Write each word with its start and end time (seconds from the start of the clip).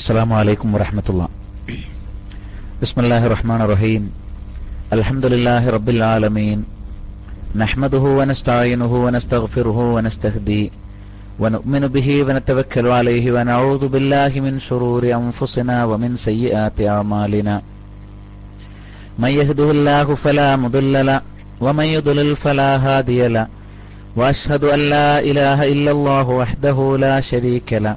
السلام 0.00 0.32
عليكم 0.32 0.68
ورحمة 0.74 1.06
الله. 1.12 1.28
بسم 2.82 2.96
الله 3.04 3.26
الرحمن 3.26 3.60
الرحيم. 3.60 4.02
الحمد 4.96 5.24
لله 5.26 5.62
رب 5.76 5.88
العالمين. 5.88 6.58
نحمده 7.62 8.04
ونستعينه 8.18 8.92
ونستغفره 9.04 9.78
ونستهديه 9.94 10.68
ونؤمن 11.40 11.82
به 11.94 12.08
ونتوكل 12.26 12.86
عليه 12.86 13.24
ونعوذ 13.32 13.82
بالله 13.92 14.32
من 14.40 14.54
شرور 14.68 15.02
أنفسنا 15.04 15.84
ومن 15.84 16.16
سيئات 16.16 16.80
أعمالنا. 16.80 17.56
من 19.18 19.28
يهده 19.40 19.68
الله 19.70 20.14
فلا 20.14 20.56
مضل 20.56 20.94
له 21.06 21.20
ومن 21.60 21.84
يضلل 21.84 22.36
فلا 22.36 22.70
هادي 22.76 23.28
له. 23.28 23.46
وأشهد 24.16 24.64
أن 24.64 24.80
لا 24.94 25.20
إله 25.20 25.58
إلا 25.72 25.90
الله 25.90 26.26
وحده 26.40 26.78
لا 27.04 27.20
شريك 27.20 27.72
له. 27.72 27.96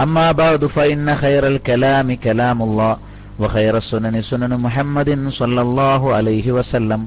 أما 0.00 0.32
بعد 0.32 0.66
فإن 0.66 1.14
خير 1.14 1.46
الكلام 1.46 2.16
كلام 2.16 2.62
الله 2.62 2.96
وخير 3.38 3.76
السنن 3.76 4.20
سنن 4.20 4.60
محمد 4.60 5.28
صلى 5.28 5.60
الله 5.60 6.14
عليه 6.14 6.52
وسلم 6.52 7.06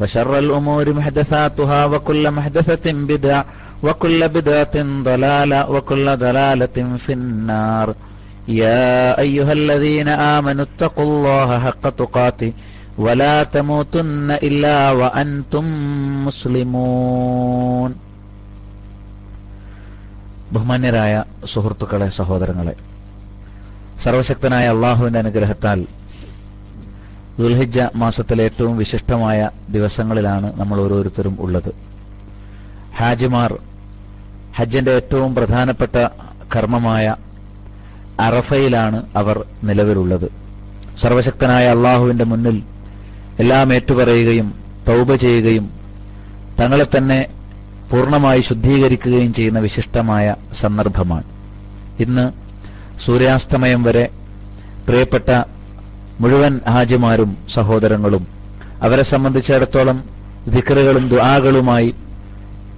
وشر 0.00 0.38
الأمور 0.38 0.92
محدثاتها 0.92 1.84
وكل 1.86 2.30
محدثة 2.30 2.92
بدعة 2.92 3.44
وكل 3.82 4.28
بدعة 4.28 4.76
ضلالة 5.02 5.70
وكل 5.70 6.16
ضلالة 6.16 6.96
في 6.98 7.12
النار. 7.12 7.94
يا 8.48 9.18
أيها 9.18 9.52
الذين 9.52 10.08
آمنوا 10.08 10.64
اتقوا 10.64 11.04
الله 11.04 11.58
حق 11.58 11.88
تقاته 11.88 12.52
ولا 12.98 13.42
تموتن 13.42 14.30
إلا 14.30 14.90
وأنتم 14.90 15.64
مسلمون. 16.26 18.03
ബഹുമാന്യരായ 20.54 21.14
സുഹൃത്തുക്കളെ 21.44 22.08
സഹോദരങ്ങളെ 22.08 22.74
സർവശക്തനായ 24.02 24.66
അള്ളാഹുവിന്റെ 24.74 25.18
അനുഗ്രഹത്താൽ 25.18 25.80
ദുൽഹിജ 27.38 27.78
മാസത്തിലെ 27.94 28.42
ഏറ്റവും 28.44 28.76
വിശിഷ്ടമായ 28.76 29.38
ദിവസങ്ങളിലാണ് 29.68 30.60
നമ്മൾ 30.60 30.80
ഓരോരുത്തരും 30.80 31.36
ഉള്ളത്. 31.40 31.70
ഹാജിമാർ 32.98 33.52
ഹജ്ജിന്റെ 34.56 34.92
ഏറ്റവും 34.98 35.34
പ്രധാനപ്പെട്ട 35.34 35.96
കർമ്മമായ 36.56 37.06
അറഫയിലാണ് 38.20 38.98
അവർ 39.16 39.44
നിലവിലുള്ളത്. 39.64 40.28
സർവശക്തനായ 40.98 41.66
അള്ളാഹുവിന്റെ 41.68 42.24
മുന്നിൽ 42.24 42.58
എല്ലാം 43.38 43.72
ഏറ്റുപറയുകയും 43.74 44.48
തൗബ 44.88 45.14
ചെയ്യുകയും 45.14 45.66
തങ്ങളെ 46.60 46.86
തന്നെ 46.96 47.18
പൂർണമായി 47.90 48.40
ശുദ്ധീകരിക്കുകയും 48.40 49.34
ചെയ്യുന്ന 49.34 49.58
വിശിഷ്ടമായ 49.58 50.34
സന്ദർഭമാണ്. 50.52 51.24
ഇന്ന് 52.00 52.26
സൂര്യാസ്തമയം 53.04 53.82
വരെ 53.82 54.10
പ്രിയപ്പെട്ട 54.88 55.28
മുഴുവൻ 56.20 56.60
ഹാജിമാരും 56.68 57.36
സഹോദരങ്ങളും 57.54 58.26
അവരെ 58.82 59.02
സംബന്ധിച്ചിടത്തോളം 59.02 60.04
വിക്രുകളും 60.48 61.08
ദുആകളുമായി 61.08 61.94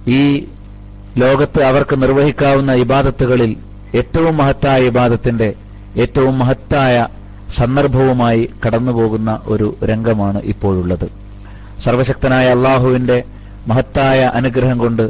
ഈ 0.07 0.47
ലോകത്ത് 1.17 1.63
അവർക്ക് 1.63 2.01
നിർവഹിക്കാവുന്ന 2.01 2.73
ഇബാദത്തുകളിൽ 2.73 3.57
ഏറ്റവും 3.95 4.37
മഹത്തായ 4.37 4.87
ഇബാദത്തിന്റെ 4.87 5.53
ഏറ്റവും 5.95 6.39
മഹത്തായ 6.39 7.07
സന്ദർഭവുമായി 7.57 8.49
കടന്നുപോകുന്ന 8.65 9.41
ഒരു 9.45 9.77
രംഗമാണ് 9.83 10.39
ഇപ്പോഴുള്ളത്. 10.43 11.07
സർവശക്തനായ 11.79 12.47
അള്ളാഹുവിന്റെ 12.49 13.23
മഹത്തായ 13.69 14.19
അനുഗ്രഹം 14.33 14.77
കൊണ്ട് 14.77 15.05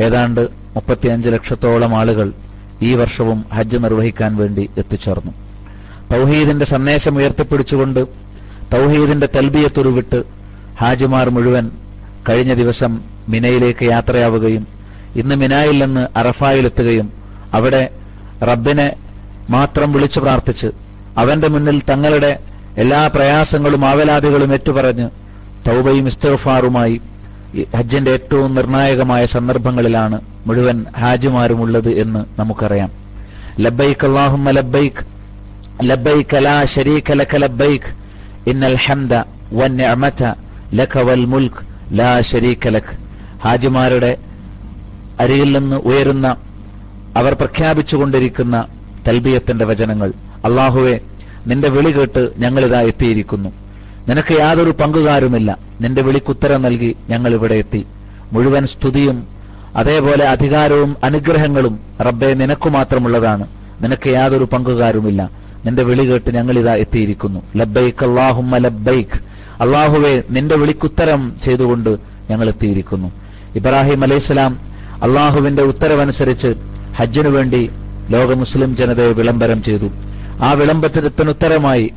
ഏതാണ്ട് 0.00 0.42
മുപ്പത്തിയഞ്ച് 0.74 1.28
ലക്ഷത്തോളം 1.30 1.92
ആളുകൾ 2.00 2.28
ഈ 2.82 2.94
വർഷവും 2.94 3.38
ഹജ്ജ് 3.52 3.78
നിർവഹിക്കാൻ 3.84 4.32
വേണ്ടി 4.36 4.64
എത്തിച്ചേർന്നു. 4.76 5.32
തൗഹീദിന്റെ 6.12 6.64
സന്ദേശം 6.64 7.14
ഉയർത്തിപ്പിടിച്ചുകൊണ്ട് 7.18 8.00
തൗഹീദിന്റെ 8.74 9.28
തൽബിയത്തുരുവിട്ട് 9.36 10.18
ഹാജിമാർ 10.80 11.28
മുഴുവൻ 11.28 11.64
കഴിഞ്ഞ 12.28 12.52
ദിവസം 12.54 12.92
മിനയിലേക്ക് 13.28 13.84
യാത്രയാവുകയും 13.86 14.64
ഇന്ന് 15.14 15.36
മിനായിൽ 15.36 15.78
നിന്ന് 15.84 16.08
അറഫായിലെത്തുകയും 16.16 17.06
അവിടെ 17.54 17.82
റബ്ബിനെ 18.42 18.88
മാത്രം 19.50 19.92
വിളിച്ചു 19.92 20.20
പ്രാർത്ഥിച്ച് 20.20 20.68
അവന്റെ 21.18 21.48
മുന്നിൽ 21.48 21.78
തങ്ങളുടെ 21.90 22.32
എല്ലാ 22.76 23.00
പ്രയാസങ്ങളും 23.14 23.84
ആവലാതികളും 23.84 24.50
ഏറ്റുപറഞ്ഞ് 24.54 25.06
തൗബയും 25.68 26.06
ഇസ്തഫാറുമായി 26.06 26.96
ഹജ്ജിന്റെ 27.76 28.10
ഏറ്റവും 28.10 28.54
നിർണായകമായ 28.54 29.26
സന്ദർഭങ്ങളിലാണ് 29.26 30.20
മുഴുവൻ 30.46 30.84
ഹാജിമാരും 30.98 31.60
ഉള്ളത് 31.60 31.90
എന്ന് 31.90 32.40
നമുക്കറിയാം. 32.40 32.90
ലബൈക്ക് 33.60 34.06
അള്ളാഹുമ്മ 34.06 34.50
ലബൈക്ക് 34.50 35.04
ലബൈക്ക് 35.82 36.44
ലാ 36.44 36.64
ശരീക 36.64 37.12
ലക 37.12 37.36
ലബൈക്ക് 37.36 37.90
ഇന്നൽ 38.50 38.76
ഹംദ 38.76 39.14
വൻ 39.14 39.24
വന്നിഅമത 39.52 40.32
ലക 40.74 40.98
വൽ 40.98 41.24
മുൽക്ക് 41.24 41.64
ലാ 41.92 42.20
ശരീക 42.20 42.68
ലക്. 42.68 42.98
ഹാജിമാരുടെ 43.44 44.16
അരിയിൽ 45.20 45.58
നിന്ന് 45.58 45.76
ഉയരുന്ന 45.76 46.36
അവർ 47.16 47.34
പ്രഖ്യാപിച്ചുകൊണ്ടിരിക്കുന്ന 47.34 48.66
തൽബിയത്തിന്റെ 49.08 49.64
വചനങ്ങൾ. 49.64 50.12
അള്ളാഹുവെ 50.44 51.00
നിന്റെ 51.46 51.68
വിളി 51.68 51.90
കേട്ട് 51.90 52.32
ഞങ്ങളിതാ 52.38 52.80
എത്തിയിരിക്കുന്നു. 52.80 53.48
നിനക്ക് 54.08 54.34
യാതൊരു 54.38 54.70
പങ്കുകാരുമില്ല. 54.70 55.58
നിന്റെ 55.80 56.02
വിളിക്കുത്തരം 56.02 56.62
നൽകി 56.62 56.96
ഞങ്ങൾ 57.10 57.34
ഇവിടെ 57.34 57.54
എത്തി. 57.54 57.86
മുഴുവൻ 58.32 58.66
സ്തുതിയും 58.66 59.26
അതേപോലെ 59.76 60.28
അധികാരവും 60.28 60.96
അനുഗ്രഹങ്ങളും 61.04 61.80
റബ്ബെ 62.00 62.34
നിനക്കു 62.34 62.68
മാത്രമുള്ളതാണ്. 62.68 63.46
നിനക്ക് 63.80 64.08
യാതൊരു 64.08 64.44
പങ്കുകാരുമില്ല. 64.44 65.30
നിന്റെ 65.66 65.82
വിളി 65.82 66.04
കേട്ട് 66.04 66.30
ഞങ്ങൾ 66.34 66.58
ഇതാ 66.58 66.74
എത്തിയിരിക്കുന്നു. 66.74 67.40
ലബൈക്ക് 67.56 68.04
അള്ളാഹുമ്മ 68.04 68.58
ലബൈക്ക് 68.58 69.16
അള്ളാഹുവെ 69.62 70.22
നിന്റെ 70.30 70.56
വിളിക്കുത്തരം 70.56 71.32
ചെയ്തുകൊണ്ട് 71.44 71.98
ഞങ്ങൾ 72.30 72.48
എത്തിയിരിക്കുന്നു 72.48 73.12
ഇബ്രാഹിം 73.56 74.02
അലൈഹിസ്സലാം 74.02 74.58
അള്ളാഹുവിന്റെ 75.02 75.62
ഉത്തരവനുസരിച്ച് 75.62 76.54
ഹജ്ജിനു 76.96 77.28
വേണ്ടി 77.28 77.70
ലോക 78.10 78.34
മുസ്ലിം 78.34 78.76
ജനതയെ 78.76 79.12
വിളംബരം 79.12 79.62
ചെയ്തു. 79.62 79.90
ആ 80.42 80.52
വിളംബരത്തിന് 80.52 81.28
ഉത്തരമായി 81.28 81.92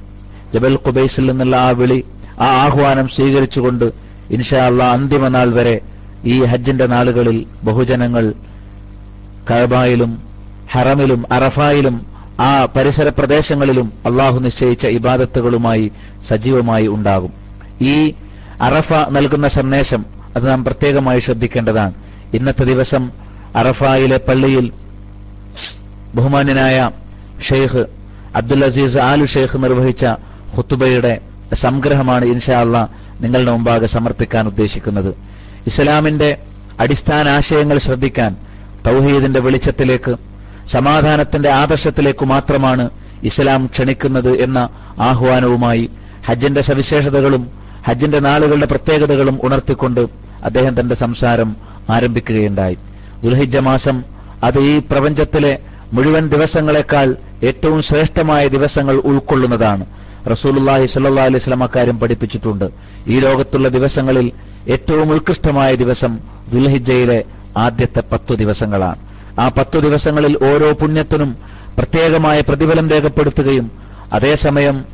ജബൽ 0.53 0.75
ഖുബൈസിൽ 0.87 1.25
നിന്നുള്ള 1.25 1.55
ആ 1.55 1.69
വിളി 1.69 2.05
ആ 2.39 2.45
ആഹ്വാനം 2.45 3.07
സ്വീകരിച്ചുകൊണ്ട് 3.07 3.91
ഇൻഷാ 4.29 4.65
അള്ളാ 4.65 4.93
അന്തിമ 4.93 5.27
നാൾ 5.27 5.49
വരെ 5.53 5.81
ഈ 6.25 6.43
ഹജ്ജിന്റെ 6.43 6.85
നാളുകളിൽ 6.85 7.45
ബഹുജനങ്ങൾ 7.63 8.33
കഴബായിലും 9.51 10.21
ഹറമിലും 10.71 11.33
അറഫായിലും 11.33 12.05
ആ 12.39 12.65
പരിസര 12.65 13.09
പ്രദേശങ്ങളിലും 13.09 13.93
അള്ളാഹു 14.05 14.39
നിശ്ചയിച്ച 14.39 14.87
ഇബാദത്തുകളുമായി 14.87 15.91
സജീവമായി 16.27 16.87
ഉണ്ടാകും. 16.87 17.33
ഈ 17.81 18.13
അറഫ 18.61 18.93
നൽകുന്ന 18.93 19.47
സന്ദേശം 19.47 20.05
അത് 20.35 20.49
നാം 20.49 20.65
പ്രത്യേകമായി 20.65 21.19
ശ്രദ്ധിക്കേണ്ടതാണ്. 21.19 21.93
ഇന്നത്തെ 22.33 22.63
ദിവസം 22.63 23.11
അറഫായിലെ 23.55 24.17
പള്ളിയിൽ 24.17 24.71
ബഹുമാന്യനായ 26.15 26.89
ഷെയ്ഖ് 27.49 27.85
അബ്ദുൽ 28.35 28.65
അസീസ് 28.65 28.97
ആലു 28.97 29.25
ഷെയ്ഖ് 29.25 29.63
നിർവഹിച്ച 29.63 30.05
ഖുത്തുബയുടെ 30.57 31.21
സംഗ്രഹമാണ് 31.53 32.25
ഇൻഷാല്ല 32.25 32.89
നിങ്ങളുടെ 33.21 33.51
മുമ്പാകെ 33.51 33.85
സമർപ്പിക്കാൻ 33.85 34.47
ഉദ്ദേശിക്കുന്നത്. 34.47 35.15
ഇസ്ലാമിന്റെ 35.67 36.37
അടിസ്ഥാന 36.79 37.29
ആശയങ്ങൾ 37.29 37.77
ശ്രദ്ധിക്കാൻ 37.77 38.35
തൗഹീദിന്റെ 38.87 39.39
വെളിച്ചത്തിലേക്ക് 39.39 40.15
സമാധാനത്തിന്റെ 40.67 41.49
ആദർശത്തിലേക്ക് 41.49 42.25
മാത്രമാണ് 42.25 42.89
ഇസ്ലാം 43.23 43.65
ക്ഷണിക്കുന്നത് 43.65 44.37
എന്ന 44.41 44.69
ആഹ്വാനവുമായി 44.99 45.89
ഹജ്ജിന്റെ 46.25 46.61
സവിശേഷതകളും 46.61 47.47
ഹജ്ജിന്റെ 47.87 48.19
നാളുകളുടെ 48.19 48.65
പ്രത്യേകതകളും 48.65 49.39
ഉണർത്തിക്കൊണ്ട് 49.43 50.01
അദ്ദേഹം 50.43 50.79
തന്റെ 50.79 50.95
സംസാരം 50.95 51.55
ആരംഭിക്കുകയുണ്ടായി. 51.89 52.77
ദുൽഹിജ 53.23 53.57
മാസം 53.57 54.03
അത് 54.43 54.59
ഈ 54.59 54.79
പ്രപഞ്ചത്തിലെ 54.79 55.59
മുഴുവൻ 55.93 56.27
ദിവസങ്ങളെക്കാൾ 56.29 57.15
ഏറ്റവും 57.43 57.81
ശ്രേഷ്ഠമായ 57.81 58.47
ദിവസങ്ങൾ 58.47 58.95
ഉൾക്കൊള്ളുന്നതാണ്. 58.95 59.85
റസൂലുല്ലാഹി 60.27 60.85
സല്ലാ 60.85 61.23
അലൈഹി 61.23 61.37
സ്വലം 61.37 61.63
അക്കാര്യം 61.63 61.99
പഠിപ്പിച്ചിട്ടുണ്ട്. 61.99 62.65
ഈ 63.07 63.19
ലോകത്തുള്ള 63.19 63.67
ദിവസങ്ങളിൽ 63.67 64.31
ഏറ്റവും 64.69 65.13
ഉത്കൃഷ്ടമായ 65.13 65.75
ദിവസം 65.75 66.19
ദുൽഹിജയിലെ 66.53 67.23
ആദ്യത്തെ 67.57 68.03
പത്തു 68.11 68.33
ദിവസങ്ങളാണ്. 68.33 68.99
ആ 69.39 69.49
പത്തു 69.49 69.79
ദിവസങ്ങളിൽ 69.79 70.37
ഓരോ 70.43 70.71
പുണ്യത്തിനും 70.71 71.35
പ്രത്യേകമായ 71.77 72.41
പ്രതിഫലം 72.41 72.89
രേഖപ്പെടുത്തുകയും 72.89 73.71
അതേസമയം 74.13 74.85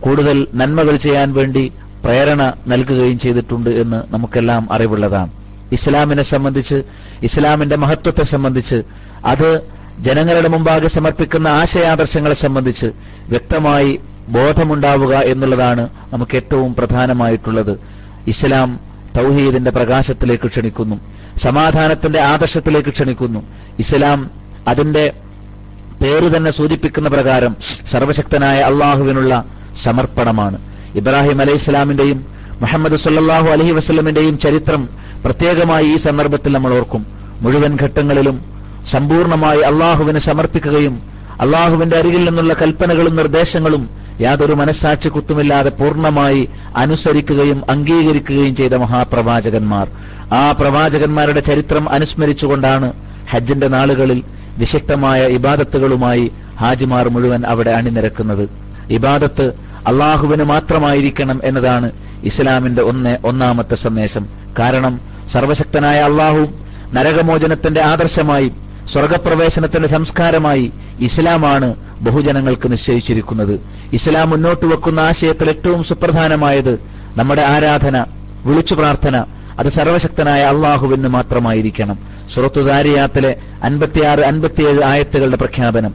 കൂടുതൽ 0.00 0.46
നന്മകൾ 0.54 0.96
ചെയ്യാൻ 0.96 1.32
വേണ്ടി 1.32 1.72
പ്രേരണ 2.04 2.54
നൽകുകയും 2.66 3.18
ചെയ്തിട്ടുണ്ട് 3.18 3.70
എന്ന് 3.70 4.14
നമുക്കെല്ലാം 4.14 4.72
അറിവുള്ളതാണ്. 4.72 5.30
ഇസ്ലാമിനെ 5.72 6.22
സംബന്ധിച്ച് 6.22 6.82
ഇസ്ലാമിന്റെ 7.22 7.76
മഹത്വത്തെ 7.76 8.24
സംബന്ധിച്ച് 8.24 8.82
അത് 9.24 9.62
ജനങ്ങളുടെ 10.00 10.48
മുമ്പാകെ 10.48 10.86
സമർപ്പിക്കുന്ന 10.86 11.48
ആശയാദർശങ്ങളെ 11.48 12.34
സംബന്ധിച്ച് 12.34 12.86
വ്യക്തമായി 13.28 14.00
ബോധമുണ്ടാവുക 14.28 15.14
എന്നുള്ളതാണ് 15.14 15.88
നമുക്ക് 16.12 16.36
ഏറ്റവും 16.36 16.74
പ്രധാനമായിട്ടുള്ളത്. 16.74 17.80
ഇസ്ലാം 18.26 18.80
തൗഹീദിന്റെ 19.16 19.70
പ്രകാശത്തിലേക്ക് 19.70 20.46
ക്ഷണിക്കുന്നു. 20.46 21.00
സമാധാനത്തിന്റെ 21.36 22.20
ആദർശത്തിലേക്ക് 22.20 22.88
ക്ഷണിക്കുന്നു. 22.88 23.42
ഇസ്ലാം 23.78 24.30
അതിന്റെ 24.68 25.12
പേര് 26.02 26.36
തന്നെ 26.36 26.50
സൂചിപ്പിക്കുന്ന 26.50 27.08
പ്രകാരം 27.08 27.56
സർവശക്തനായ 27.86 28.60
അള്ളാഹുവിനുള്ള 28.60 29.44
സമർപ്പണമാണ്. 29.82 30.58
ഇബ്രാഹിം 30.94 31.40
അലൈഹി 31.40 31.56
ഇസ്ലാമിന്റെയും 31.56 32.26
മുഹമ്മദ് 32.60 32.96
സല്ലാഹു 32.96 33.46
അലഹി 33.46 33.72
വസ്ലമിന്റെയും 33.72 34.38
ചരിത്രം 34.38 34.88
പ്രത്യേകമായി 35.24 35.86
ഈ 35.86 35.96
സന്ദർഭത്തിൽ 35.96 36.52
നമ്മൾ 36.52 36.74
ഓർക്കും. 36.74 37.06
മുഴുവൻ 37.40 37.78
ഘട്ടങ്ങളിലും 37.82 38.44
സമ്പൂർണമായി 38.86 39.60
അള്ളാഹുവിനെ 39.60 40.20
സമർപ്പിക്കുകയും 40.20 40.98
അള്ളാഹുവിന്റെ 41.40 41.96
അരികിൽ 41.96 42.24
നിന്നുള്ള 42.24 42.54
കൽപ്പനകളും 42.54 43.16
നിർദ്ദേശങ്ങളും 43.16 44.05
യാതൊരു 44.20 44.52
മനസ്സാക്ഷി 44.52 45.08
കുത്തുമില്ലാതെ 45.08 45.70
പൂർണമായി 45.70 46.48
അനുസരിക്കുകയും 46.76 47.62
അംഗീകരിക്കുകയും 47.70 48.56
ചെയ്ത 48.56 48.74
മഹാപ്രവാചകന്മാർ. 48.74 49.88
ആ 50.34 50.52
പ്രവാചകന്മാരുടെ 50.52 51.40
ചരിത്രം 51.40 51.88
അനുസ്മരിച്ചുകൊണ്ടാണ് 51.88 52.92
ഹജ്ജിന്റെ 53.30 53.68
നാളുകളിൽ 53.68 54.22
വിശക്തമായ 54.58 55.26
ഇബാദത്തുകളുമായി 55.26 56.32
ഹാജിമാർ 56.60 57.08
മുഴുവൻ 57.08 57.46
അവിടെ 57.46 57.70
അണിനിരക്കുന്നത്. 57.70 58.48
ഇബാദത്ത് 58.90 59.52
അള്ളാഹുവിന് 59.86 60.44
മാത്രമായിരിക്കണം 60.44 61.40
എന്നതാണ് 61.44 61.92
ഇസ്ലാമിന്റെ 62.24 62.82
ഒന്ന് 62.82 63.18
ഒന്നാമത്തെ 63.24 63.74
സന്ദേശം. 63.74 64.28
കാരണം 64.58 65.00
സർവശക്തനായ 65.32 66.00
അള്ളാഹു 66.00 66.48
നരകമോചനത്തിന്റെ 66.94 67.80
ആദർശമായി 67.82 68.52
സ്വർഗപ്രവേശനത്തിന്റെ 68.92 69.88
സംസ്കാരമായി 69.88 70.72
ഇസ്ലാമാണ് 71.00 71.74
ബഹുജനങ്ങൾക്ക് 72.00 72.72
നിശ്ചയിച്ചിരിക്കുന്നത്. 72.72 73.60
ഇസ്ലാം 73.92 74.30
മുന്നോട്ട് 74.30 74.66
വെക്കുന്ന 74.66 75.00
ആശയത്തിൽ 75.00 75.48
ഏറ്റവും 75.48 75.84
സുപ്രധാനമായത് 75.84 76.80
നമ്മുടെ 77.16 77.42
ആരാധന 77.42 78.04
വിളിച്ചു 78.44 78.74
പ്രാർത്ഥന. 78.74 79.24
അത് 79.58 79.68
സർവശക്തനായ 79.68 80.42
അള്ളാഹുവിന് 80.42 81.08
മാത്രമായിരിക്കണം. 81.08 81.98
സുറത്തു 82.34 82.60
ദാരിയാത്തിലെ 82.60 83.36
അൻപത്തിയാറ് 83.62 84.20
അൻപത്തിയേഴ് 84.20 84.84
ആയത്തുകളുടെ 84.84 85.36
പ്രഖ്യാപനം. 85.36 85.94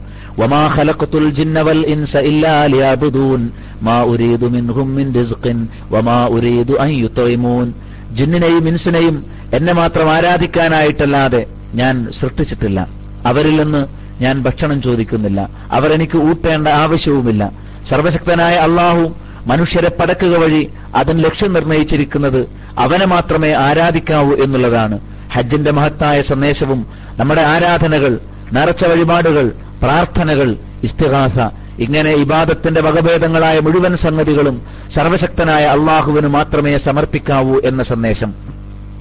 ജിന്നിനെയും 8.12 8.68
ഇൻസിനെയും 8.68 9.24
എന്നെ 9.52 9.72
മാത്രം 9.72 10.12
ആരാധിക്കാനായിട്ടല്ലാതെ 10.12 11.46
ഞാൻ 11.74 12.12
സൃഷ്ടിച്ചിട്ടില്ല. 12.20 12.88
അവരിൽ 13.26 13.62
നിന്ന് 13.62 13.86
ഞാൻ 14.22 14.42
ഭക്ഷണം 14.42 14.82
ചോദിക്കുന്നില്ല. 14.82 15.50
അവരെനിക്ക് 15.70 16.18
ഊട്ടേണ്ട 16.18 16.68
ആവശ്യവുമില്ല. 16.68 17.52
സർവശക്തനായ 17.88 18.54
അള്ളാഹു 18.54 19.16
മനുഷ്യരെ 19.46 19.88
പടക്കുക 19.88 20.36
വഴി 20.36 20.70
അതിന് 20.94 21.24
ലക്ഷ്യം 21.24 21.52
നിർണയിച്ചിരിക്കുന്നത് 21.52 22.50
അവനെ 22.78 23.06
മാത്രമേ 23.06 23.52
ആരാധിക്കാവൂ 23.52 24.32
എന്നുള്ളതാണ്. 24.32 25.00
ഹജ്ജിന്റെ 25.32 25.70
മഹത്തായ 25.70 26.20
സന്ദേശവും 26.20 26.86
നമ്മുടെ 27.16 27.42
ആരാധനകൾ 27.42 28.18
നിറച്ച 28.52 28.84
വഴിപാടുകൾ 28.84 29.52
പ്രാർത്ഥനകൾ 29.82 30.56
ഇസ്തിഹാസ 30.82 31.38
ഇങ്ങനെ 31.78 32.10
ഇബാദത്തിന്റെ 32.10 32.80
വകഭേദങ്ങളായ 32.80 33.60
മുഴുവൻ 33.60 33.96
സംഗതികളും 33.96 34.62
സർവശക്തനായ 34.90 35.64
അള്ളാഹുവിന് 35.64 36.26
മാത്രമേ 36.26 36.78
സമർപ്പിക്കാവൂ 36.78 37.60
എന്ന 37.64 37.82
സന്ദേശം. 37.82 38.34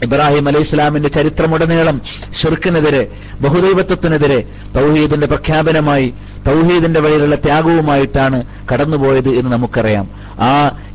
ഇബ്രാഹിം 0.06 0.46
അലൈഹി 0.48 0.66
ഇസ്ലാമിന്റെ 0.66 1.10
ചരിത്രമുടനീളം 1.16 1.96
ഷിർക്കിനെതിരെ 2.40 3.02
ബഹുദൈവത്വത്തിനെതിരെ 3.44 4.38
തൗഹീദിന്റെ 4.76 5.26
പ്രഖ്യാപനമായി 5.26 6.08
തൗഹീദിന്റെ 6.48 7.00
വഴിയിലുള്ള 7.04 7.36
ത്യാഗവുമായിട്ടാണ് 7.46 8.38
കടന്നുപോയത് 8.70 9.30
എന്ന് 9.38 9.50
നമുക്കറിയാം 9.50 10.06
ആ 10.46 10.52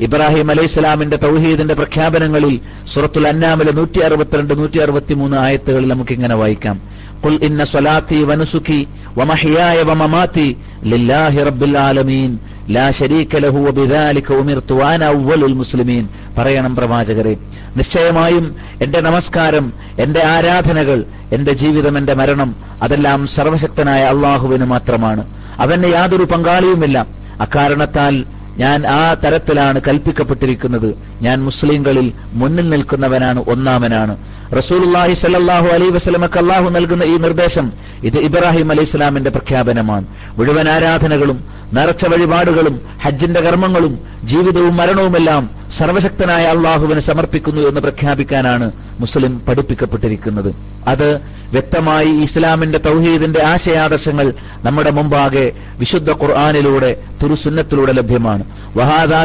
ഇബ്രാഹിം 0.07 0.50
അലൈഹി 0.53 0.69
ഇസ്ലാമിന്റെ 0.71 1.18
തൗഹീദിന്റെ 1.25 1.75
പ്രഖ്യാപനങ്ങളിൽ 1.81 2.56
സുറത്തുൽ 2.94 3.27
അന്നാമിലെ 3.31 3.74
നൂറ്റി 3.80 4.00
അറുപത്തിരണ്ട് 4.07 4.53
നൂറ്റി 4.62 4.80
അറുപത്തിമൂന്ന് 4.80 5.38
ആയത്തുകളിൽ 5.45 5.89
നമുക്ക് 5.94 6.15
ഇങ്ങനെ 6.19 6.38
വായിക്കാം 6.44 6.77
قل 7.24 7.36
إن 7.48 7.59
صلاتي 7.65 8.19
ونسكي 8.24 8.81
ومحياي 9.18 9.77
ومماتي 9.83 10.48
لله 10.86 11.33
رب 11.50 11.62
العالمين 11.65 12.31
ലാ 12.71 12.86
ശരീക 13.00 13.33
ലഹു 13.44 13.59
വബിദാലിക 13.68 14.30
ഉമിർതു 14.42 14.74
വാന 14.80 15.01
അവ്വലുൽ 15.12 15.56
മുസ്ലിമീൻ 15.62 16.03
പറയണം 16.38 16.74
പ്രവാചകരെ 16.77 17.33
നിശ്ചയമായും 17.76 18.56
എന്റെ 18.82 19.00
നമസ്കാരം 19.00 19.73
എന്റെ 19.99 20.26
ആരാധനകൾ 20.26 21.05
എന്റെ 21.32 21.52
ജീവിതം 21.52 21.99
എന്റെ 21.99 22.14
മരണം 22.14 22.56
അതെല്ലാം 22.82 23.26
സർവശക്തനായ 23.26 24.02
അള്ളാഹുവിന് 24.02 24.64
മാത്രമാണ്. 24.64 25.26
അവന് 25.58 25.93
യാതൊരു 25.93 26.25
പങ്കാളിയുമില്ല. 26.25 27.06
അക്കാരണത്താൽ 27.40 28.25
ഞാൻ 28.58 28.87
ആ 28.87 29.14
തരത്തിലാണ് 29.14 29.81
കൽപ്പിക്കപ്പെട്ടിരിക്കുന്നത്. 29.88 30.94
ഞാൻ 31.23 31.44
മുസ്ലിങ്ങളിൽ 31.44 32.12
മുന്നിൽ 32.32 32.70
നിൽക്കുന്നവനാണ് 32.70 33.44
ഒന്നാമനാണ്. 33.49 34.17
റസൂലുള്ളാഹി 34.58 35.14
സല്ലാഹു 35.14 35.67
അലൈ 35.67 35.88
വസ്ലമക്ക് 35.88 36.38
അള്ളാഹു 36.38 36.70
നൽകുന്ന 36.70 37.02
ഈ 37.02 37.17
നിർദ്ദേശം 37.17 37.73
ഇത് 38.02 38.17
ഇബ്രാഹിം 38.17 38.70
അലൈഹി 38.70 38.88
ഇസ്ലാമിന്റെ 38.88 39.31
പ്രഖ്യാപനമാണ്. 39.31 40.05
മുഴുവൻ 40.37 40.69
ആരാധനകളും 40.69 41.56
നേർച്ച 41.72 42.06
വഴിപാടുകളും 42.06 42.80
ഹജ്ജിന്റെ 43.02 43.40
കർമ്മങ്ങളും 43.40 43.98
ജീവിതവും 44.24 44.76
മരണവുമെല്ലാം 44.76 45.50
സർവശക്തനായ 45.78 46.44
അള്ളാഹുവിനെ 46.44 47.00
സമർപ്പിക്കുന്നു 47.00 47.60
എന്ന് 47.60 47.80
പ്രഖ്യാപിക്കാനാണ് 47.80 48.70
മുസ്ലിം 49.00 49.40
പഠിപ്പിക്കപ്പെട്ടിരിക്കുന്നത്. 49.48 50.54
അത് 50.88 51.14
വ്യക്തമായി 51.52 52.08
ഇസ്ലാമിന്റെ 52.08 52.78
തൗഹീദിന്റെ 52.78 53.42
ആശയാദർശങ്ങൾ 53.42 54.34
നമ്മുടെ 54.64 54.90
മുമ്പാകെ 54.90 55.52
വിശുദ്ധ 55.78 56.12
ഖുർആാനിലൂടെ 56.12 56.96
തുരുസുന്നത്തിലൂടെ 57.22 57.92
ലഭ്യമാണ്. 57.92 58.44
വഹാദാ 58.76 59.24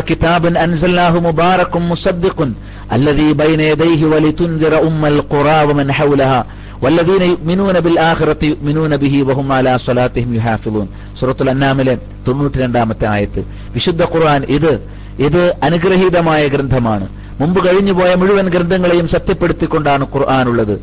ഉമ്മൽ 4.78 5.22
മൻ 5.74 5.92
വല്ലദീന 6.84 7.36
ബിൽ 7.80 8.00
ബിഹി 8.96 9.26
അലാ 9.54 9.78
സ്വലാത്തിഹിം 9.78 10.36
യുഹാഫിളൂൻ 10.36 10.88
സൂറത്തുൽ 11.20 11.50
അന്നാമിലെ 11.50 11.98
തൊണ്ണൂറ്റി 12.28 12.58
രണ്ടാമത്തെ 12.58 13.06
ആയത്ത്. 13.06 13.46
വിശുദ്ധ 13.74 14.04
ഖുർആൻ 14.04 14.44
ഇത് 14.44 14.90
ഇത് 15.20 15.56
അനുഗ്രഹീതമായ 15.64 16.48
ഗ്രന്ഥമാണ്. 16.48 17.08
മുമ്പ് 17.40 17.68
കഴിഞ്ഞുപോയ 17.68 18.16
മുഴുവൻ 18.16 18.50
ഗ്രന്ഥങ്ങളെയും 18.50 19.08
സത്യപ്പെടുത്തിക്കൊണ്ടാണ് 19.08 20.08
ഉള്ളത് 20.48 20.82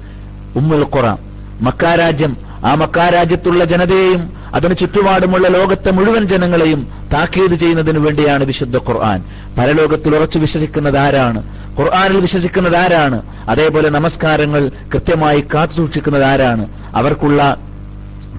ഉമ്മുൽ 0.57 0.87
ഖുറാൻ. 0.95 1.19
മക്കാരാജ്യം 1.61 2.37
ആ 2.65 2.75
മക്കാരാജ്യത്തുള്ള 2.75 3.65
ജനതയെയും 3.65 4.33
അതിന് 4.55 4.77
ചുറ്റുപാടുമുള്ള 4.77 5.49
ലോകത്തെ 5.49 5.91
മുഴുവൻ 5.91 6.27
ജനങ്ങളെയും 6.27 6.89
താക്കീത് 7.13 7.55
ചെയ്യുന്നതിന് 7.55 7.99
വേണ്ടിയാണ് 7.99 8.45
വിശുദ്ധ 8.45 8.77
ഖുർആൻ. 8.77 9.23
പരലോകത്തിൽ 9.59 10.17
ഉറച്ചു 10.17 10.39
വിശ്വസിക്കുന്നത് 10.39 10.99
ആരാണ്? 10.99 11.58
ഖുർആനിൽ 11.81 12.21
വിശ്വസിക്കുന്നത് 12.21 12.77
ആരാണ്? 12.77 13.23
അതേപോലെ 13.49 13.91
നമസ്കാരങ്ങൾ 13.91 14.71
കൃത്യമായി 14.95 15.45
കാത്തു 15.55 15.73
സൂക്ഷിക്കുന്നത് 15.73 16.25
ആരാണ്? 16.25 16.67
അവർക്കുള്ള 16.95 17.57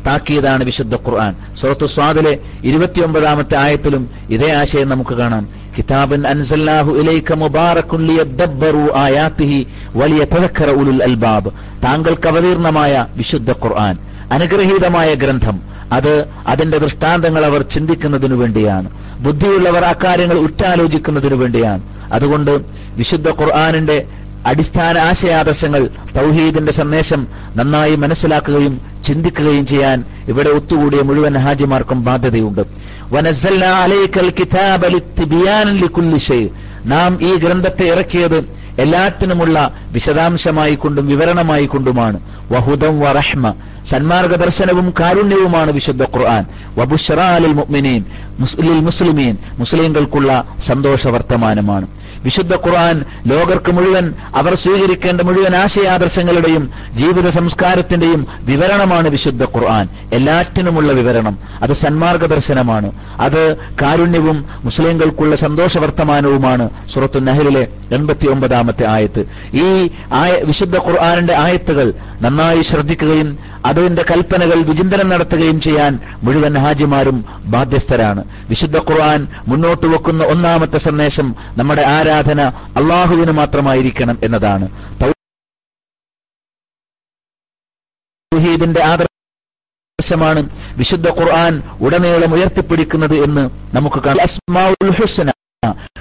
താക്കീതാണ് 0.07 0.63
വിശുദ്ധ 0.63 0.95
ഖുർആൻ. 0.95 1.35
സുഹത്തു 1.61 1.85
സ്വാദിലെ 1.85 2.39
ഇരുപത്തിയൊമ്പതാമത്തെ 2.63 3.57
ആയത്തിലും 3.57 4.09
ഇതേ 4.29 4.51
ആശയം 4.51 4.89
നമുക്ക് 4.89 5.13
കാണാം. 5.13 5.49
കിതാബൻ 5.77 6.27
അൻസല്ലാഹു 6.27 6.91
ഇലൈക 6.91 7.33
അൽബാബ്. 11.03 11.53
താങ്കൾക്ക് 11.83 12.27
അവതീർണമായ 12.27 13.07
വിശുദ്ധ 13.15 13.51
ഖുർആൻ. 13.51 13.97
അനുഗ്രഹീതമായ 14.31 15.13
ഗ്രന്ഥം. 15.13 15.61
അത് 15.91 16.25
അതിന്റെ 16.47 16.77
ദൃഷ്ടാന്തങ്ങൾ 16.77 17.45
അവർ 17.45 17.61
ചിന്തിക്കുന്നതിനു 17.61 18.35
വേണ്ടിയാണ്. 18.35 18.89
ബുദ്ധിയുള്ളവർ 19.19 19.85
അക്കാര്യങ്ങൾ 19.85 20.39
ഉറ്റാലോചിക്കുന്നതിനു 20.39 21.35
വേണ്ടിയാണ്. 21.35 21.98
അതുകൊണ്ട് 22.11 22.59
വിശുദ്ധ 22.95 23.29
ഖുർആാനിന്റെ 23.29 24.05
അടിസ്ഥാന 24.45 24.97
ആശയാദർശങ്ങൾ 24.97 25.89
തൗഹീദിന്റെ 26.17 26.71
സന്ദേശം 26.71 27.27
നന്നായി 27.55 27.95
മനസ്സിലാക്കുകയും 27.95 28.81
ചിന്തിക്കുകയും 29.07 29.65
ചെയ്യാൻ 29.65 30.03
ഇവിടെ 30.27 30.49
ഒത്തുകൂടിയ 30.49 31.01
മുഴുവൻ 31.01 31.37
ഹാജിമാർക്കും 31.37 32.05
ബാധ്യതയുണ്ട്. 32.05 32.61
നാം 36.85 37.21
ഈ 37.21 37.35
ഗ്രന്ഥത്തെ 37.35 37.83
ഇറക്കിയത് 37.83 38.39
എല്ലാറ്റിനുമുള്ള 38.79 39.73
വിശദാംശമായി 39.91 40.75
കൊണ്ടും 40.75 41.07
വിവരണമായി 41.07 41.65
കൊണ്ടുമാണ്. 41.65 42.19
വഹുദം 42.51 42.99
വറഹ്മ 42.99 43.53
സന്മാർഗ 43.89 44.35
ദർശനവും 44.35 44.93
കാരുണ്യവുമാണ് 44.99 45.71
വിശുദ്ധ 45.71 46.03
ഖുർആൻ. 46.03 46.43
വബുഷറാലിൽ 46.77 47.53
മുഅ്മിനീൻ 47.53 48.05
മുസ്ലിൽ 48.39 48.79
മുസ്ലിമീൻ 48.79 49.37
മുസ്ലിങ്ങൾക്കുള്ള 49.57 50.43
സന്തോഷ 50.65 51.07
വർത്തമാനമാണ് 51.07 51.87
വിശുദ്ധ 52.23 52.53
ഖുർആൻ 52.55 53.05
ലോകർക്ക് 53.27 53.71
മുഴുവൻ 53.71 54.13
അവർ 54.35 54.55
സ്വീകരിക്കേണ്ട 54.55 55.21
മുഴുവൻ 55.21 55.55
ആശയാദർശങ്ങളുടെയും 55.55 56.69
ജീവിത 56.95 57.27
സംസ്കാരത്തിന്റെയും 57.27 58.27
വിവരണമാണ് 58.41 59.07
വിശുദ്ധ 59.07 59.43
ഖുർആൻ. 59.43 59.87
എല്ലാറ്റിനുമുള്ള 60.13 60.91
വിവരണം. 60.91 61.37
അത് 61.63 61.73
സന്മാർഗ 61.73 62.25
ദർശനമാണ് 62.25 62.91
അത് 63.19 63.55
കാരുണ്യവും 63.81 64.45
മുസ്ലിങ്ങൾക്കുള്ള 64.63 65.35
സന്തോഷ 65.35 65.77
വർത്തമാനവുമാണ് 65.77 66.69
സുറത്തു 66.93 67.19
നഹലിലെ 67.19 67.67
എൺപത്തി 67.91 68.27
ഒമ്പതാമത്തെ 68.27 68.85
ആയത്ത്. 68.87 69.21
ഈ 69.53 69.89
ആയ 70.13 70.41
വിശുദ്ധ 70.43 70.77
ഖുർആാനിന്റെ 70.77 71.35
ആയത്തുകൾ 71.35 71.93
നന്നായി 72.21 72.61
ശ്രദ്ധിക്കുകയും 72.61 73.29
അതിന്റെ 73.69 74.03
കൽപ്പനകൾ 74.11 74.57
വിചിന്തനം 74.61 75.09
നടത്തുകയും 75.09 75.61
ചെയ്യാൻ 75.61 75.93
മുഴുവൻ 76.23 76.53
ഹാജിമാരും 76.57 77.17
ബാധ്യസ്ഥരാണ്. 77.45 78.23
വിശുദ്ധ 78.49 78.77
ഖുർആൻ 78.77 79.27
മുന്നോട്ട് 79.47 79.85
വെക്കുന്ന 79.85 80.23
ഒന്നാമത്തെ 80.25 80.77
സന്ദേശം 80.87 81.35
നമ്മുടെ 81.57 81.85
ആരാധന 81.97 82.41
അള്ളാഹുവിന് 82.79 83.31
മാത്രമായിരിക്കണം 83.31 84.19
എന്നതാണ്. 84.23 84.67
ആദർശമാണ് 89.99 90.41
വിശുദ്ധ 90.77 91.07
ഖുർആൻ 91.09 91.53
ഉടനീളം 91.79 92.33
ഉയർത്തിപ്പിടിക്കുന്നത് 92.33 93.15
എന്ന് 93.25 93.43
നമുക്ക് 93.75 93.99
കാണാം. 94.03 94.27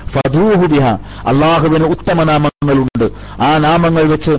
ഫദൂഹു 0.09 0.67
ബിഹ 0.67 0.87
അള്ളാഹുവിന് 1.31 1.85
ഉത്തമ 1.85 2.25
നാമങ്ങളുണ്ട് 2.25 3.07
ആ 3.43 3.59
നാമങ്ങൾ 3.59 4.05
വെച്ച് 4.13 4.35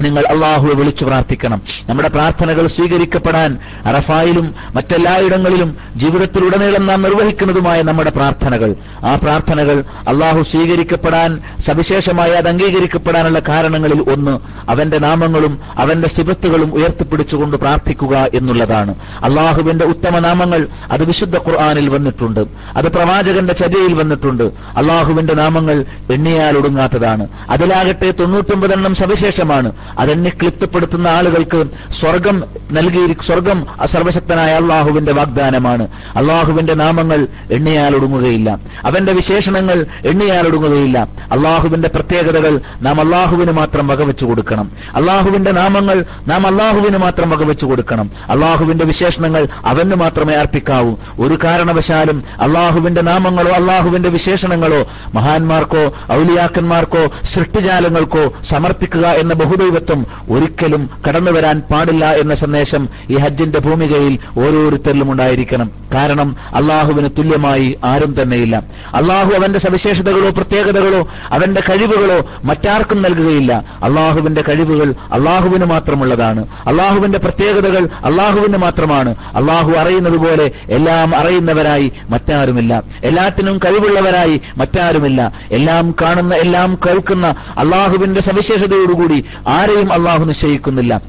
നിങ്ങൾ 0.00 0.24
അള്ളാഹുവെ 0.26 0.74
വിളിച്ചു 0.74 1.04
പ്രാർത്ഥിക്കണം. 1.04 1.62
നമ്മുടെ 1.88 2.08
പ്രാർത്ഥനകൾ 2.08 2.66
സ്വീകരിക്കപ്പെടാൻ 2.66 3.58
അറഫായിലും 3.84 4.54
മറ്റെല്ലായിടങ്ങളിലും 4.74 5.76
ജീവിതത്തിലുടനീളം 5.96 6.86
നാം 6.86 7.02
നിർവഹിക്കുന്നതുമായ 7.02 7.82
നമ്മുടെ 7.82 8.10
പ്രാർത്ഥനകൾ. 8.10 8.74
ആ 9.04 9.14
പ്രാർത്ഥനകൾ 9.14 9.84
അള്ളാഹു 10.08 10.42
സ്വീകരിക്കപ്പെടാൻ 10.42 11.42
സവിശേഷമായി 11.60 12.30
അത് 12.30 12.48
അംഗീകരിക്കപ്പെടാനുള്ള 12.48 13.42
കാരണങ്ങളിൽ 13.48 14.10
ഒന്ന് 14.10 14.40
അവന്റെ 14.70 14.98
നാമങ്ങളും 14.98 15.60
അവന്റെ 15.74 16.08
സിബത്തുകളും 16.08 16.74
ഉയർത്തിപ്പിടിച്ചുകൊണ്ട് 16.74 17.56
പ്രാർത്ഥിക്കുക 17.56 18.28
എന്നുള്ളതാണ്. 18.34 18.94
അള്ളാഹുവിന്റെ 19.24 19.84
ഉത്തമ 19.84 20.18
നാമങ്ങൾ 20.18 20.68
അത് 20.90 21.04
വിശുദ്ധ 21.04 21.36
ഖുർആാനിൽ 21.36 21.88
വന്നിട്ടുണ്ട്. 21.88 22.40
അത് 22.76 22.92
പ്രവാചകന്റെ 22.92 23.54
ചര്യയിൽ 23.54 23.94
വന്നിട്ടുണ്ട്. 23.94 24.44
അള്ളാഹുവിന്റെ 24.76 25.34
നാമങ്ങൾ 25.34 25.84
എണ്ണിയാൽ 26.12 26.58
ഒടുങ്ങാത്തതാണ്. 26.58 27.28
അതിലാകട്ടെ 27.50 28.10
തൊണ്ണൂറ്റൊമ്പതെണ്ണം 28.10 28.94
സവിശേഷമാണ്. 28.94 29.72
അതെണ്ണി 29.98 30.28
ക്ലിപ്തപ്പെടുത്തുന്ന 30.28 31.08
ആളുകൾക്ക് 31.08 31.64
സ്വർഗം 32.00 32.44
നൽകി 32.72 33.00
സ്വർഗം 33.22 33.66
സർവശക്തനായ 33.84 34.54
അള്ളാഹുവിന്റെ 34.54 35.12
വാഗ്ദാനമാണ്. 35.12 35.88
അള്ളാഹുവിന്റെ 36.16 36.74
നാമങ്ങൾ 36.74 37.26
എണ്ണിയാൽ 37.50 37.96
ഒടുങ്ങുകയില്ല. 37.96 38.58
അവന്റെ 38.84 39.12
വിശേഷണങ്ങൾ 39.12 39.86
എണ്ണിയാൽ 40.06 40.46
ഒടുങ്ങുകയില്ല. 40.46 41.08
അള്ളാഹുവിന്റെ 41.32 41.88
പ്രത്യേകതകൾ 41.88 42.60
നാം 42.82 43.00
അള്ളാഹുവിന് 43.00 43.52
മാത്രം 43.52 43.88
വകവെച്ചു 43.88 44.24
കൊടുക്കണം. 44.24 44.70
അള്ളാഹുവിന്റെ 44.94 45.50
നാമങ്ങൾ 45.50 46.04
നാം 46.28 46.46
അള്ളാഹുവിന് 46.46 46.96
മാത്രം 46.96 47.30
വകവെച്ചു 47.30 47.66
കൊടുക്കണം. 47.66 48.10
അള്ളാഹുവിന്റെ 48.28 48.84
വിശേഷണങ്ങൾ 48.84 49.48
അവന് 49.66 49.94
മാത്രമേ 49.94 50.34
അർപ്പിക്കാവൂ. 50.34 50.96
ഒരു 51.20 51.38
കാരണവശാലും 51.44 52.22
അള്ളാഹുവിന്റെ 52.40 53.00
നാമങ്ങളോ 53.00 53.50
അള്ളാഹുവിന്റെ 53.50 54.08
വിശേഷണങ്ങളോ 54.08 54.86
മഹാന്മാർക്കോ 55.14 55.92
ഔലിയാക്കന്മാർക്കോ 56.12 57.10
സൃഷ്ടിജാലങ്ങൾക്കോ 57.24 58.32
സമർപ്പിക്കുക 58.44 59.06
എന്ന 59.06 59.34
ബഹുദൈവത്വം 59.80 60.06
ഒരിക്കലും 60.30 60.90
കടന്നു 61.08 61.30
വരാൻ 61.30 61.62
പാടില്ല 61.70 62.12
എന്ന 62.12 62.34
സന്ദേശം 62.34 62.88
ഈ 63.10 63.16
ഹജ്ജിന്റെ 63.16 63.58
ഭൂമികയിൽ 63.58 64.18
ഓരോരുത്തരിലും 64.38 65.12
ഉണ്ടായിരിക്കണം. 65.12 65.70
കാരണം 65.94 66.36
അള്ളാഹുവിന് 66.54 67.08
തുല്യമായി 67.18 67.78
ആരും 67.84 68.22
തന്നെയില്ല. 68.22 68.62
അള്ളാഹു 68.94 69.30
അവന്റെ 69.30 69.58
സവിശേഷതകളോ 69.58 70.30
പ്രത്യേകതകളോ 70.30 71.08
അവന്റെ 71.30 71.60
കഴിവുകളോ 71.60 72.30
മറ്റാർക്കും 72.44 73.02
നൽകുകയില്ല. 73.02 73.64
അള്ളാഹുവിന്റെ 73.82 74.42
കഴിവുകൾ 74.48 74.94
അള്ളാഹുവിന് 75.12 75.64
മാത്രമുള്ളതാണ്. 75.64 76.46
അള്ളാഹുവിന്റെ 76.66 77.18
പ്രത്യേകതകൾ 77.18 77.88
അള്ളാഹുവിന് 78.04 78.56
മാത്രമാണ്. 78.56 79.14
അള്ളാഹു 79.34 79.70
അറിയുന്നത് 79.70 80.16
പോലെ 80.16 80.50
എല്ലാം 80.68 81.16
അറിയുന്നവരായി 81.16 81.92
മറ്റാരുമില്ല. 82.10 82.82
എല്ലാത്തിനും 83.04 83.58
കഴിവുള്ളവരായി 83.58 84.40
മറ്റാരുമില്ല. 84.56 85.32
എല്ലാം 85.52 85.94
കാണുന്ന 86.02 86.34
എല്ലാം 86.34 86.78
കേൾക്കുന്ന 86.86 87.34
അള്ളാഹുവിന്റെ 87.58 88.20
സവിശേഷതയോടുകൂടി 88.20 89.24
ആരെയും 89.70 89.92
അള്ളാഹു 89.92 90.24
നിശ്ചയിക്കുന്നില്ല. 90.24 91.02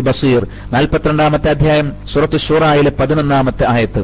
ബസീർ. 0.00 0.46
നാൽപ്പത്തിരണ്ടാമത്തെ 0.72 1.50
അധ്യായം 1.50 1.92
സുറത്ത് 2.12 2.40
ഷൂറായിലെ 2.40 2.92
പതിനൊന്നാമത്തെ 3.00 3.66
ആയത്ത്. 3.68 4.00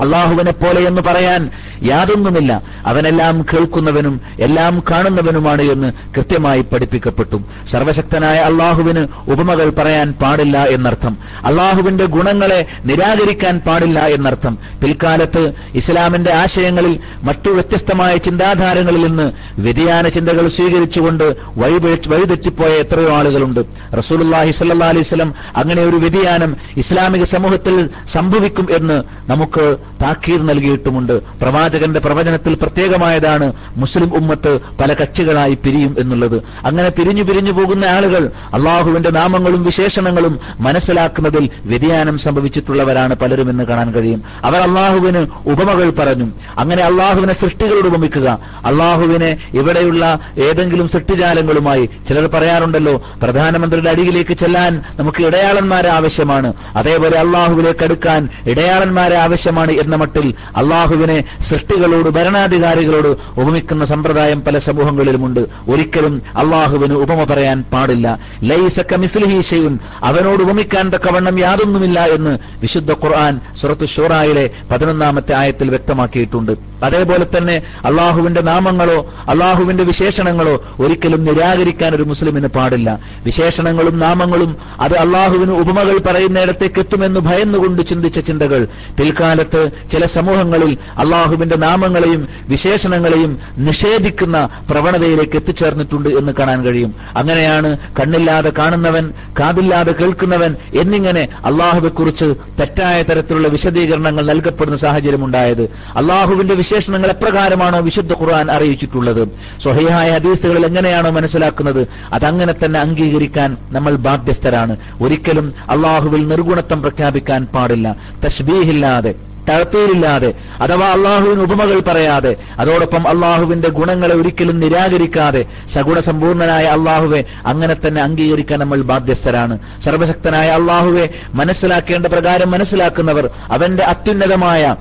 അള്ളാഹുവിനെ 0.00 0.52
പോലെ 0.52 0.80
എന്ന് 0.80 1.02
പറയാൻ 1.02 1.50
യാതൊന്നുമില്ല. 1.82 2.62
അവനെല്ലാം 2.86 3.46
കേൾക്കുന്നവനും 3.54 4.20
എല്ലാം 4.38 4.82
കാണുന്നവനുമാണ് 4.90 5.62
എന്ന് 5.62 5.92
കൃത്യമായി 6.16 6.60
പഠിപ്പിക്കപ്പെട്ടു. 6.60 7.40
സർവശക്തനായ 7.68 8.38
അള്ളാഹുവിന് 8.38 9.30
ഉപമകൾ 9.30 9.70
പറയാൻ 9.70 10.12
പാടില്ല 10.12 10.64
എന്നർത്ഥം. 10.64 11.18
അള്ളാഹുവിന്റെ 11.44 12.04
ഗുണങ്ങളെ 12.04 12.66
നിരാകരിക്കാൻ 12.84 13.60
പാടില്ല 13.66 14.06
എന്നർത്ഥം. 14.06 14.58
പിൽക്കാലത്ത് 14.82 15.52
ഇസ്ലാമിന്റെ 15.74 16.32
ആശയങ്ങളിൽ 16.32 16.98
മറ്റു 17.22 17.50
വ്യത്യസ്തമായ 17.50 18.16
ചിന്താധാരങ്ങളിൽ 18.16 19.06
നിന്ന് 19.06 19.32
വ്യതിയാന 19.60 20.08
ചിന്തകൾ 20.08 20.48
സ്വീകരിച്ചുകൊണ്ട് 20.48 21.36
വഴിതെറ്റിപ്പോയ 21.56 22.68
എത്രയോ 22.68 23.16
ആളുകളുണ്ട്. 23.16 23.60
റസൂലുല്ലാഹി 23.98 24.50
സ്വല്ലല്ലാഹി 24.50 24.98
അലൈഹി 24.98 25.32
അങ്ങനെ 25.56 25.82
ഒരു 25.82 25.96
വ്യതിയാനം 25.96 26.56
ഇസ്ലാമിക 26.76 27.24
സമൂഹത്തിൽ 27.24 27.90
സംഭവിക്കും 28.08 28.68
എന്ന് 28.76 29.02
നമുക്ക് 29.30 29.76
താക്കീർ 30.02 30.46
നൽകിയിട്ടുമുണ്ട്. 30.46 31.22
പ്രവാചകന്റെ 31.68 32.00
പ്രവചനത്തിൽ 32.00 32.54
പ്രത്യേകമായതാണ് 32.54 33.52
മുസ്ലിം 33.76 34.16
ഉമ്മത്ത് 34.16 34.60
പല 34.80 34.92
കക്ഷികളായി 34.92 35.54
പിരിയും 35.54 35.96
എന്നുള്ളത്. 35.98 36.42
അങ്ങനെ 36.64 36.88
പിരിഞ്ഞു 36.88 37.22
പിരിഞ്ഞു 37.22 37.52
പോകുന്ന 37.52 37.84
ആളുകൾ 37.84 38.30
അള്ളാഹുവിന്റെ 38.54 39.10
നാമങ്ങളും 39.10 39.64
വിശേഷണങ്ങളും 39.64 40.38
മനസ്സിലാക്കുന്നതിൽ 40.60 41.50
വ്യതിയാനം 41.64 42.18
സംഭവിച്ചിട്ടുള്ളവരാണ് 42.18 43.14
പലരും 43.14 43.50
എന്ന് 43.50 43.64
കാണാൻ 43.64 43.92
കഴിയും. 43.92 44.22
അവർ 44.44 44.60
അള്ളാഹുവിന് 44.60 45.26
ഉപമകൾ 45.46 45.90
പറഞ്ഞു. 45.90 46.28
അങ്ങനെ 46.58 46.82
അള്ളാഹുവിനെ 46.82 47.34
സൃഷ്ടികളോട് 47.34 47.86
ഉപമിക്കുക. 47.86 48.38
അള്ളാഹുവിനെ 48.64 49.36
ഇവിടെയുള്ള 49.54 50.18
ഏതെങ്കിലും 50.38 50.88
സൃഷ്ടിജാലങ്ങളുമായി 50.88 51.90
ചിലർ 52.08 52.26
പറയാറുണ്ടല്ലോ 52.26 53.02
പ്രധാനമന്ത്രിയുടെ 53.22 53.90
അടിയിലേക്ക് 53.90 54.34
ചെല്ലാൻ 54.34 54.82
നമുക്ക് 54.98 55.22
ഇടയാളന്മാരെ 55.26 55.88
ആവശ്യമാണ്. 55.88 56.52
അതേപോലെ 56.76 57.18
അള്ളാഹുവിലേക്ക് 57.18 57.84
അടുക്കാൻ 57.84 58.28
ഇടയാളന്മാരെ 58.46 59.16
ആവശ്യമാണ് 59.16 59.72
എന്ന 59.72 59.96
മട്ടിൽ 59.96 60.34
അള്ളാഹുവിനെ 60.56 61.24
സൃഷ്ടികളോട് 61.58 62.08
ഭരണാധികാരികളോട് 62.08 63.40
ഉപമിക്കുന്ന 63.40 63.84
സമ്പ്രദായം 63.84 64.42
പല 64.44 64.58
സമൂഹങ്ങളിലുമുണ്ട്. 64.58 65.40
ഒരിക്കലും 65.68 66.22
അള്ളാഹുവിന് 66.36 66.94
ഉപമ 66.94 67.24
പറയാൻ 67.24 67.64
പാടില്ല. 67.72 68.18
ലൈസ 68.42 68.80
കമിസ്ലിഹി 68.80 69.40
ഷൈഉൻ. 69.40 69.78
അവനോട് 70.04 70.42
ഉപമിക്കാൻ 70.42 70.90
തക്കവണ്ണം 70.90 71.38
യാതൊന്നുമില്ല 71.38 72.00
എന്ന് 72.00 72.38
വിശുദ്ധ 72.60 72.92
ഖുർആൻ 72.92 73.40
സുറത്ത് 73.60 73.88
ഷൂറായിലെ 73.88 74.50
പതിനൊന്നാമത്തെ 74.70 75.34
ആയത്തിൽ 75.34 75.68
വ്യക്തമാക്കിയിട്ടുണ്ട്. 75.68 76.52
അതേപോലെ 76.82 77.26
തന്നെ 77.36 77.62
അള്ളാഹുവിന്റെ 77.84 78.40
നാമങ്ങളോ 78.40 79.12
അള്ളാഹുവിന്റെ 79.28 79.84
വിശേഷണങ്ങളോ 79.84 80.64
ഒരിക്കലും 80.80 81.24
നിരാകരിക്കാൻ 81.24 81.94
ഒരു 81.94 82.02
മുസ്ലിമിന് 82.02 82.46
പാടില്ല. 82.46 82.98
വിശേഷണങ്ങളും 83.24 83.98
നാമങ്ങളും 83.98 84.56
അത് 84.80 84.96
അള്ളാഹുവിന് 84.96 85.52
ഉപമകൾ 85.52 85.98
പറയുന്നിടത്തേക്ക് 85.98 86.80
എത്തുമെന്ന് 86.80 87.20
ഭയന്നുകൊണ്ട് 87.20 87.82
ചിന്തിച്ച 87.86 88.18
ചിന്തകൾ 88.18 88.68
പിൽക്കാലത്ത് 88.98 89.70
ചില 89.92 90.06
സമൂഹങ്ങളിൽ 90.06 90.76
അള്ളാഹുവിന്റെ 90.98 91.47
നാമങ്ങളെയും 91.54 92.28
വിശേഷണങ്ങളെയും 92.48 93.38
നിഷേധിക്കുന്ന 93.58 94.48
പ്രവണതയിലേക്ക് 94.70 95.36
എത്തിച്ചേർന്നിട്ടുണ്ട് 95.36 96.08
എന്ന് 96.08 96.32
കാണാൻ 96.32 96.62
കഴിയും. 96.62 96.94
അങ്ങനെയാണ് 97.16 97.76
കണ്ണില്ലാതെ 97.76 98.52
കാണുന്നവൻ 98.58 99.12
കാതില്ലാതെ 99.40 99.92
കേൾക്കുന്നവൻ 99.92 100.56
എന്നിങ്ങനെ 100.80 101.28
അള്ളാഹുവെക്കുറിച്ച് 101.44 102.34
തെറ്റായ 102.60 103.02
തരത്തിലുള്ള 103.02 103.48
വിശദീകരണങ്ങൾ 103.48 104.26
നൽകപ്പെടുന്ന 104.26 104.76
സാഹചര്യം 104.76 105.24
ഉണ്ടായത്. 105.24 105.62
അള്ളാഹുവിന്റെ 105.96 106.54
വിശേഷണങ്ങൾ 106.54 107.10
എപ്രകാരമാണോ 107.10 107.80
വിശുദ്ധ 107.80 108.12
ഖുർആൻ 108.12 108.50
അറിയിച്ചിട്ടുള്ളത്? 108.50 109.28
സ്വഹയായ 109.62 110.10
ഹദീസുകളിൽ 110.10 110.66
എങ്ങനെയാണോ 110.66 111.10
മനസ്സിലാക്കുന്നത്? 111.10 111.88
അതങ്ങനെ 112.12 112.54
തന്നെ 112.64 112.80
അംഗീകരിക്കാൻ 112.80 113.56
നമ്മൾ 113.70 113.96
ബാധ്യസ്ഥരാണ്. 113.96 114.76
ഒരിക്കലും 115.02 115.52
അള്ളാഹുവിൽ 115.68 116.28
നിർഗുണത്വം 116.28 116.82
പ്രഖ്യാപിക്കാൻ 116.82 117.46
പാടില്ല. 117.46 117.96
തസ്ബീഹില്ലാതെ 118.24 119.14
തഴത്തൂരില്ലാതെ 119.48 120.30
അഥവാ 120.60 120.86
അള്ളാഹുവിന് 120.86 121.40
ഉപമകൾ 121.40 121.80
പറയാതെ 121.80 122.36
അതോടൊപ്പം 122.58 123.08
അള്ളാഹുവിന്റെ 123.08 123.68
ഗുണങ്ങളെ 123.68 124.14
ഒരിക്കലും 124.14 124.60
നിരാകരിക്കാതെ 124.60 125.42
സഗുണ 125.74 126.00
സമ്പൂർണനായ 126.00 126.64
അള്ളാഹുവെ 126.64 127.24
അങ്ങനെ 127.46 127.76
തന്നെ 127.86 128.02
അംഗീകരിക്കാൻ 128.02 128.58
നമ്മൾ 128.60 128.82
ബാധ്യസ്ഥരാണ്. 128.82 129.58
സർവശക്തനായ 129.84 130.48
അള്ളാഹുവെ 130.50 131.08
മനസ്സിലാക്കേണ്ട 131.34 132.06
പ്രകാരം 132.06 132.50
മനസ്സിലാക്കുന്നവർ 132.50 133.30
അവന്റെ 133.50 133.84
അത്യുന്നതമായ 133.84 134.76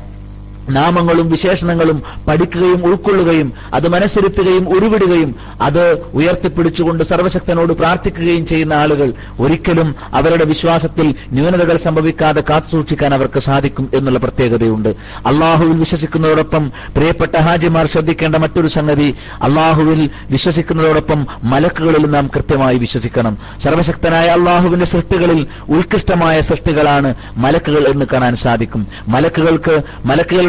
നാമങ്ങളും 0.69 1.29
വിശേഷണങ്ങളും 1.29 2.03
പഠിക്കുകയും 2.27 2.86
ഉൾക്കൊള്ളുകയും 2.86 3.53
അത് 3.74 3.88
മനസ്സിരുത്തുകയും 3.88 4.69
ഉരുവിടുകയും 4.69 5.36
അത് 5.62 5.97
ഉയർത്തിപ്പിടിച്ചുകൊണ്ട് 6.13 7.03
സർവശക്തനോട് 7.03 7.74
പ്രാർത്ഥിക്കുകയും 7.74 8.45
ചെയ്യുന്ന 8.45 8.74
ആളുകൾ 8.74 9.13
ഒരിക്കലും 9.39 9.95
അവരുടെ 10.13 10.45
വിശ്വാസത്തിൽ 10.45 11.15
ന്യൂനതകൾ 11.31 11.77
സംഭവിക്കാതെ 11.77 12.43
കാത്തുസൂക്ഷിക്കാൻ 12.50 13.13
അവർക്ക് 13.13 13.39
സാധിക്കും 13.39 13.89
എന്നുള്ള 13.93 14.19
പ്രത്യേകതയുണ്ട്. 14.19 14.89
അള്ളാഹുവിൽ 15.25 15.77
വിശ്വസിക്കുന്നതോടൊപ്പം 15.77 16.71
പ്രിയപ്പെട്ട 16.95 17.36
ഹാജിമാർ 17.38 17.88
ശ്രദ്ധിക്കേണ്ട 17.88 18.36
മറ്റൊരു 18.36 18.67
സംഗതി 18.67 19.15
അള്ളാഹുവിൽ 19.41 20.09
വിശ്വസിക്കുന്നതോടൊപ്പം 20.29 21.27
മലക്കുകളിൽ 21.43 22.05
നാം 22.05 22.27
കൃത്യമായി 22.36 22.77
വിശ്വസിക്കണം. 22.77 23.38
സർവശക്തനായ 23.63 24.27
അള്ളാഹുവിന്റെ 24.27 24.86
സൃഷ്ടികളിൽ 24.86 25.47
ഉത്കൃഷ്ടമായ 25.69 26.41
സൃഷ്ടികളാണ് 26.41 27.15
മലക്കുകൾ 27.38 27.88
എന്ന് 27.88 28.05
കാണാൻ 28.13 28.36
സാധിക്കും. 28.36 28.88
മലക്കുകൾക്ക് 29.07 29.83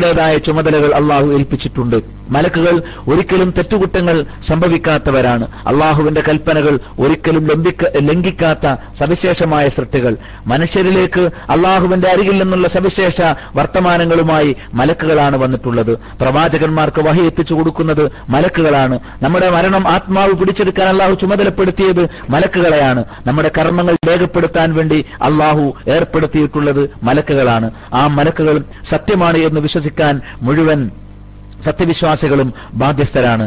മലക്കുകളുടേതായ 0.08 0.38
ചുമതലകൾ 0.38 0.94
അള്ളാഹു 0.94 1.26
ഏൽപ്പിച്ചിട്ടുണ്ട്. 1.26 1.96
മലക്കുകൾ 2.28 2.82
ഒരിക്കലും 3.08 3.50
തെറ്റുകുറ്റങ്ങൾ 3.56 4.24
സംഭവിക്കാത്തവരാണ്. 4.46 5.44
അള്ളാഹുവിന്റെ 5.66 6.22
കൽപ്പനകൾ 6.28 6.74
ഒരിക്കലും 7.00 7.44
ലംഘിക്കാത്ത 8.00 8.66
സവിശേഷമായ 8.98 9.68
സൃഷ്ടികൾ. 9.68 10.16
മനുഷ്യരിലേക്ക് 10.46 11.20
അള്ളാഹുവിന്റെ 11.50 12.08
അരികിൽ 12.08 12.38
നിന്നുള്ള 12.38 12.68
സവിശേഷ 12.68 13.20
വർത്തമാനങ്ങളുമായി 13.54 14.56
മലക്കുകളാണ് 14.74 15.36
വന്നിട്ടുള്ളത്. 15.36 15.92
പ്രവാചകന്മാർക്ക് 16.20 17.02
വഹി 17.08 17.22
എത്തിച്ചു 17.22 17.54
കൊടുക്കുന്നത് 17.54 18.04
മലക്കുകളാണ്. 18.28 18.98
നമ്മുടെ 19.22 19.50
മരണം 19.50 19.88
ആത്മാവ് 19.88 20.32
പിടിച്ചെടുക്കാൻ 20.32 20.88
അള്ളാഹു 20.88 21.14
ചുമതലപ്പെടുത്തിയത് 21.14 22.04
മലക്കുകളെയാണ്. 22.30 23.04
നമ്മുടെ 23.26 23.50
കർമ്മങ്ങൾ 23.58 23.96
രേഖപ്പെടുത്താൻ 24.08 24.74
വേണ്ടി 24.74 25.04
അള്ളാഹു 25.22 25.64
ഏർപ്പെടുത്തിയിട്ടുള്ളത് 25.88 26.90
മലക്കുകളാണ്. 27.02 27.70
ആ 27.94 28.06
മലക്കുകൾ 28.06 28.62
സത്യമാണ് 28.84 29.38
എന്ന് 29.48 29.60
വിശ്വസിക്കാൻ 29.98 30.16
മുഴുവൻ 30.46 30.80
സത്യവിശ്വാസികളും 31.66 32.48
ബാധ്യസ്ഥരാണ്. 32.80 33.46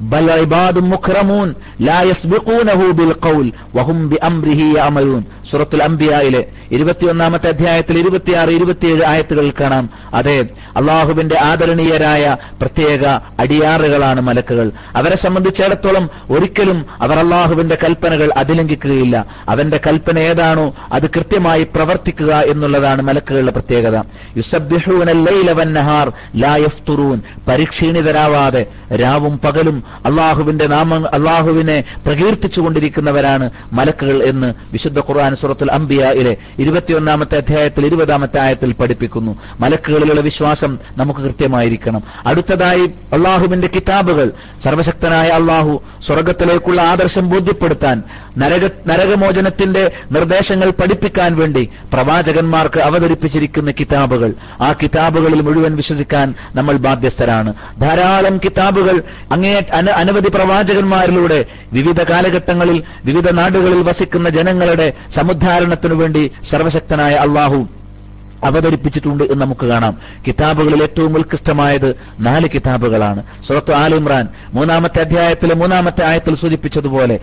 ബൽ 0.00 0.28
ഇബാദും 0.42 0.90
മുഖ്റമൂൻ 0.90 1.54
ലാ 1.80 2.02
യസ്ബിഖൂനഹു 2.02 2.86
ബിൽ 2.98 3.14
ഖൗൽ 3.26 3.52
വഹും 3.76 4.08
ബിഅംരിഹി 4.08 4.66
യഅമലൂൻ. 4.76 5.22
സൂറത്തുൽ 5.50 5.82
അംബിയായിലെ 5.82 6.48
21ാമത്തെ 6.70 7.48
അധ്യായത്തിൽ 7.48 7.96
26 7.98 8.54
27 8.58 9.04
ആയത്തുകളിൽ 9.04 9.52
കാണാം. 9.60 9.90
അതെ 10.14 10.46
അള്ളാഹുവിന്റെ 10.76 11.36
ആദരണീയരായ 11.40 12.36
പ്രത്യേക 12.60 13.04
അടിയാറുകളാണ് 13.38 14.20
മലക്കുകൾ. 14.20 14.72
അവരെ 14.96 15.16
സംബന്ധിച്ചിടത്തോളം 15.16 16.10
ഒരിക്കലും 16.30 16.84
അവർ 17.00 17.18
അള്ളാഹുവിന്റെ 17.18 17.76
കൽപ്പനകൾ 17.84 18.30
അതിലംഘിക്കുകയില്ല. 18.36 19.26
അവന്റെ 19.48 19.80
കൽപ്പന 19.86 20.18
ഏതാണോ 20.18 20.74
അത് 20.92 21.06
കൃത്യമായി 21.10 21.62
പ്രവർത്തിക്കുക 21.62 22.32
എന്നുള്ളതാണ് 22.34 23.02
മലക്കുകളുടെ 23.02 23.52
പ്രത്യേകത. 23.52 23.96
യുസബ്ബിഹൂന 24.36 25.10
ലൈല 25.12 25.50
വന്നഹാർ 25.52 26.12
ലാ 26.36 26.56
യഫ്തുറൂൻ. 26.56 27.20
പരിക്ഷീണിതരാവാതെ 27.48 28.66
രാവും 29.02 29.38
പകലും 29.44 29.83
അള്ളാഹുവിന്റെ 30.06 30.66
നാമ 30.66 31.06
അള്ളാഹുവിനെ 31.06 31.84
പ്രകീർത്തിച്ചുകൊണ്ടിരിക്കുന്നവരാണ് 32.06 33.50
മലക്കുകൾ 33.72 34.22
എന്ന് 34.22 34.54
വിശുദ്ധ 34.72 34.98
ഖുർആൻ 34.98 35.36
സുറത്തുൽ 35.36 35.72
അംബിയയിലെ 35.72 36.36
ഇരുപത്തിയൊന്നാമത്തെ 36.58 37.36
അധ്യായത്തിൽ 37.36 37.86
ഇരുപതാമത്തെ 37.86 38.40
ആയത്തിൽ 38.40 38.72
പഠിപ്പിക്കുന്നു. 38.72 39.38
മലക്കുകളിലുള്ള 39.60 40.20
വിശ്വാസം 40.20 40.78
നമുക്ക് 40.96 41.20
കൃത്യമായിരിക്കണം. 41.20 42.02
അടുത്തതായി 42.26 42.86
അള്ളാഹുവിന്റെ 43.12 43.68
കിതാബുകൾ. 43.74 44.32
സർവശക്തനായ 44.64 45.28
അള്ളാഹു 45.28 45.82
സ്വർഗത്തിലേക്കുള്ള 46.06 46.80
ആദർശം 46.80 47.30
ബോധ്യപ്പെടുത്താൻ 47.30 48.02
നരക 48.38 48.64
നരകമോചനത്തിന്റെ 48.86 49.82
നിർദ്ദേശങ്ങൾ 50.12 50.70
പഠിപ്പിക്കാൻ 50.70 51.36
വേണ്ടി 51.36 51.62
പ്രവാചകന്മാർക്ക് 51.92 52.80
അവതരിപ്പിച്ചിരിക്കുന്ന 52.80 53.70
കിതാബുകൾ. 53.80 54.30
ആ 54.60 54.72
കിതാബുകളിൽ 54.72 55.40
മുഴുവൻ 55.40 55.76
വിശ്വസിക്കാൻ 55.76 56.34
നമ്മൾ 56.54 56.76
ബാധ്യസ്ഥരാണ്. 56.86 57.54
ധാരാളം 57.80 58.36
കിതാബുകൾ 58.44 59.02
അങ്ങേ 59.32 59.54
അനവധി 60.00 60.28
പ്രവാചകന്മാരിലൂടെ 60.28 61.40
വിവിധ 61.72 62.02
കാലഘട്ടങ്ങളിൽ 62.10 62.82
വിവിധ 63.04 63.30
നാടുകളിൽ 63.30 63.82
വസിക്കുന്ന 63.82 64.28
ജനങ്ങളുടെ 64.28 64.88
സമുദ്ധാരണത്തിനു 65.14 65.94
വേണ്ടി 65.94 66.30
സർവശക്തനായ 66.50 67.14
അള്ളാഹു 67.26 67.60
അവതരിപ്പിച്ചിട്ടുണ്ട് 68.44 69.24
എന്ന് 69.24 69.44
നമുക്ക് 69.44 69.66
കാണാം. 69.66 69.98
കിതാബുകളിൽ 70.26 70.82
ഏറ്റവും 70.82 71.18
ഉത്കൃഷ്ടമായത് 71.18 71.96
നാല് 72.20 72.48
കിതാബുകളാണ്. 72.54 73.22
സുറത്ത് 73.48 73.72
ആൽ 73.72 73.94
ഇമ്രാൻ 73.94 74.28
മൂന്നാമത്തെ 74.52 75.00
അധ്യായത്തിലെ 75.00 75.54
മൂന്നാമത്തെ 75.54 76.04
ആയത്തിൽ 76.04 76.34
സൂചിപ്പിച്ചതുപോലെ 76.34 77.20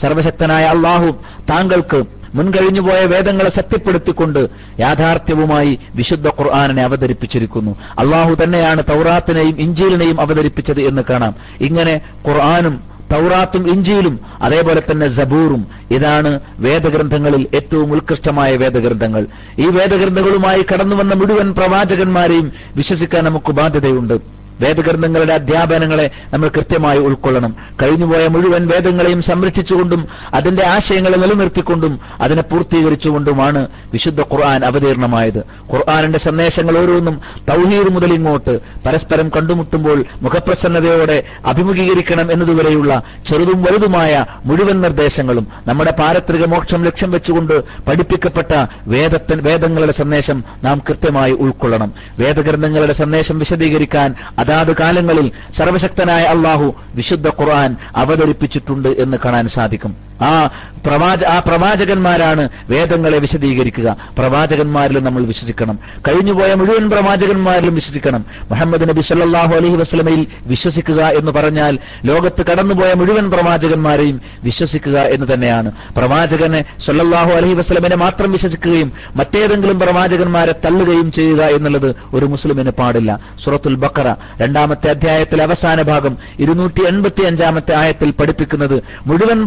സർവശക്തനായ 0.00 0.64
അള്ളാഹു 0.64 1.16
താങ്കൾക്ക് 1.50 2.04
മുൻകഴിഞ്ഞുപോയ 2.34 3.04
വേദങ്ങളെ 3.04 3.50
സത്യപ്പെടുത്തിക്കൊണ്ട് 3.50 4.48
യാഥാർത്ഥ്യവുമായി 4.80 5.78
വിശുദ്ധ 5.94 6.28
ഖുർആാനിനെ 6.28 6.82
അവതരിപ്പിച്ചിരിക്കുന്നു. 6.82 7.76
അള്ളാഹു 7.98 8.36
തന്നെയാണ് 8.44 8.82
തൗറാത്തിനെയും 8.82 9.60
ഇഞ്ചീലിനെയും 9.60 10.20
അവതരിപ്പിച്ചത് 10.20 10.80
എന്ന് 10.80 11.02
കാണാം. 11.10 11.34
ഇങ്ങനെ 11.60 12.00
ഖുർആാനും 12.28 12.89
തൗറാത്തും 13.12 13.70
ഇഞ്ചിയിലും 13.70 14.20
അതേപോലെ 14.42 14.82
തന്നെ 14.90 15.08
സബൂറും. 15.08 15.66
ഇതാണ് 15.90 16.40
വേദഗ്രന്ഥങ്ങളിൽ 16.58 17.46
ഏറ്റവും 17.54 17.92
ഉത്കൃഷ്ടമായ 17.92 18.56
വേദഗ്രന്ഥങ്ങൾ. 18.56 19.26
ഈ 19.58 19.66
വേദഗ്രന്ഥങ്ങളുമായി 19.66 20.64
കടന്നു 20.74 20.96
വന്ന 20.96 21.14
മുഴുവൻ 21.14 21.54
പ്രവാചകന്മാരെയും 21.54 22.52
വിശ്വസിക്കാൻ 22.76 23.24
നമുക്ക് 23.24 23.52
ബാധ്യതയുണ്ട്. 23.52 24.39
വേദഗ്രന്ഥങ്ങളുടെ 24.60 25.34
അധ്യാപനങ്ങളെ 25.34 26.10
നമ്മൾ 26.32 26.48
കൃത്യമായി 26.48 26.98
ഉൾക്കൊള്ളണം. 26.98 27.56
കഴിഞ്ഞുപോയ 27.82 28.26
മുഴുവൻ 28.26 28.68
വേദങ്ങളെയും 28.68 29.22
സംരക്ഷിച്ചുകൊണ്ടും 29.22 30.08
അതിന്റെ 30.34 30.66
ആശയങ്ങളെ 30.66 31.16
നിലനിർത്തിക്കൊണ്ടും 31.16 32.00
അതിനെ 32.20 32.42
പൂർത്തീകരിച്ചുകൊണ്ടുമാണ് 32.42 33.68
വിശുദ്ധ 33.92 34.20
ഖുർആൻ 34.20 34.64
അവതീർണമായത്. 34.64 35.38
ഖുർആാനിന്റെ 35.72 36.18
സന്ദേശങ്ങൾ 36.18 36.78
ഓരോന്നും 36.78 37.20
തൗഹീദ് 37.48 37.88
മുതൽ 37.88 38.12
ഇങ്ങോട്ട് 38.12 38.60
പരസ്പരം 38.86 39.28
കണ്ടുമുട്ടുമ്പോൾ 39.28 40.04
മുഖപ്രസന്നതയോടെ 40.22 41.22
അഭിമുഖീകരിക്കണം 41.46 42.32
എന്നതുവരെയുള്ള 42.32 43.02
ചെറുതും 43.28 43.62
വലുതുമായ 43.62 44.26
മുഴുവൻ 44.44 44.80
നിർദ്ദേശങ്ങളും 44.80 45.48
നമ്മുടെ 45.66 45.90
പാരത്രിക 45.90 46.44
മോക്ഷം 46.44 46.84
ലക്ഷ്യം 46.84 47.10
വെച്ചുകൊണ്ട് 47.10 47.64
പഠിപ്പിക്കപ്പെട്ട 47.88 48.66
വേദത്തിൻ 48.86 49.42
വേദങ്ങളുടെ 49.42 49.92
സന്ദേശം 49.92 50.44
നാം 50.64 50.82
കൃത്യമായി 50.88 51.32
ഉൾക്കൊള്ളണം. 51.32 51.92
വേദഗ്രന്ഥങ്ങളുടെ 52.18 52.92
സന്ദേശം 52.92 53.38
വിശദീകരിക്കാൻ 53.38 54.14
അതാത് 54.50 54.72
കാലങ്ങളിൽ 54.76 55.26
സർവശക്തനായ 55.54 56.22
അള്ളാഹു 56.34 56.66
വിശുദ്ധ 56.94 57.28
ഖുർആൻ 57.40 57.70
അവതരിപ്പിച്ചിട്ടുണ്ട് 58.02 58.88
എന്ന് 59.02 59.16
കാണാൻ 59.24 59.46
സാധിക്കും. 59.56 59.92
ആ 60.22 60.50
പ്രവാച 60.86 61.24
ആ 61.24 61.38
പ്രവാചകന്മാരാണ് 61.38 62.48
വേദങ്ങളെ 62.70 63.18
വിശദീകരിക്കുക. 63.18 63.96
പ്രവാചകന്മാരിലും 64.18 65.04
നമ്മൾ 65.04 65.22
വിശ്വസിക്കണം. 65.22 65.78
കഴിഞ്ഞുപോയ 66.08 66.54
മുഴുവൻ 66.54 66.90
പ്രവാചകന്മാരിലും 66.90 67.74
വിശ്വസിക്കണം. 67.74 68.24
മുഹമ്മദ് 68.50 68.88
നബി 68.88 69.00
സല്ലാഹു 69.00 69.54
അലഹി 69.54 69.76
വസ്ലമയിൽ 69.76 70.26
വിശ്വസിക്കുക 70.46 71.02
എന്ന് 71.04 71.32
പറഞ്ഞാൽ 71.32 71.78
ലോകത്ത് 72.04 72.46
കടന്നുപോയ 72.46 72.92
മുഴുവൻ 72.92 73.30
പ്രവാചകന്മാരെയും 73.30 74.20
വിശ്വസിക്കുക 74.44 74.98
എന്ന് 74.98 75.26
തന്നെയാണ്. 75.34 75.72
പ്രവാചകനെ 75.96 76.64
സല്ലാഹു 76.86 77.30
അലഹി 77.30 77.54
വസ്ലമിനെ 77.54 77.96
മാത്രം 77.96 78.32
വിശ്വസിക്കുകയും 78.32 78.92
മറ്റേതെങ്കിലും 79.16 79.80
പ്രവാചകന്മാരെ 79.80 80.52
തള്ളുകയും 80.52 81.12
ചെയ്യുക 81.12 81.42
എന്നുള്ളത് 81.42 81.96
ഒരു 82.14 82.26
മുസ്ലിമിന് 82.26 82.70
പാടില്ല. 82.70 83.20
സുറത്തുൽ 83.44 83.74
ബക്കറ 83.74 84.14
രണ്ടാമത്തെ 84.40 84.90
അധ്യായത്തിലെ 84.90 85.44
അവസാന 85.44 85.82
ഭാഗം 85.82 86.18
ഇരുന്നൂറ്റി 86.38 86.80
എൺപത്തി 86.88 87.22
അഞ്ചാമത്തെ 87.22 87.74
ആയത്തിൽ 87.74 88.10
പഠിപ്പിക്കുന്നത് 88.10 88.82
മുഴുവൻ 89.06 89.46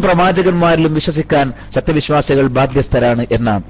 പ്രവാചകന്മാരിലും 0.64 0.92
വിശ്വസിക്കാൻ 0.94 1.46
സത്യവിശ്വാസികൾ 1.74 2.46
ബാധ്യസ്ഥരാണ് 2.56 3.22
എന്നാണ്. 3.30 3.64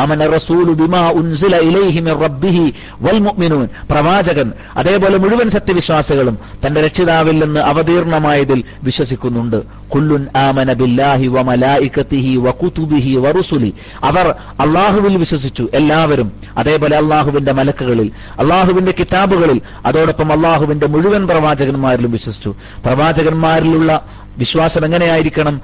ആമന 0.00 0.22
റസൂലു 0.26 0.72
ബിമാ 0.78 1.00
ഉൻസില 1.18 1.54
ഇലൈഹി 1.66 2.00
മിർ 2.06 2.18
റബ്ബിഹി 2.26 2.64
വൽ 3.02 3.18
മുഅ്മിനൂൻ. 3.26 3.66
പ്രവാചകൻ 3.90 4.48
അതേപോലെ 4.76 5.16
മുഴുവൻ 5.22 5.48
സത്യവിശ്വാസികളും 5.56 6.36
തന്റെ 6.62 6.80
രക്ഷിതാവിൽ 6.86 7.36
നിന്ന് 7.44 7.60
അവതീർണമായതിൽ 7.70 8.60
വിശ്വസിക്കുന്നുണ്ട്. 8.82 9.58
കുല്ലുൻ 9.94 10.22
ആമന 10.38 10.72
ബില്ലാഹി 10.80 11.26
വ 11.26 11.42
മലായികതിഹി 11.50 12.32
വ 12.46 12.50
കുതുബിഹി 12.62 13.12
വ 13.24 13.30
റുസുലി. 13.30 13.70
അവർ 14.02 14.28
അല്ലാഹുവിൽ 14.60 15.16
വിശ്വസിച്ചു 15.16 15.66
എല്ലാവരും. 15.80 16.28
അതേപോലെ 16.58 16.96
അള്ളാഹുവിന്റെ 17.02 17.52
മലക്കുകളിൽ 17.52 18.10
അള്ളാഹുവിന്റെ 18.40 18.94
കിതാബുകളിൽ 19.00 19.60
അതോടൊപ്പം 19.86 20.32
അള്ളാഹുവിന്റെ 20.32 20.86
മുഴുവൻ 20.86 21.22
പ്രവാചകന്മാരിലും 21.26 22.12
വിശ്വസിച്ചു. 22.18 22.52
പ്രവാചകന്മാരിലുള്ള 22.86 23.90
വിശ്വാസം 24.38 24.84
എങ്ങനെയായിരിക്കണം? 24.84 25.60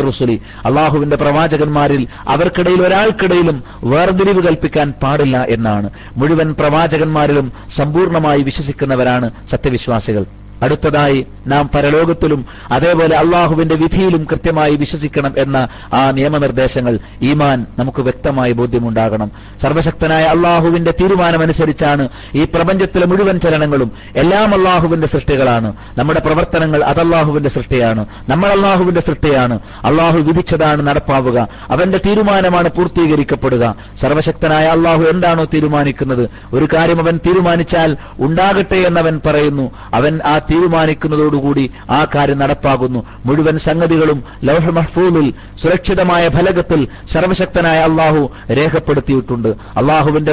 റുസുലി. 0.00 0.40
അള്ളാഹുവിന്റെ 0.64 1.16
പ്രവാചകന്മാരിൽ 1.16 2.06
അവർക്കിടയിൽ 2.28 2.82
ഒരാൾക്കിടയിലും 2.82 3.62
വേർതിരിവ് 3.84 4.42
കൽപ്പിക്കാൻ 4.42 4.92
പാടില്ല 5.02 5.46
എന്നാണ്. 5.48 5.90
മുഴുവൻ 6.16 6.54
പ്രവാചകന്മാരിലും 6.54 7.52
സമ്പൂർണമായി 7.70 8.42
വിശ്വസിക്കുന്നവരാണ് 8.42 9.30
സത്യവിശ്വാസികൾ. 9.50 10.24
അടുത്തതായി 10.62 11.26
നാം 11.46 11.70
പരലോകത്തിലും 11.74 12.46
അതേപോലെ 12.70 13.16
അള്ളാഹുവിന്റെ 13.16 13.74
വിധിയിലും 13.74 14.26
കൃത്യമായി 14.30 14.76
വിശ്വസിക്കണം 14.76 15.34
എന്ന 15.38 15.68
ആ 15.94 16.10
നിയമനിർദ്ദേശങ്ങൾ 16.10 16.98
ഈമാൻ 17.22 17.66
നമുക്ക് 17.78 18.02
വ്യക്തമായി 18.02 18.52
ബോധ്യമുണ്ടാകണം. 18.52 19.30
സർവശക്തനായ 19.62 20.24
അള്ളാഹുവിന്റെ 20.24 20.94
തീരുമാനമനുസരിച്ചാണ് 21.00 22.08
ഈ 22.34 22.44
പ്രപഞ്ചത്തിലെ 22.44 23.06
മുഴുവൻ 23.06 23.40
ചലനങ്ങളും 23.40 23.92
എല്ലാം 24.16 24.54
അള്ളാഹുവിന്റെ 24.54 25.06
സൃഷ്ടികളാണ്. 25.06 25.72
നമ്മുടെ 25.98 26.20
പ്രവർത്തനങ്ങൾ 26.20 26.84
അത് 26.84 27.00
അള്ളാഹുവിന്റെ 27.00 27.50
സൃഷ്ടിയാണ്. 27.50 28.06
നമ്മൾ 28.28 28.46
അള്ളാഹുവിന്റെ 28.46 29.00
സൃഷ്ടിയാണ്. 29.00 29.58
അള്ളാഹു 29.84 30.18
വിധിച്ചതാണ് 30.18 30.86
നടപ്പാവുക. 30.86 31.48
അവന്റെ 31.68 32.00
തീരുമാനമാണ് 32.06 32.68
പൂർത്തീകരിക്കപ്പെടുക. 32.68 33.74
സർവശക്തനായ 34.00 34.66
അള്ളാഹു 34.66 35.02
എന്താണോ 35.02 35.44
തീരുമാനിക്കുന്നത്? 35.44 36.30
ഒരു 36.52 36.68
കാര്യം 36.74 37.00
അവൻ 37.00 37.20
തീരുമാനിച്ചാൽ 37.26 37.96
ഉണ്ടാകട്ടെ 38.18 38.76
എന്നവൻ 38.76 39.20
പറയുന്നു. 39.26 39.70
അവൻ 39.94 40.20
ആ 40.24 40.38
തീരുമാനിക്കുന്നതോടുകൂടി 40.52 41.70
ആ 41.90 42.00
കാര്യം 42.14 42.38
നടപ്പാകുന്നു. 42.38 43.00
മുഴുവൻ 43.26 43.58
സംഗതികളും 43.58 44.18
ലൗഹ 44.44 44.70
മഹ്ഫൂലിൽ 44.78 45.28
സുരക്ഷിതമായ 45.62 46.24
ഫലകത്തിൽ 46.28 46.80
സർവശക്തനായ 47.12 47.78
അള്ളാഹു 47.88 48.22
രേഖപ്പെടുത്തിയിട്ടുണ്ട്. 48.58 49.48
അള്ളാഹുവിന്റെ 49.76 50.32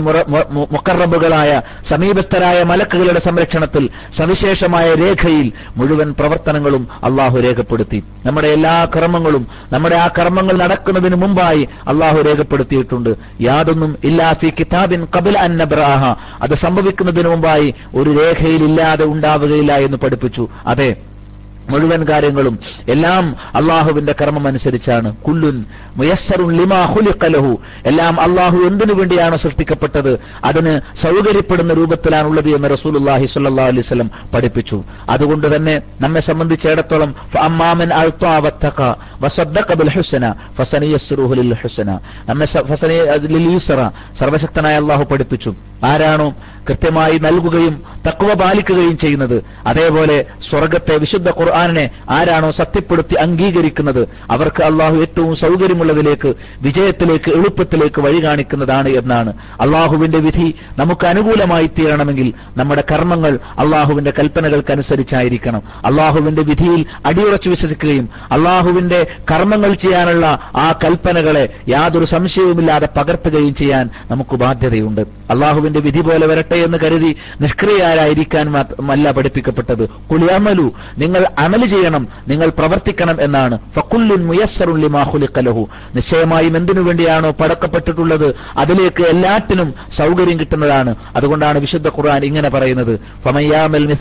മുക്കറബുകളായ 0.73 1.51
സമീപസ്ഥരായ 1.91 2.63
മലക്കുകളുടെ 2.63 3.19
സംരക്ഷണത്തിൽ 3.19 3.83
സവിശേഷമായ 4.17 4.87
രേഖയിൽ 5.03 5.47
മുഴുവൻ 5.77 6.09
പ്രവർത്തനങ്ങളും 6.19 6.83
അള്ളാഹു 7.03 7.37
രേഖപ്പെടുത്തി. 7.45 7.99
നമ്മുടെ 8.25 8.47
എല്ലാ 8.47 8.75
കർമ്മങ്ങളും 8.95 9.43
നമ്മുടെ 9.73 9.95
ആ 9.95 10.07
കർമ്മങ്ങൾ 10.17 10.55
നടക്കുന്നതിന് 10.63 11.15
മുമ്പായി 11.15 11.63
അള്ളാഹു 11.87 12.17
രേഖപ്പെടുത്തിയിട്ടുണ്ട്. 12.27 13.11
യാതൊന്നും 13.41 13.91
ഇല്ലാ 14.03 14.33
ഫി 14.33 14.49
കിതാബിൻ 14.59 15.07
കബിൽ 15.17 15.37
അന്നബ്രാഹ 15.37 16.03
അത് 16.41 16.55
സംഭവിക്കുന്നതിന് 16.63 17.29
മുമ്പായി 17.29 17.69
ഒരു 17.95 18.09
രേഖയിൽ 18.19 18.63
ഇല്ലാതെ 18.69 19.05
ഉണ്ടാവുകയില്ല 19.13 19.71
എന്ന് 19.87 19.97
പഠിപ്പിച്ചു. 20.09 20.45
അതെ 20.73 20.89
മുഴുവൻ 21.71 22.01
കാര്യങ്ങളും 22.09 22.55
എല്ലാം 22.93 23.25
അള്ളാഹുവിന്റെ 23.59 24.13
കർമ്മം 24.19 24.45
അനുസരിച്ചാണ് 24.49 25.09
കുല്ലുൻ 25.25 25.57
ലിമാഹുലിഖലഹു 26.59 27.51
എല്ലാം 27.89 28.15
അള്ളാഹു 28.25 28.57
എന്തിനു 28.69 28.93
വേണ്ടിയാണ് 28.99 29.35
സൃഷ്ടിക്കപ്പെട്ടത്? 29.43 30.09
അതിന് 30.49 30.73
സൗകര്യപ്പെടുന്ന 31.03 31.73
രൂപത്തിലാണുള്ളത് 31.79 32.49
എന്ന് 32.57 32.67
റസൂലുള്ളാഹി 32.75 33.25
സ്വല്ലല്ലാഹു 33.33 33.69
അലൈഹി 33.73 33.85
വസല്ലം 33.85 34.09
പഠിപ്പിച്ചു. 34.33 34.79
അതുകൊണ്ട് 35.15 35.47
തന്നെ 35.55 35.75
നമ്മെ 36.05 36.23
സംബന്ധിച്ചിടത്തോളം 36.29 37.13
അമ്മാമൻ 37.47 37.91
അഅ്താ 38.01 38.33
സർവശക്തനായ 44.17 44.75
അള്ളാഹു 44.75 45.03
പഠിപ്പിച്ചു. 45.03 45.55
ആരാണോ 45.83 46.35
കൃത്യമായി 46.69 47.17
നൽകുകയും 47.17 47.83
തക്കുവ 48.07 48.33
പാലിക്കുകയും 48.33 48.97
ചെയ്യുന്നത് 48.97 49.43
അതേപോലെ 49.67 50.25
സ്വർഗത്തെ 50.49 50.97
വിശുദ്ധ 50.97 51.29
ഖുർആാനിനെ 51.29 51.89
ആരാണോ 52.09 52.51
സത്യപ്പെടുത്തി 52.51 53.15
അംഗീകരിക്കുന്നത് 53.15 54.09
അവർക്ക് 54.31 54.63
അള്ളാഹു 54.63 54.95
ഏറ്റവും 54.95 55.35
സൗകര്യമുള്ളതിലേക്ക് 55.35 56.35
വിജയത്തിലേക്ക് 56.61 57.31
എളുപ്പത്തിലേക്ക് 57.31 58.01
വഴി 58.01 58.23
കാണിക്കുന്നതാണ് 58.23 58.89
എന്നാണ്. 58.89 59.33
അള്ളാഹുവിന്റെ 59.61 60.17
വിധി 60.17 60.55
നമുക്ക് 60.77 61.07
അനുകൂലമായി 61.07 61.67
തീരണമെങ്കിൽ 61.67 62.33
നമ്മുടെ 62.57 62.83
കർമ്മങ്ങൾ 62.91 63.39
അള്ളാഹുവിന്റെ 63.59 64.13
കൽപ്പനകൾക്കനുസരിച്ചായിരിക്കണം. 64.19 65.61
അള്ളാഹുവിന്റെ 65.85 66.41
വിധിയിൽ 66.41 66.85
അടിയുറച്ചു 67.05 67.49
വിശ്വസിക്കുകയും 67.49 68.09
അള്ളാഹുവിന്റെ 68.31 69.07
കർമ്മങ്ങൾ 69.31 69.73
ചെയ്യാനുള്ള 69.73 70.39
ആ 70.55 70.79
കൽപ്പനകളെ 70.83 71.49
യാതൊരു 71.69 72.05
സംശയവുമില്ലാതെ 72.05 72.89
പകർത്തുകയും 72.97 73.55
ചെയ്യാൻ 73.55 73.89
നമുക്ക് 74.11 74.35
ബാധ്യതയുണ്ട്. 74.35 75.01
അള്ളാഹുവിന്റെ 75.01 75.79
വിധി 75.79 76.01
പോലെ 76.01 76.27
വരട്ടെ 76.27 76.55
എന്ന് 76.55 76.77
കരുതി 76.83 77.15
നിഷ്ക്രിയരായിരിക്കാൻ 77.41 78.57
അല്ല 78.91 79.11
പഠിപ്പിക്കപ്പെട്ടത്. 79.11 79.89
കുളിയമലു 79.89 80.71
നിങ്ങൾ 80.97 81.27
അമൽ 81.37 81.65
ചെയ്യണം 81.65 82.07
നിങ്ങൾ 82.27 82.49
പ്രവർത്തിക്കണം 82.49 83.21
എന്നാണ്. 83.21 83.59
ഫക്കുല്ലുൻ 83.75 84.25
മുയസ്സറുൻ 84.25 84.79
ലിമാ 84.79 85.01
ഖുലിഖ 85.03 85.39
ലഹു. 85.39 85.67
നിശ്ചയമായും 85.95 86.57
എന്തിനു 86.57 86.81
വേണ്ടിയാണോ 86.81 87.31
പടക്കപ്പെട്ടിട്ടുള്ളത്? 87.31 88.35
അതിലേക്ക് 88.57 89.03
എല്ലാറ്റിനും 89.03 89.73
സൗകര്യം 89.91 90.39
കിട്ടുന്നതാണ്. 90.39 90.95
അതുകൊണ്ടാണ് 91.15 91.59
വിശുദ്ധ 91.59 91.87
ഖുർആൻ 91.87 92.25
ഇങ്ങനെ 92.25 92.49
പറയുന്നത്. 92.49 92.99
ഫമയ്യാമൽ 93.25 93.97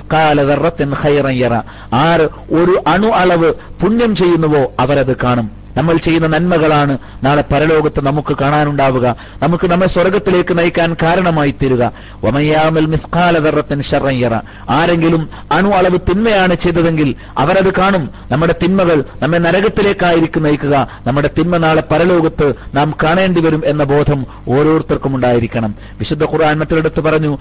ആർ 1.92 2.21
ഒരു 2.51 2.88
അണു 2.88 3.07
അളവ് 3.07 3.53
പുണ്യം 3.83 4.16
ചെയ്യുന്നുവോ 4.16 4.73
അവരത് 4.99 5.17
കാണും. 5.25 5.59
നമ്മൾ 5.77 5.97
ചെയ്യുന്ന 5.97 6.27
നന്മകളാണ് 6.27 6.99
നാളെ 7.23 7.45
പരലോകത്ത് 7.53 8.01
നമുക്ക് 8.01 8.37
കാണാനുണ്ടാവുക. 8.41 9.17
നമുക്ക് 9.43 9.71
നമ്മെ 9.71 9.87
സ്വർഗത്തിലേക്ക് 9.87 10.59
നയിക്കാൻ 10.59 10.97
കാരണമായി 11.03 11.55
തീരുക. 11.63 11.93
ആരെങ്കിലും 14.71 15.29
അണു 15.53 15.69
അളവ് 15.69 15.99
തിന്മയാണ് 16.11 16.55
ചെയ്തതെങ്കിൽ 16.55 17.15
അവരത് 17.39 17.73
കാണും. 17.75 18.11
നമ്മുടെ 18.31 18.55
തിന്മകൾ 18.63 19.05
നമ്മെ 19.23 19.39
നരകത്തിലേക്കായിരിക്കും 19.39 20.43
നയിക്കുക. 20.43 20.89
നമ്മുടെ 21.07 21.31
തിന്മ 21.39 21.57
നാളെ 21.57 21.83
പരലോകത്ത് 21.91 22.55
നാം 22.75 22.95
കാണേണ്ടി 23.05 23.41
വരും 23.41 23.63
എന്ന 23.65 23.85
ബോധം 23.85 24.27
ഓരോരുത്തർക്കും 24.49 25.17
ഉണ്ടായിരിക്കണം. 25.17 25.75
വിശുദ്ധ 25.99 26.25
ഖുർആൻ 26.25 26.59
മറ്റൊരിടത്ത് 26.59 27.01
പറഞ്ഞു 27.01 27.39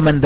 മൻ 0.00 0.20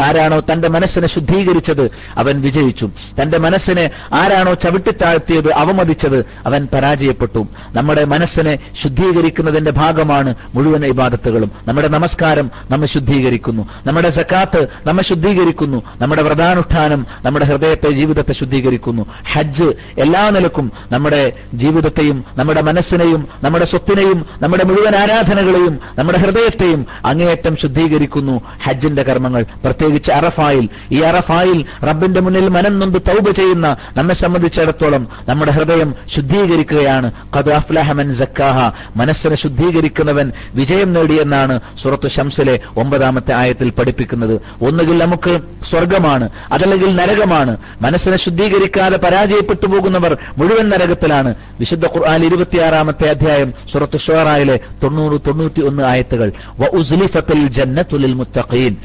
ആരാണോ 0.00 0.40
തന്റെ 0.40 0.68
മനസ്സിനെ 0.68 1.08
ശുദ്ധീകരിച്ചത് 1.08 1.90
അവൻ 2.16 2.40
വിജയിച്ചു. 2.40 2.90
തന്റെ 3.22 3.38
മനസ്സിനെ 3.38 3.90
ആരാണോ 4.12 4.54
ചവിട്ടിത്താഴ്ത്തിയത് 4.54 5.52
അവമതിച്ചത് 5.52 6.26
അവൻ 6.46 6.68
പരാജയപ്പെട്ടു. 6.74 7.46
നമ്മുടെ 7.72 8.04
മനസ്സിനെ 8.04 8.58
ശുദ്ധീകരിക്കുന്നതിന്റെ 8.82 9.70
ഭാഗമാണ് 9.70 10.34
മുഴുവൻ 10.54 10.86
ഇബാദത്തുകളും. 10.86 11.50
നമ്മുടെ 11.68 11.88
നമസ്കാരം 11.88 12.50
നമ്മെ 12.70 12.86
ശുദ്ധീകരിക്കുന്നു. 12.86 13.68
നമ്മുടെ 13.86 14.10
സക്കാത്ത് 14.10 14.68
നമ്മെ 14.86 15.02
ശുദ്ധീകരിക്കുന്നു. 15.02 15.82
നമ്മുടെ 16.00 16.22
വ്രതാനുഷ്ഠാനം 16.22 17.06
നമ്മുടെ 17.24 17.44
ഹൃദയത്തെ 17.44 17.90
ജീവിതത്തെ 17.90 18.32
ശുദ്ധീകരിക്കുന്നു. 18.32 19.06
ഹജ്ജ് 19.32 19.64
എല്ലാ 19.98 20.30
നിലക്കും 20.30 20.72
നമ്മുടെ 20.92 21.32
ജീവിതത്തെയും 21.54 22.24
നമ്മുടെ 22.36 22.62
മനസ്സിനെയും 22.62 23.28
നമ്മുടെ 23.42 23.64
സ്വത്തിനെയും 23.64 24.26
നമ്മുടെ 24.42 24.64
മുഴുവൻ 24.64 24.96
ആരാധനകളെയും 24.96 25.80
നമ്മുടെ 25.98 26.18
ഹൃദയത്തെയും 26.18 26.86
അങ്ങേയറ്റം 27.04 27.56
ശുദ്ധീകരിക്കുന്നു. 27.56 28.40
ഹജ്ജിന്റെ 28.62 29.02
കർമ്മങ്ങൾ 29.02 29.46
പ്രത്യേകിച്ച് 29.82 30.12
അറഫായിൽ. 30.12 30.68
ഈ 30.92 31.00
അറഫായിൽ 31.00 31.64
റബ്ബിന്റെ 31.84 32.20
മുന്നിൽ 32.20 32.48
മനം 32.48 32.78
നൊന്ത് 32.78 32.98
തൗബ 32.98 33.30
ചെയ്യുന്ന 33.30 33.76
നമ്മെ 33.96 34.14
സംബന്ധിച്ചിടത്തോളം 34.14 35.08
നമ്മുടെ 35.28 35.52
ഹൃദയം 35.52 35.94
ശുദ്ധീകരിക്കുകയാണ്. 36.14 37.10
മനസ്സിനെ 38.96 39.36
ശുദ്ധീകരിക്കുന്നവൻ 39.36 40.32
വിജയം 40.54 40.92
നേടിയെന്നാണ് 40.92 41.60
സൂറത്തു 41.82 42.08
ഷംസിലെ 42.08 42.60
ഒമ്പതാമത്തെ 42.76 43.32
ആയത്തിൽ 43.34 43.70
പഠിപ്പിക്കുന്നത്. 43.70 44.40
ഒന്നുകിൽ 44.62 44.98
നമുക്ക് 44.98 45.40
സ്വർഗമാണ് 45.70 46.28
അതല്ലെങ്കിൽ 46.52 46.96
നരകമാണ്. 46.96 47.56
മനസ്സിനെ 47.82 48.18
ശുദ്ധീകരിക്കാതെ 48.18 48.96
പരാജയപ്പെട്ടു 48.96 49.66
പോകുന്നവർ 49.66 50.16
മുഴുവൻ 50.38 50.68
നരകത്തിലാണ്. 50.68 51.34
വിശുദ്ധ 51.60 51.86
ഖുർആൻ 51.86 52.24
ഇരുപത്തിയാറാമത്തെ 52.24 53.10
അധ്യായം 53.10 53.54
സുറത്ത് 53.72 53.98
ഷോറായിലെ 53.98 54.60
തൊണ്ണൂറ് 54.82 55.20
തൊണ്ണൂറ്റി 55.26 55.60
ഒന്ന് 55.60 55.82
ആയത്തുകൾ 55.82 56.32
മുത്തഖീൻ 58.12 58.76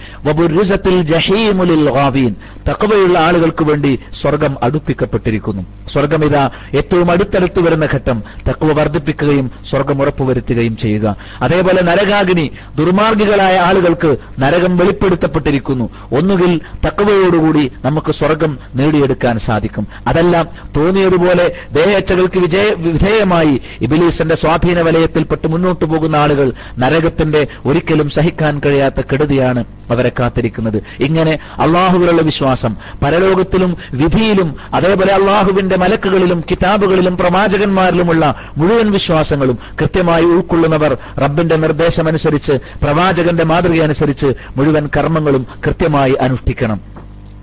വബുരിസത്തിൽ 0.88 1.02
ജഹീമുലിൽ 1.02 1.92
ഗാവീൻ. 1.92 2.36
തക്കവയുള്ള 2.70 3.20
ആളുകൾക്ക് 3.20 3.64
വേണ്ടി 3.64 4.00
സ്വർഗം 4.22 4.56
അടുപ്പിക്കപ്പെട്ടിരിക്കുന്നു. 4.64 5.64
സ്വർഗം 5.92 6.26
ഇതാ 6.26 6.50
ഏറ്റവും 6.76 7.12
അടുത്തടുത്ത് 7.12 7.60
വരുന്ന 7.60 7.88
ഘട്ടം. 7.94 8.24
തക്കവ 8.50 8.72
വർദ്ധിപ്പിക്കുകയും 8.74 9.52
സ്വർഗം 9.70 10.02
ഉറപ്പുവരുത്തുകയും 10.02 10.78
ചെയ്യുക. 10.78 11.16
അതേപോലെ 11.42 11.82
നരകാഗ്നി 11.82 12.52
ദുർമാർഗികളായ 12.76 13.58
ആളുകൾക്ക് 13.60 14.18
നരകം 14.40 14.78
വെളിപ്പെടുത്തപ്പെട്ടിരിക്കുന്നു. 14.78 15.90
ഒന്നുകിൽ 16.12 16.62
തക്കവയോടുകൂടി 16.88 17.72
നമുക്ക് 17.86 18.12
സ്വർഗം 18.12 18.58
നേടിയെടുക്കാൻ 18.76 19.38
സാധിക്കും. 19.40 19.88
അതെല്ലാം 20.08 20.48
തോന്നിയതുപോലെ 20.78 21.46
ദേഹച്ചകൾക്ക് 21.72 22.40
വിജയ 22.40 22.74
വിധേയമായി 22.78 23.62
ഇബിലീസിന്റെ 23.82 24.36
സ്വാധീന 24.36 24.82
വലയത്തിൽപ്പെട്ട് 24.82 25.48
മുന്നോട്ടു 25.48 25.86
പോകുന്ന 25.86 26.16
ആളുകൾ 26.16 26.48
നരകത്തിന്റെ 26.80 27.48
ഒരിക്കലും 27.66 28.10
സഹിക്കാൻ 28.10 28.62
കഴിയാത്ത 28.66 29.02
കെടുതിയാണ് 29.02 29.64
അവരെ 29.92 30.12
കാത്തിരിക്കുന്നത്. 30.20 30.77
ഇങ്ങനെ 31.00 31.40
അള്ളാഹുവിലുള്ള 31.60 32.22
വിശ്വാസം 32.22 32.76
പരലോകത്തിലും 33.04 33.78
വിധിയിലും 33.94 34.56
അതേപോലെ 34.74 35.14
അള്ളാഹുവിന്റെ 35.14 35.78
മലക്കുകളിലും 35.78 36.44
കിതാബുകളിലും 36.52 37.18
പ്രവാചകന്മാരിലുമുള്ള 37.18 38.36
മുഴുവൻ 38.58 38.92
വിശ്വാസങ്ങളും 38.92 39.60
കൃത്യമായി 39.82 40.24
ഉൾക്കൊള്ളുന്നവർ 40.24 40.98
റബ്ബിന്റെ 41.18 41.56
നിർദ്ദേശമനുസരിച്ച് 41.56 42.52
പ്രവാചകന്റെ 42.84 43.44
മാതൃകയനുസരിച്ച് 43.44 44.36
മുഴുവൻ 44.58 44.90
കർമ്മങ്ങളും 44.98 45.48
കൃത്യമായി 45.66 46.14
അനുഷ്ഠിക്കണം. 46.14 46.97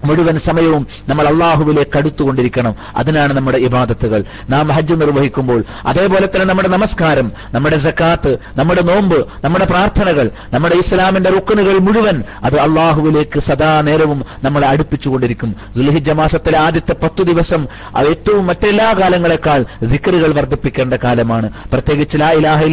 മുഴുവൻ 0.04 0.38
സമയവും 0.38 0.86
നമ്മൾ 1.08 1.28
അള്ളാഹുവിലേക്ക് 1.28 1.98
അടുത്തുകൊണ്ടിരിക്കണം. 1.98 2.74
അതിനാണ് 2.96 3.32
നമ്മുടെ 3.34 3.58
ഇബാദത്തുകൾ. 3.58 4.24
നാം 4.50 4.68
ഹജ്ജ് 4.68 4.94
നിർവഹിക്കുമ്പോൾ 4.94 5.64
അതേപോലെ 5.86 6.26
തന്നെ 6.26 6.46
നമ്മുടെ 6.46 6.68
നമസ്കാരം 6.68 7.32
നമ്മുടെ 7.52 7.78
സക്കാത്ത് 7.78 8.38
നമ്മുടെ 8.56 8.82
നോമ്പ് 8.82 9.26
നമ്മുടെ 9.44 9.64
പ്രാർത്ഥനകൾ 9.64 10.30
നമ്മുടെ 10.52 10.74
ഇസ്ലാമിന്റെ 10.74 11.30
റുക്കനുകൾ 11.30 11.78
മുഴുവൻ 11.78 12.22
അത് 12.44 12.58
അള്ളാഹുവിലേക്ക് 12.58 13.40
സദാ 13.40 13.80
നേരവും 13.80 14.24
നമ്മളെ 14.44 14.68
അടുപ്പിച്ചുകൊണ്ടിരിക്കും. 14.68 15.56
ദുൽഹിജ 15.76 16.10
മാസത്തിലെ 16.10 16.58
ആദ്യത്തെ 16.58 16.94
പത്തു 17.02 17.22
ദിവസം 17.22 17.66
ഏറ്റവും 18.06 18.46
മറ്റെല്ലാ 18.46 18.92
കാലങ്ങളെക്കാൾ 18.92 19.64
ദിക്കറുകൾ 19.82 20.32
വർദ്ധിപ്പിക്കേണ്ട 20.32 20.94
കാലമാണ്. 20.94 21.50
പ്രത്യേകിച്ച് 21.72 22.16
ഇലാഹ 22.16 22.64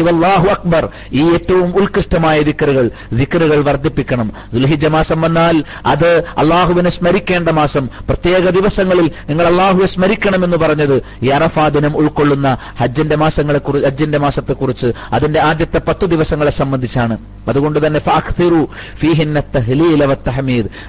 വല്ലാഹു 0.00 0.46
അക്ബർ 0.48 0.88
ഈ 1.12 1.32
ഏറ്റവും 1.32 1.76
ഉത്കൃഷ്ടമായ 1.76 2.42
ദിക്കറുകൾ 2.42 2.90
ദിക്കറുകൾ 3.12 3.64
വർദ്ധിപ്പിക്കണം. 3.64 4.32
ദുൽഹിജ 4.54 4.86
മാസം 4.88 5.20
വന്നാൽ 5.20 5.64
അത് 5.86 6.10
അള്ളാഹുവിനെ 6.38 6.90
സ്മരിക്കേണ്ട 6.90 7.48
മാസം. 7.48 7.86
പ്രത്യേക 7.86 8.50
ദിവസങ്ങളിൽ 8.50 9.10
നിങ്ങൾ 9.28 9.46
അള്ളാഹുവെ 9.46 9.86
സ്മരിക്കണമെന്ന് 9.86 10.56
പറഞ്ഞത് 10.56 11.02
ഈ 11.22 11.28
അറഫാ 11.28 11.68
ദിനം 11.68 11.96
ഉൾക്കൊള്ളുന്ന 11.96 12.56
ഹജ്ജിന്റെ 12.80 13.16
മാസങ്ങളെ 13.16 13.58
കുറിച്ച് 13.58 13.88
ഹജ്ജിന്റെ 13.88 14.18
മാസത്തെക്കുറിച്ച് 14.18 14.92
അതിന്റെ 15.12 15.40
ആദ്യത്തെ 15.40 15.80
പത്ത് 15.88 16.06
ദിവസങ്ങളെ 16.06 16.50
സംബന്ധിച്ചാണ്. 16.50 17.18
അതുകൊണ്ട് 17.48 17.86
തന്നെ 17.86 18.00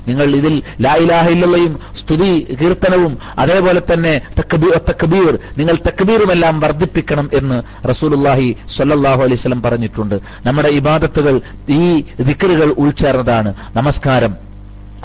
നിങ്ങൾ 0.07 0.35
ഇതിൽ 0.35 0.61
ലാ 0.81 0.93
ഇലാഹ 0.95 1.27
ഇല്ലല്ലയും 1.29 1.79
സ്തുതി 1.97 2.57
കീർത്തനവും 2.61 3.17
അതേപോലെ 3.37 3.81
തന്നെ 3.93 4.21
തക്ബീർ 4.39 5.39
നിങ്ങൾ 5.57 5.75
തക്ബീറുമെല്ലാം 5.87 6.59
വർദ്ധിപ്പിക്കണം 6.59 7.29
എന്ന് 7.33 7.87
റസൂലുള്ളാഹി 7.87 8.55
സ്വല്ലല്ലാഹു 8.75 9.21
അലൈഹി 9.21 9.33
വസല്ലം 9.33 9.61
പറഞ്ഞിട്ടുണ്ട്. 9.61 10.15
നമ്മുടെ 10.45 10.69
ഇബാദത്തുകൾ 10.69 11.41
ഈ 11.69 12.03
ദിക്റുകൾ 12.19 12.75
ഉൾച്ചേർന്നതാണ്. 12.77 13.53
നമസ്കാരം. 13.89 14.33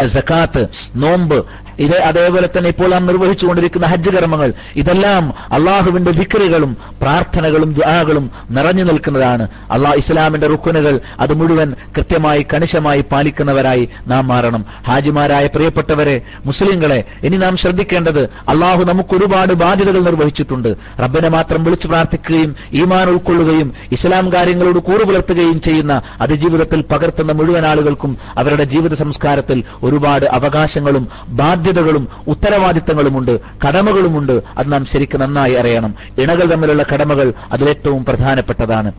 സക്കാത്ത് 0.07 0.62
നോമ്പ് 1.03 1.37
ഇത് 1.79 1.97
അതേപോലെ 2.03 2.49
തന്നെ 2.57 2.69
ഇപ്പോൾ 2.69 2.91
നാം 2.91 3.07
നിർവഹിച്ചുകൊണ്ടിരിക്കുന്ന 3.07 3.87
ഹജ്ജ് 3.87 4.11
കർമ്മങ്ങൾ 4.11 4.53
ഇതെല്ലാം 4.77 5.35
അള്ളാഹുവിന്റെ 5.53 6.11
വിക്രികളും 6.11 6.77
പ്രാർത്ഥനകളും 7.03 7.73
ദുആകളും 7.73 8.31
നിറഞ്ഞു 8.51 8.85
നിൽക്കുന്നതാണ്. 8.85 9.49
അള്ളാഹ് 9.71 9.97
ഇസ്ലാമിന്റെ 9.97 10.47
റുക്കുനുകൾ 10.47 11.01
അത് 11.21 11.35
മുഴുവൻ 11.35 11.75
കൃത്യമായി 11.97 12.47
കണിശമായി 12.55 13.01
പാലിക്കുന്നവരായി 13.01 13.89
നാം 14.07 14.29
മാറണം. 14.29 14.65
ഹാജിമാരായ 14.89 15.47
പ്രിയപ്പെട്ടവരെ 15.47 16.23
മുസ്ലിങ്ങളെ 16.47 17.05
ഇനി 17.23 17.37
നാം 17.37 17.57
ശ്രദ്ധിക്കേണ്ടത് 17.57 18.23
അള്ളാഹു 18.49 18.85
നമുക്ക് 18.85 19.15
ഒരുപാട് 19.17 19.53
ബാധ്യതകൾ 19.53 20.01
നിർവഹിച്ചിട്ടുണ്ട്. 20.01 20.77
റബ്ബിനെ 21.03 21.29
മാത്രം 21.29 21.65
വിളിച്ചു 21.65 21.89
പ്രാർത്ഥിക്കുകയും 21.89 22.57
ഈമാൻ 22.73 23.09
ഉൾക്കൊള്ളുകയും 23.09 23.75
ഇസ്ലാം 23.93 24.33
കാര്യങ്ങളോട് 24.33 24.79
കൂറു 24.79 25.05
പുലർത്തുകയും 25.05 25.61
ചെയ്യുന്ന 25.61 26.03
അത് 26.21 26.35
ജീവിതത്തിൽ 26.35 26.81
പകർത്തുന്ന 26.93 27.33
മുഴുവൻ 27.33 27.67
ആളുകൾക്കും 27.67 28.19
അവരുടെ 28.39 28.65
ജീവിത 28.65 28.95
സംസ്കാരത്തിൽ 28.95 29.65
ഒരുപാട് 29.83 30.27
അവകാശങ്ങളും 30.27 31.09
ബാധ്യതകളും 31.64 32.09
ഉത്തരവാദിത്തങ്ങളുമുണ്ട് 32.29 33.40
കടമകളുമുണ്ട് 33.40 34.42
അത് 34.59 34.72
നാം 34.72 34.85
ശരിക്കും 34.87 35.20
നന്നായി 35.20 35.53
അറിയണം. 35.53 35.94
ഇണകൾ 36.18 36.50
തമ്മിലുള്ള 36.50 36.85
കടമകൾ 36.94 37.33
അതിലേറ്റവും 37.53 38.05
പ്രധാനപ്പെട്ടതാണ്. 38.05 38.92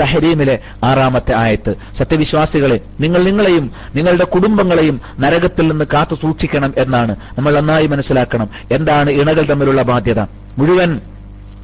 തഹരീമിലെ 0.00 0.58
ആറാമത്തെ 0.84 1.34
ആയത്ത്. 1.36 1.74
സത്യവിശ്വാസികളെ 1.96 2.80
നിങ്ങൾ 3.00 3.22
നിങ്ങളെയും 3.22 3.70
നിങ്ങളുടെ 3.94 4.24
കുടുംബങ്ങളെയും 4.24 5.00
നരകത്തിൽ 5.20 5.68
നിന്ന് 5.68 5.84
കാത്തു 5.92 6.14
സൂക്ഷിക്കണം 6.14 6.74
എന്നാണ്. 6.78 7.16
നമ്മൾ 7.38 7.60
നന്നായി 7.60 7.86
മനസ്സിലാക്കണം. 7.86 8.48
എന്താണ് 8.70 9.10
ഇണകൾ 9.10 9.42
തമ്മിലുള്ള 9.42 9.82
ബാധ്യത? 9.82 10.20
മുഴുവൻ 10.58 11.00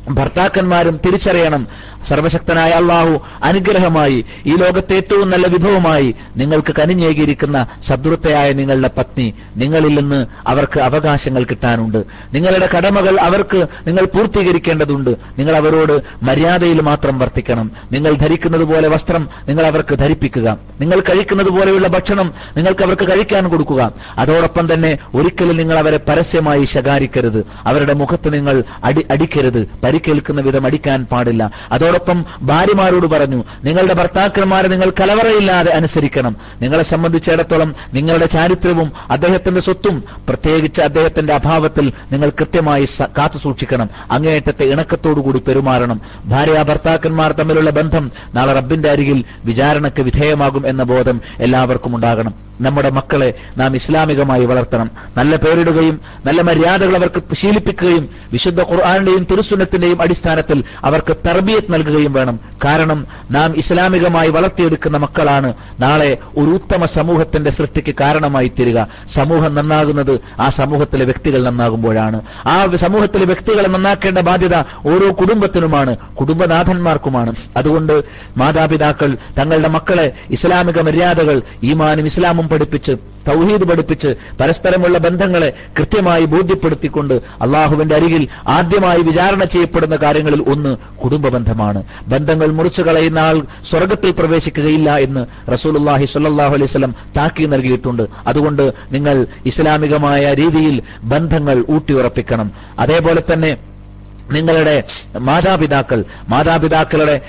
ഭർത്താക്കന്മാരും 0.08 1.00
തിരിച്ചറിയണം. 1.06 1.66
സർവശക്തനായ 2.08 2.70
അള്ളാഹു 2.70 3.20
അനുഗ്രഹമായി 3.42 4.24
ഈ 4.46 4.56
ലോകത്തെ 4.56 4.94
ഏറ്റവും 4.94 5.30
നല്ല 5.30 5.46
വിഭവമായി 5.46 6.14
നിങ്ങൾക്ക് 6.36 6.74
കനിഞ്ഞേകിയിരിക്കുന്ന 6.78 7.66
സദൃത്തയായ 7.82 8.52
നിങ്ങളുടെ 8.52 8.90
പത്നി 8.98 9.34
നിങ്ങളിൽ 9.56 10.00
നിന്ന് 10.00 10.26
അവർക്ക് 10.46 10.80
അവകാശങ്ങൾ 10.80 11.44
കിട്ടാനുണ്ട്. 11.44 12.04
നിങ്ങളുടെ 12.34 12.68
കടമകൾ 12.76 13.20
അവർക്ക് 13.20 13.66
നിങ്ങൾ 13.86 14.04
പൂർത്തീകരിക്കേണ്ടതുണ്ട്. 14.04 15.10
നിങ്ങൾ 15.38 15.56
അവരോട് 15.56 16.00
മര്യാദയിൽ 16.22 16.80
മാത്രം 16.80 17.18
വർത്തിക്കണം. 17.18 17.70
നിങ്ങൾ 17.92 18.14
ധരിക്കുന്നത് 18.14 18.64
പോലെ 18.64 18.88
വസ്ത്രം 18.88 19.28
നിങ്ങൾ 19.48 19.66
അവർക്ക് 19.66 19.94
ധരിപ്പിക്കുക. 19.94 20.58
നിങ്ങൾ 20.80 21.00
കഴിക്കുന്നത് 21.00 21.50
പോലെയുള്ള 21.50 21.88
ഭക്ഷണം 21.88 22.34
നിങ്ങൾക്ക് 22.56 22.82
അവർക്ക് 22.82 23.08
കഴിക്കാൻ 23.10 23.48
കൊടുക്കുക. 23.48 23.92
അതോടൊപ്പം 24.18 24.74
തന്നെ 24.74 24.98
ഒരിക്കലും 25.14 25.56
നിങ്ങൾ 25.56 25.78
അവരെ 25.78 26.00
പരസ്യമായി 26.08 26.64
ശകാരിക്കരുത്. 26.64 27.46
അവരുടെ 27.66 27.94
മുഖത്ത് 27.94 28.32
നിങ്ങൾ 28.32 28.64
അടി 28.84 29.06
അടിക്കരുത്. 29.10 29.70
പരിക്കേൽക്കുന്ന 29.84 30.40
വിധം 30.40 30.66
അടിക്കാൻ 30.66 31.04
പാടില്ല. 31.04 31.50
അതോടൊപ്പം 31.90 32.24
ഭാര്യമാരോട് 32.42 33.06
പറഞ്ഞു 33.06 33.44
നിങ്ങളുടെ 33.64 33.94
ഭർത്താക്കന്മാരെ 33.94 34.68
നിങ്ങൾ 34.68 34.92
കലവറയില്ലാതെ 35.00 35.72
അനുസരിക്കണം. 35.72 36.36
നിങ്ങളെ 36.62 36.82
സംബന്ധിച്ചിടത്തോളം 36.82 37.74
നിങ്ങളുടെ 37.94 38.26
ചാരിത്രവും 38.26 38.92
അദ്ദേഹത്തിന്റെ 39.10 39.60
സ്വത്തും 39.60 40.04
പ്രത്യേകിച്ച് 40.28 40.80
അദ്ദേഹത്തിന്റെ 40.80 41.34
അഭാവത്തിൽ 41.34 41.92
നിങ്ങൾ 42.12 42.30
കൃത്യമായി 42.40 42.86
കാത്തു 43.18 43.38
സൂക്ഷിക്കണം. 43.38 43.90
അങ്ങേയറ്റത്തെ 44.10 44.64
ഇണക്കത്തോടുകൂടി 44.64 45.38
പെരുമാറണം. 45.38 46.00
ഭാര്യ 46.24 46.62
ഭർത്താക്കന്മാർ 46.62 47.32
തമ്മിലുള്ള 47.32 47.70
ബന്ധം 47.70 48.10
നാളെ 48.34 48.52
റബ്ബിന്റെ 48.52 48.90
അരികിൽ 48.90 49.24
വിചാരണയ്ക്ക് 49.44 50.02
വിധേയമാകും 50.02 50.66
എന്ന 50.66 50.82
ബോധം 50.82 51.20
എല്ലാവർക്കും 51.38 51.96
ഉണ്ടാകണം. 51.96 52.34
നമ്മുടെ 52.60 52.90
മക്കളെ 52.90 53.34
നാം 53.58 53.74
ഇസ്ലാമികമായി 53.74 54.44
വളർത്തണം. 54.44 54.90
നല്ല 55.16 55.36
പേരിടുകയും 55.36 56.00
നല്ല 56.26 56.40
മര്യാദകൾ 56.42 56.96
അവർക്ക് 56.96 57.34
ശീലിപ്പിക്കുകയും 57.34 58.08
വിശുദ്ധ 58.32 58.60
ഖുർആാനിന്റെയും 58.62 59.26
തിരുസുന്നത്തിന്റെയും 59.30 60.02
അടിസ്ഥാനത്തിൽ 60.02 60.64
അവർക്ക് 60.84 61.16
തർബിയത്ത് 61.26 61.72
നൽകുകയും 61.82 62.12
വേണം. 62.12 62.40
കാരണം 62.64 63.06
നാം 63.30 63.56
ഇസ്ലാമികമായി 63.56 64.28
വളർത്തിയെടുക്കുന്ന 64.28 64.96
മക്കളാണ്. 64.96 65.54
നാളെ 65.80 66.18
ഒരു 66.36 66.50
ഉത്തമ 66.50 66.84
സമൂഹത്തിന്റെ 66.84 67.50
സൃഷ്ടിക്ക് 67.50 67.94
കാരണമായി 68.00 68.52
തീരുക. 68.58 68.86
സമൂഹം 69.08 69.54
നന്നാകുന്നത് 69.54 70.20
ആ 70.40 70.48
സമൂഹത്തിലെ 70.48 71.04
വ്യക്തികൾ 71.04 71.44
നന്നാകുമ്പോഴാണ്. 71.44 72.22
ആ 72.46 72.68
സമൂഹത്തിലെ 72.74 73.24
വ്യക്തികളെ 73.24 73.68
നന്നാക്കേണ്ട 73.68 74.18
ബാധ്യത 74.18 74.56
ഓരോ 74.86 75.12
കുടുംബത്തിനുമാണ്. 75.20 75.96
കുടുംബനാഥന്മാർക്കുമാണ്. 76.20 77.34
അതുകൊണ്ട് 77.56 78.04
മാതാപിതാക്കൾ 78.36 79.16
തങ്ങളുടെ 79.38 79.68
മക്കളെ 79.68 80.12
ഇസ്ലാമിക 80.30 80.80
മര്യാദകൾ 80.80 81.42
ഈമാനും 81.62 82.06
ഇസ്ലാമും 82.06 82.48
പഠിപ്പിച്ച് 82.48 82.92
തൗഹീദ് 83.28 83.64
പഠിപ്പിച്ച് 83.64 84.14
പരസ്പരമുള്ള 84.40 84.98
ബന്ധങ്ങളെ 84.98 85.52
കൃത്യമായി 85.78 86.24
ബോധ്യപ്പെടുത്തിക്കൊണ്ട് 86.24 87.14
അള്ളാഹുവിന്റെ 87.14 87.94
അരികിൽ 87.94 88.28
ആദ്യമായി 88.48 89.02
വിചാരണ 89.02 89.44
ചെയ്യപ്പെടുന്ന 89.44 89.96
കാര്യങ്ങളിൽ 89.96 90.44
ഒന്ന് 90.48 90.76
കുടുംബ 91.04 91.28
ബന്ധമാണ് 91.28 91.69
ബന്ധങ്ങൾ 92.08 92.48
മുറിച്ചു 92.48 92.82
കളയുന്ന 92.82 93.18
ആൾ 93.18 93.42
സ്വർഗത്തിൽ 93.70 94.10
പ്രവേശിക്കുകയില്ല 94.10 94.98
എന്ന് 94.98 95.50
റസൂലുള്ളാഹി 95.50 96.04
സ്വല്ലല്ലാഹു 96.04 96.54
അലൈഹി 96.54 96.70
സ്വലം 96.70 96.94
താക്കി 97.16 97.44
നൽകിയിട്ടുണ്ട്. 97.44 98.08
അതുകൊണ്ട് 98.26 98.72
നിങ്ങൾ 98.92 99.26
ഇസ്ലാമികമായ 99.46 100.34
രീതിയിൽ 100.34 100.82
ബന്ധങ്ങൾ 101.04 101.64
ഊട്ടിയുറപ്പിക്കണം. 101.70 102.52
അതേപോലെ 102.78 103.22
തന്നെ 103.32 103.69
നിങ്ങളുടെ 104.30 104.82
മാതാപിതാക്കൾ 105.18 106.04
മാതാപിതാക്കളുടെ 106.28 107.20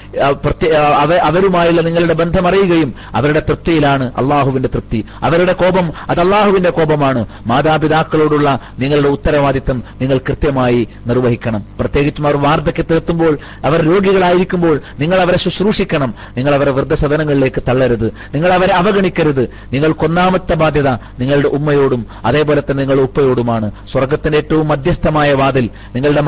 അവരുമായുള്ള 1.21 1.81
നിങ്ങളുടെ 1.81 2.13
ബന്ധം 2.13 2.47
അറിയുകയും 2.47 2.93
അവരുടെ 3.15 3.39
തൃപ്തിയിലാണ് 3.39 4.11
അള്ളാഹുവിന്റെ 4.17 4.69
തൃപ്തി. 4.73 5.05
അവരുടെ 5.23 5.53
കോപം 5.53 5.91
അത് 6.09 6.19
അള്ളാഹുവിന്റെ 6.19 6.69
കോപമാണ്. 6.69 7.25
മാതാപിതാക്കളോടുള്ള 7.47 8.59
നിങ്ങളുടെ 8.79 9.07
ഉത്തരവാദിത്തം 9.07 9.83
നിങ്ങൾ 10.01 10.17
കൃത്യമായി 10.17 10.87
നിർവഹിക്കണം. 11.07 11.63
പ്രത്യേകിച്ചും 11.79 12.25
അവർ 12.25 12.37
വാർദ്ധക്യത്തിലെത്തുമ്പോൾ 12.37 13.37
അവർ 13.65 13.81
രോഗികളായിരിക്കുമ്പോൾ 13.81 14.81
നിങ്ങൾ 14.99 15.21
അവരെ 15.21 15.37
ശുശ്രൂഷിക്കണം. 15.37 16.13
നിങ്ങൾ 16.37 16.55
അവരെ 16.55 16.71
വൃദ്ധസദനങ്ങളിലേക്ക് 16.71 17.63
തള്ളരുത്. 17.67 18.07
നിങ്ങൾ 18.33 18.53
അവരെ 18.53 18.73
അവഗണിക്കരുത്. 18.73 19.43
നിങ്ങൾക്കൊന്നാമത്തെ 19.73 20.55
ബാധ്യത 20.55 20.89
നിങ്ങളുടെ 21.19 21.47
ഉമ്മയോടും 21.47 22.05
അതേപോലെ 22.25 22.61
തന്നെ 22.61 22.83
നിങ്ങളുടെ 22.83 23.03
ഉപ്പയോടുമാണ്. 23.03 23.71
സ്വർഗത്തിന്റെ 23.91 24.37
ഏറ്റവും 24.37 24.67
മധ്യസ്ഥമായ 24.67 25.33
വാതിൽ 25.33 25.69
നിങ്ങളുടെ 25.95 26.21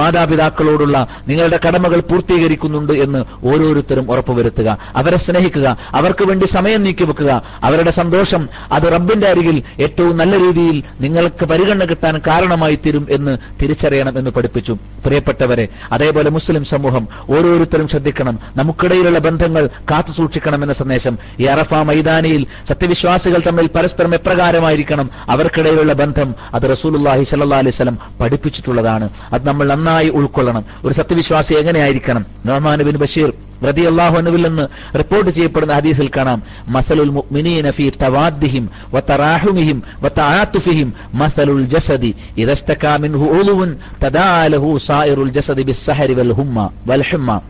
മാതാപിതാക്കളോടുള്ള 0.64 1.08
നിങ്ങളുടെ 1.28 1.60
കടമകൾ 1.68 2.00
പൂർത്തീകരിക്കുന്നുണ്ട് 2.00 2.94
എന്ന് 2.94 3.22
ഓരോരുത്തരും 3.46 4.12
ഉറപ്പുവരുത്തുക. 4.12 4.70
അവരെ 4.96 5.18
സ്നേഹിക്കുക. 5.18 5.78
അവർക്ക് 5.92 6.24
വേണ്ടി 6.30 6.46
സമയം 6.46 6.84
നീക്കി 6.84 7.04
വെക്കുക 7.04 7.32
അവരുടെ 7.64 7.92
സന്തോഷം 7.92 8.50
അത് 8.72 8.86
റബ്ബിന്റെ 8.94 9.28
അരികിൽ 9.28 9.58
ഏറ്റവും 9.80 10.18
നല്ല 10.18 10.34
രീതിയിൽ 10.46 10.84
നിങ്ങൾക്ക് 11.02 11.46
പരിഗണന 11.46 11.86
കിട്ടാൻ 11.86 12.16
കാരണമായി 12.28 12.76
തീരും 12.76 13.06
എന്ന് 13.10 13.34
തിരിച്ചറിയണം 13.62 14.18
എന്ന് 14.18 14.32
പഠിപ്പിച്ചു. 14.32 14.74
പ്രിയപ്പെട്ടവരെ 15.06 15.68
അതേപോലെ 15.92 16.30
മുസ്ലിം 16.30 16.64
സമൂഹം 16.66 17.08
ഓരോരുത്തരും 17.30 17.88
ശ്രദ്ധിക്കണം. 17.88 18.36
നമുക്കിടയിലുള്ള 18.56 19.20
ബന്ധങ്ങൾ 19.20 19.64
കാത്തു 19.92 20.12
സൂക്ഷിക്കണം 20.12 20.62
എന്ന 20.64 20.74
സന്ദേശം 20.74 21.16
ഈ 21.40 21.44
അറഫ 21.54 21.74
മൈതാനിയിൽ 21.74 22.44
സത്യവിശ്വാസികൾ 22.68 23.40
തമ്മിൽ 23.48 23.68
പരസ്പരം 23.76 24.14
എപ്രകാരമായിരിക്കണം. 24.14 25.08
അവർക്കിടയിലുള്ള 25.30 25.94
ബന്ധം 25.94 26.30
അത് 26.54 26.66
റസൂലുള്ളാഹി 26.72 27.24
സല്ലല്ലാഹു 27.24 27.62
അലൈഹി 27.64 27.76
വസല്ലം 27.76 27.98
പഠിപ്പിച്ചിട്ടുള്ളതാണ്. 28.22 29.10
അത് 29.34 29.44
നമ്മൾ 29.48 29.66
നന്നായി 29.68 30.10
ഉൾക്കൊള്ളണം. 30.10 30.43
ഒരു 30.86 30.94
സത്യവിശ്വാസി 30.94 31.54
എങ്ങനെയായിരിക്കണം? 31.54 32.26
നോമാൻ 32.46 32.82
ബിൻ 32.82 32.98
ബഷീർ 32.98 33.34
റതി 33.66 33.82
അള്ളാഹു 33.82 34.16
അനുവിൽ 34.18 34.68
റിപ്പോർട്ട് 34.98 35.32
ചെയ്യപ്പെടുന്ന 35.32 35.74
ഹദീസിൽ 35.74 36.10
കാണാം. 36.18 36.44
മസലുൽ 36.68 37.10
മുഅ്മിനീന 37.10 37.72
ഫീ 37.72 37.90
തവാദ്ദിഹിം 38.02 38.70
വതറാഹുമിഹിം 38.94 39.84
വതആതുഫിഹിം 40.04 40.94
മസലുൽ 41.14 41.64
ജസദി 41.64 42.16
ഇദസ്തകാ 42.38 42.98
മിൻഹു 42.98 43.26
ഉളുവുൻ 43.40 43.78
തദാലഹു 44.04 44.80
സായിറുൽ 44.88 45.32
ജസദി 45.32 45.62
ബിസ്സഹരി 45.62 46.14
വൽ 46.14 46.34
ഹുമ്മ 46.34 46.70
വൽ 46.88 47.04
ഹുമ്മ. 47.10 47.42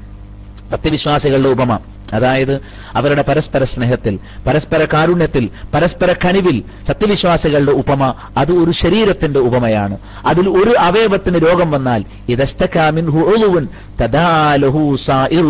സത്യവിശ്വാസികളുടെ 0.72 1.50
ഉപമ. 1.50 1.80
അതായത് 2.14 2.62
അവരുടെ 2.96 3.22
പരസ്പര 3.22 3.64
സ്നേഹത്തിൽ 3.64 4.20
പരസ്പര 4.48 4.88
കാരുണ്യത്തിൽ 4.94 5.50
പരസ്പര 5.74 6.14
കനിവിൽ 6.26 6.64
സത്യവിശ്വാസികളുടെ 6.88 7.72
ഉപമ 7.72 8.14
അത് 8.38 8.52
ഒരു 8.52 8.72
ശരീരത്തിന്റെ 8.72 9.40
ഉപമയാണ്. 9.40 9.98
അതിൽ 10.26 10.50
ഒരു 10.50 10.78
അവയവത്തിന് 10.78 11.48
രോഗം 11.48 11.72
വന്നാൽ 11.72 12.06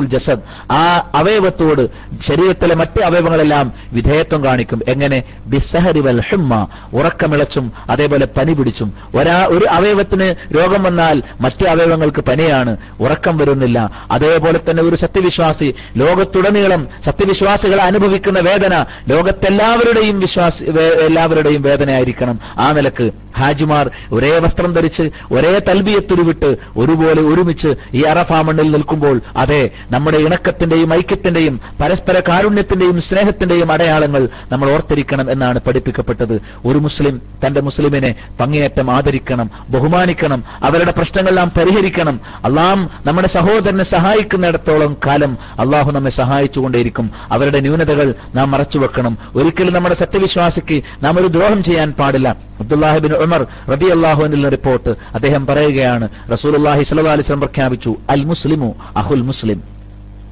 ജസദ്. 0.06 0.72
ആ 0.72 1.12
അവയവത്തോട് 1.14 1.90
ശരീരത്തിലെ 2.22 2.76
മറ്റ് 2.76 3.02
അവയവങ്ങളെല്ലാം 3.02 3.74
വിധേയത്വം 3.94 4.44
കാണിക്കും. 4.44 4.82
എങ്ങനെ? 4.88 5.24
വൽ 6.00 6.22
ഉറക്കമിളച്ചും 6.94 7.74
അതേപോലെ 7.90 8.26
പനി 8.26 8.54
പിടിച്ചും. 8.54 8.94
ഒരാ 9.16 9.46
ഒരു 9.46 9.66
അവയവത്തിന് 9.66 10.56
രോഗം 10.58 10.84
വന്നാൽ 10.84 11.24
മറ്റ് 11.42 11.68
അവയവങ്ങൾക്ക് 11.68 12.22
പനിയാണ് 12.22 12.78
ഉറക്കം 13.00 13.38
വരുന്നില്ല. 13.38 13.92
അതേപോലെ 14.12 14.60
തന്നെ 14.70 14.84
ഒരു 14.84 14.96
സത്യവിശ്വാസി 14.96 15.76
ലോകത്തുടനീളം 16.54 16.82
സത്യവിശ്വാസികൾ 17.06 17.80
അനുഭവിക്കുന്ന 17.82 18.40
വേദന 18.40 18.74
ലോകത്തെല്ലാവരുടെയും 19.08 20.18
വിശ്വാസ 20.20 20.64
എല്ലാവരുടെയും 21.08 21.62
വേദനയായിരിക്കണം. 21.62 22.40
ആ 22.58 22.72
നിലയ്ക്ക് 22.72 23.06
ഹാജിമാർ 23.38 23.86
ഒരേ 24.12 24.32
വസ്ത്രം 24.40 24.72
ധരിച്ച് 24.74 25.04
ഒരേ 25.32 25.54
തൽബിയത്തുരുവിട്ട് 25.68 26.50
ഒരുപോലെ 26.78 27.22
ഒരുമിച്ച് 27.22 27.70
ഈ 27.94 28.02
അറഫാ 28.12 28.40
മണ്ണിൽ 28.48 28.68
നിൽക്കുമ്പോൾ 28.72 29.22
അതെ 29.38 29.62
നമ്മുടെ 29.92 30.18
ഇണക്കത്തിന്റെയും 30.26 30.94
ഐക്യത്തിന്റെയും 30.94 31.56
പരസ്പര 31.82 32.20
കാരുണ്യത്തിന്റെയും 32.28 32.98
സ്നേഹത്തിന്റെയും 33.02 33.72
അടയാളങ്ങൾ 33.72 34.30
നമ്മൾ 34.52 34.68
ഓർത്തിരിക്കണം 34.72 35.32
എന്നാണ് 35.32 35.60
പഠിപ്പിക്കപ്പെട്ടത്. 35.68 36.36
ഒരു 36.66 36.80
മുസ്ലിം 36.86 37.16
തന്റെ 37.46 37.62
മുസ്ലിമിനെ 37.62 38.12
പങ്ങേയറ്റം 38.40 38.88
ആദരിക്കണം 38.98 39.50
ബഹുമാനിക്കണം 39.70 40.44
അവരുടെ 40.64 40.94
പ്രശ്നങ്ങളെല്ലാം 40.98 41.52
പരിഹരിക്കണം. 41.58 42.22
അള്ളാം 42.46 42.80
നമ്മുടെ 43.06 43.28
സഹോദരനെ 43.38 43.84
സഹായിക്കുന്നിടത്തോളം 43.96 44.98
കാലം 45.08 45.34
അള്ളാഹു 45.60 45.90
നമ്മെ 45.92 46.14
സഹായിച്ചുകൊണ്ടേയിരിക്കും 46.44 47.12
അവരുടെ 47.32 47.60
ന്യൂനതകൾ 47.60 48.16
നാം 48.36 48.52
മറച്ചു 48.52 48.78
വെക്കണം. 48.80 49.18
ഒരിക്കലും 49.36 49.74
നമ്മുടെ 49.74 49.96
സത്യവിശ്വാസിക്ക് 49.96 50.84
നാം 51.04 51.20
ഒരു 51.20 51.28
ദ്രോഹം 51.28 51.64
ചെയ്യാൻ 51.64 51.92
പാടില്ല. 52.00 52.38
അബ്ദുല്ലാഹിബിൻ 52.60 53.14
ഉമർ 53.14 53.42
റബി 53.72 53.86
അള്ളാഹുവിൻ 53.86 54.50
റിപ്പോർട്ട് 54.52 54.90
അദ്ദേഹം 54.90 55.46
പറയുകയാണ്. 55.46 56.10
റസൂൽ 56.34 56.56
അള്ളാഹി 56.56 56.84
അലൈഹി 56.84 57.20
വസല്ലം 57.20 57.40
പ്രഖ്യാപിച്ചു 57.40 57.96
അൽ 58.10 58.24
മുസ്ലിമു 58.24 58.76
അഹുൽ 58.98 59.24
മുസ്ലിം. 59.24 59.73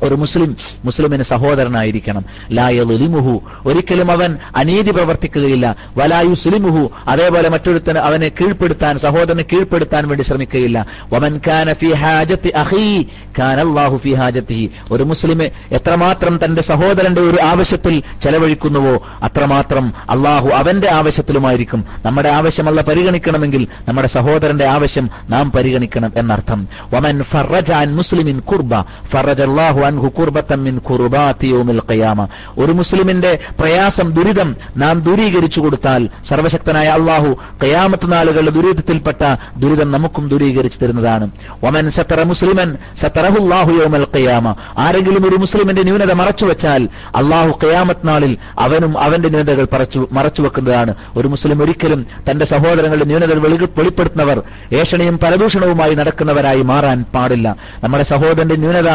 ഒരു 0.02 0.16
മുസ്ലിം 0.16 0.58
മുസ്ലിമിന് 0.86 1.24
സഹോദരനായിരിക്കണം. 1.24 2.26
ലായലിമുഹു 2.52 3.42
ഒരിക്കലും 3.66 4.12
അവൻ 4.12 4.38
അനീതി 4.56 4.92
പ്രവർത്തിക്കുകയില്ല. 4.92 5.76
വലായു 5.98 6.34
സുലിമുഹു 6.34 6.92
അതേപോലെ 7.08 7.50
മറ്റൊരുത്തന് 7.50 7.98
അവനെ 7.98 8.30
കീഴ്പ്പെടുത്താൻ 8.30 8.98
സഹോദരനെ 8.98 9.44
കീഴ്പ്പെടുത്താൻ 9.44 10.08
വേണ്ടി 10.08 10.24
ശ്രമിക്കുകയില്ല. 10.24 10.86
വമൻ 11.14 11.42
ഫി 11.74 11.94
ഹാജത്തി 11.94 13.08
അല്ലാഹു 13.42 13.98
ഫി 13.98 14.70
ഒരു 14.92 15.04
മുസ്ലിം 15.04 15.44
എത്രമാത്രം 15.72 16.40
തന്റെ 16.46 16.62
സഹോദരന്റെ 16.62 17.22
ഒരു 17.22 17.42
ആവശ്യത്തിൽ 17.42 18.04
ചെലവഴിക്കുന്നുവോ 18.22 19.02
അത്രമാത്രം 19.24 19.94
അള്ളാഹു 20.10 20.50
അവന്റെ 20.50 20.90
ആവശ്യത്തിലുമായിരിക്കും. 20.90 21.86
നമ്മുടെ 22.06 22.30
ആവശ്യമല്ല 22.30 22.82
പരിഗണിക്കണമെങ്കിൽ 22.82 23.68
നമ്മുടെ 23.88 24.08
സഹോദരന്റെ 24.08 24.66
ആവശ്യം 24.66 25.10
നാം 25.30 25.52
പരിഗണിക്കണം 25.52 26.14
എന്നർത്ഥം. 26.16 26.68
വമൻ 26.94 27.24
ഫറജ 27.24 27.72
അൻ 27.72 27.96
മുസ്ലിമിൻ 27.96 28.40
കുർബ. 28.40 28.82
ഫറജ് 29.12 29.42
അല്ലാഹു 29.42 29.82
അൻഹു 29.92 30.08
കുർബത്തൻ 30.08 30.64
മിൻ 30.64 30.78
കുർബാത്തി 30.78 31.48
യൗമിൽ 31.48 31.82
ഖിയാമ. 31.92 32.28
ഒരു 32.58 32.72
മുസ്ലിമിന്റെ 32.72 33.40
പ്രയാസം 33.60 34.14
ദുരിതം 34.14 34.56
നാം 34.78 35.00
ദൂരീകരിച്ചു 35.00 35.62
കൊടുത്താൽ 35.62 36.10
സർവശക്തനായ 36.26 36.88
അള്ളാഹു 36.88 37.38
ഖിയാമത്ത് 37.64 38.12
നാളുകളുടെ 38.12 38.52
ദുരിതത്തിൽപ്പെട്ട 38.52 39.36
ദുരിതം 39.58 39.92
നമുക്കും 39.92 40.30
ദൂരീകരിച്ചു 40.30 40.80
തരുന്നതാണ്. 40.80 41.32
വമൻ 41.64 41.90
സത്തറ 41.90 42.24
മുസ്ലിമൻ 42.24 42.78
സത്തറഹുല്ലാഹു 42.98 43.72
യൗമൽ 43.72 44.08
ഖിയാമ. 44.16 44.56
ആരെങ്കിലും 44.78 45.30
ഒരു 45.30 45.36
മുസ്ലിമിന്റെ 45.36 45.84
ന്യൂനത 45.84 46.12
മറച്ചു 46.12 46.46
വെച്ചാൽ 46.46 46.90
അള്ളാഹു 47.16 47.60
ഖിയാമത്ത് 47.66 48.08
നാളിൽ 48.08 48.38
അവനും 48.60 48.98
അവന്റെ 48.98 49.30
ന്യൂനതകൾ 49.30 49.68
പറച്ചു 49.74 50.08
മറച്ചു 50.12 50.42
വെക്കുന്നതാണ്. 50.42 50.96
ഒരു 51.18 51.28
മുസ്ലിം 51.28 51.64
ഒരിക്കലും 51.64 52.06
തന്റെ 52.32 52.46
സഹോദരങ്ങളുടെ 52.46 53.06
ന്യൂനതകൾ 53.06 53.40
വെളി- 53.40 53.70
വെളിപ്പെടുത്തുന്നവർ 53.78 54.42
ഏഷണിയും 54.74 55.18
പരദൂഷണവുമായി 55.18 55.96
നടക്കുന്നവരായി 55.96 56.62
മാറാൻ 56.62 57.06
പാടില്ല. 57.16 57.56
നമ്മുടെ 57.84 58.04
സഹോദരന്റെ 58.04 58.56
ന്യൂനത 58.56 58.90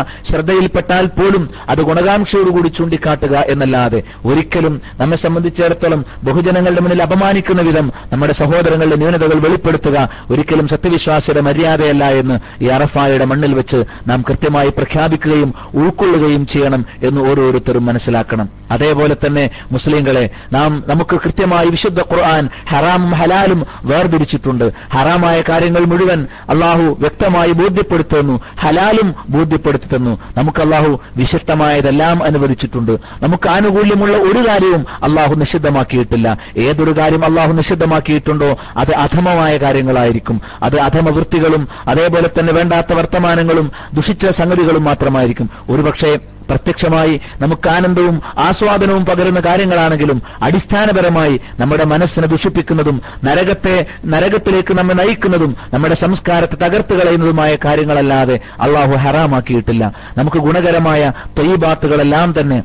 ശ്രദ്ധയിൽപ്പെട്ടാൽ 0.86 1.06
പോലും 1.18 1.42
അത് 1.68 1.80
ഗുണകാംക്ഷയോടുകൂടി 1.88 2.68
ചൂണ്ടിക്കാട്ടുക 2.68 3.34
എന്നല്ലാതെ 3.52 4.00
ഒരിക്കലും 4.24 4.74
നമ്മെ 5.00 5.16
സംബന്ധിച്ചിടത്തോളം 5.16 6.00
ബഹുജനങ്ങളുടെ 6.24 6.80
മുന്നിൽ 6.80 7.02
അപമാനിക്കുന്ന 7.02 7.62
വിധം 7.62 7.86
നമ്മുടെ 8.12 8.32
സഹോദരങ്ങളുടെ 8.32 8.96
ന്യൂനതകൾ 8.96 9.38
വെളിപ്പെടുത്തുക 9.46 9.96
ഒരിക്കലും 10.30 10.68
സത്യവിശ്വാസിയുടെ 10.68 11.40
മര്യാദയല്ല 11.40 12.04
എന്ന് 12.20 12.36
ഈ 12.64 12.68
അറഫായുടെ 12.76 13.24
മണ്ണിൽ 13.24 13.54
വെച്ച് 13.54 13.84
നാം 14.06 14.22
കൃത്യമായി 14.28 14.68
പ്രഖ്യാപിക്കുകയും 14.68 15.54
ഉൾക്കൊള്ളുകയും 15.74 16.46
ചെയ്യണം 16.46 16.84
എന്ന് 17.02 17.20
ഓരോരുത്തരും 17.30 17.86
മനസ്സിലാക്കണം. 17.86 18.48
അതേപോലെ 18.70 19.16
തന്നെ 19.26 19.50
മുസ്ലിങ്ങളെ 19.72 20.24
നാം 20.52 20.70
നമുക്ക് 20.86 21.16
കൃത്യമായി 21.24 21.68
വിശുദ്ധ 21.70 22.00
ഖുർആൻ 22.12 22.44
ഹറാമും 22.70 23.12
ഹലാലും 23.12 23.60
വേർതിരിച്ചിട്ടുണ്ട്. 23.84 24.66
ഹറാമായ 24.94 25.42
കാര്യങ്ങൾ 25.48 25.82
മുഴുവൻ 25.84 26.20
അള്ളാഹു 26.48 26.86
വ്യക്തമായി 27.00 27.52
ബോധ്യപ്പെടുത്തുന്നു 27.52 28.34
ഹലാലും 28.60 29.14
ബോധ്യപ്പെടുത്തി 29.28 29.88
തന്നു. 29.94 30.12
നമുക്ക് 30.36 30.60
അള്ളാഹു 30.60 30.75
വിശിഷ്ടമായതെല്ലാം 31.16 32.22
അനുവദിച്ചിട്ടുണ്ട്. 32.22 32.92
നമുക്ക് 33.22 33.48
ആനുകൂല്യമുള്ള 33.48 34.16
ഒരു 34.16 34.48
കാര്യവും 34.48 34.86
അള്ളാഹു 35.02 35.34
നിഷിദ്ധമാക്കിയിട്ടില്ല. 35.34 36.38
ഏതൊരു 36.56 36.96
കാര്യം 36.96 37.24
അള്ളാഹു 37.24 37.52
നിഷിദ്ധമാക്കിയിട്ടുണ്ടോ 37.52 38.56
അത് 38.76 38.94
അധമമായ 38.94 39.56
കാര്യങ്ങളായിരിക്കും. 39.56 40.40
അത് 40.62 40.80
അധമവൃത്തികളും 40.80 41.68
അതേപോലെ 41.88 42.30
തന്നെ 42.38 42.52
വേണ്ടാത്ത 42.52 42.92
വർത്തമാനങ്ങളും 42.92 43.72
ദുഷിച്ച 43.94 44.26
സംഗതികളും 44.26 44.84
മാത്രമായിരിക്കും. 44.84 45.50
ഒരുപക്ഷെ 45.70 46.18
പ്രത്യക്ഷമായി 46.48 47.20
നമുക്ക് 47.40 47.68
ആനന്ദവും 47.68 48.22
ആസ്വാദനവും 48.38 49.04
പകരുന്ന 49.06 49.40
കാര്യങ്ങളാണെങ്കിലും 49.40 50.22
അടിസ്ഥാനപരമായി 50.42 51.40
നമ്മുടെ 51.58 51.84
മനസ്സിനെ 51.84 52.26
ദുഷിപ്പിക്കുന്നതും 52.26 53.02
നരകത്തെ 53.24 53.86
നരകത്തിലേക്ക് 54.06 54.74
നമ്മെ 54.74 54.94
നയിക്കുന്നതും 54.94 55.56
നമ്മുടെ 55.74 55.94
സംസ്കാരത്തെ 55.94 56.54
തകർത്ത് 56.54 57.00
കളയുന്നതുമായ 57.00 57.56
കാര്യങ്ങളല്ലാതെ 57.64 58.40
അള്ളാഹു 58.60 58.96
ഹറാമാക്കിയിട്ടില്ല. 58.96 59.92
നമുക്ക് 60.18 60.36
ഗുണകരമായ 60.36 61.12
തൊയ്ബാത്തുകളെല്ലാം 61.38 62.40
തന്നെ 62.40 62.62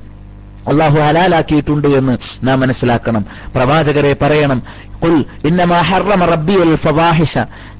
അള്ളാഹു 0.68 1.00
ഹലാലാക്കിയിട്ടുണ്ട് 1.00 1.88
എന്ന് 1.88 2.18
നാം 2.44 2.60
മനസ്സിലാക്കണം. 2.60 3.26
പ്രവാചകരെ 3.56 4.16
പറയണം. 4.22 4.64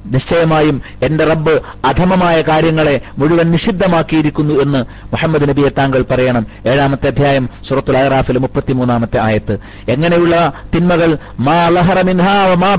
നിശ്ചയമായും 0.06 0.82
എന്റെ 1.02 1.24
റബ്ബ് 1.24 1.60
അധമമായ 1.84 2.40
കാര്യങ്ങളെ 2.40 3.00
മുഴുവൻ 3.18 3.50
നിഷിദ്ധമാക്കിയിരിക്കുന്നു 3.50 4.54
എന്ന് 4.54 4.84
മുഹമ്മദ് 5.12 5.48
നബിയെ 5.48 5.68
താങ്കൾ 5.68 6.04
പറയണം. 6.10 6.46
ഏഴാമത്തെ 6.66 7.06
അധ്യായം 7.06 7.48
സുറത്തുൽ 7.68 7.98
അഹ്റാഫിൽ 7.98 8.38
മുപ്പത്തിമൂന്നാമത്തെ 8.38 9.20
ആയത്ത്. 9.20 9.58
എങ്ങനെയുള്ള 9.88 10.52
തിന്മകൾ 10.74 11.18
മാ 11.40 11.68
ലഹറ 11.68 12.00
മിൻഹാ 12.00 12.46
വ 12.46 12.54
മാ 12.54 12.74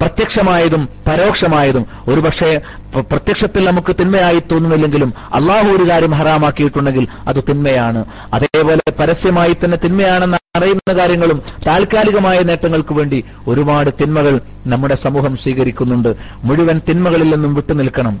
പ്രത്യക്ഷമായതും 0.00 0.88
പരോക്ഷമായതും. 1.06 1.86
ഒരുപക്ഷെ 2.08 2.60
പ്രത്യക്ഷത്തിൽ 3.00 3.64
നമുക്ക് 3.64 3.96
തിന്മയായി 4.00 4.42
തോന്നുന്നില്ലെങ്കിലും 4.52 5.14
അള്ളാഹു 5.34 5.68
ഒരു 5.68 5.90
കാര്യം 5.90 6.10
ഹറാമാക്കിയിട്ടുണ്ടെങ്കിൽ 6.10 7.08
അത് 7.26 7.44
തിന്മയാണ്. 7.48 8.04
അതേപോലെ 8.34 8.90
പരസ്യമായി 8.90 9.56
തന്നെ 9.64 9.78
തിന്മയാണെന്ന് 9.84 10.36
അറിയുന്ന 10.56 10.98
കാര്യങ്ങളും 10.98 11.42
താൽക്കാലികമായ 11.66 12.38
നേട്ടങ്ങൾക്ക് 12.38 12.94
വേണ്ടി 12.94 13.24
ഒരുപാട് 13.48 13.90
തിന്മകൾ 14.00 14.40
നമ്മുടെ 14.68 14.96
സമൂഹം 15.04 15.36
സ്വീകരിക്കുന്നുണ്ട്. 15.36 16.10
മുഴുവൻ 16.44 16.80
തിന്മകളിൽ 16.88 17.30
നിന്നും 17.34 17.54
വിട്ടുനിൽക്കണം 17.54 18.16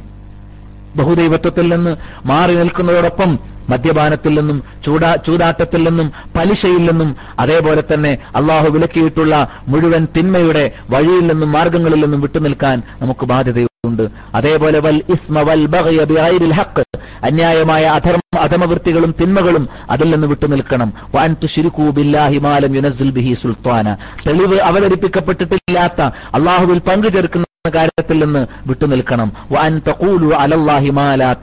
ബഹുദൈവത്വത്തിൽ 0.96 1.66
നിന്ന് 1.74 1.92
മാറി 2.26 2.54
നിൽക്കുന്നതോടൊപ്പം 2.54 3.30
മദ്യപാനത്തിൽ 3.70 4.32
നിന്നും 4.38 4.58
ചൂടാ 4.86 5.10
ചൂതാട്ടത്തിൽ 5.26 5.82
നിന്നും 5.88 6.06
പലിശയിൽ 6.36 6.82
നിന്നും 6.90 7.10
അതേപോലെ 7.38 7.82
തന്നെ 7.92 8.12
അള്ളാഹു 8.36 8.68
വിലക്കിയിട്ടുള്ള 8.68 9.34
മുഴുവൻ 9.68 10.06
തിന്മയുടെ 10.16 10.64
വഴിയിൽ 10.90 11.24
നിന്നും 11.26 11.52
മാർഗങ്ങളിൽ 11.52 12.00
നിന്നും 12.00 12.20
വിട്ടുനിൽക്കാൻ 12.20 12.82
നമുക്ക് 13.02 13.26
ബാധ്യതയുണ്ട്. 13.26 14.04
അതേപോലെ 14.34 14.78
വൽ 14.78 15.00
ഇസ്മ 15.08 15.40
വൽ 15.40 15.66
ബഹയ 15.66 16.04
ബിഗൈരിൽ 16.04 16.54
ഹഖ്. 16.60 16.87
അന്യായമായ 17.22 17.84
അധർമ്മ 17.84 18.38
അധമവൃത്തികളും 18.38 19.14
തിന്മകളും 19.20 19.68
അതിൽ 19.90 20.10
നിന്ന് 20.10 20.26
വിട്ടുനിൽക്കണം 20.26 20.92
ബില്ലാഹി 21.90 22.38
മാ 22.38 22.54
യുനസ്സിൽ 22.76 23.10
ബിഹി 23.10 23.34
സുൽത്താന. 23.34 23.96
തെളിവ് 24.26 24.58
അവതരിപ്പിക്കപ്പെട്ടിട്ടില്ലാത്ത 24.58 26.00
അള്ളാഹുവിൽ 26.34 26.78
പങ്കു 26.78 27.08
ചേർക്കുന്ന 27.08 27.44
കാര്യത്തിൽ 27.74 28.18
നിന്ന് 28.24 28.46
വിട്ടുനിൽക്കണം 28.66 29.32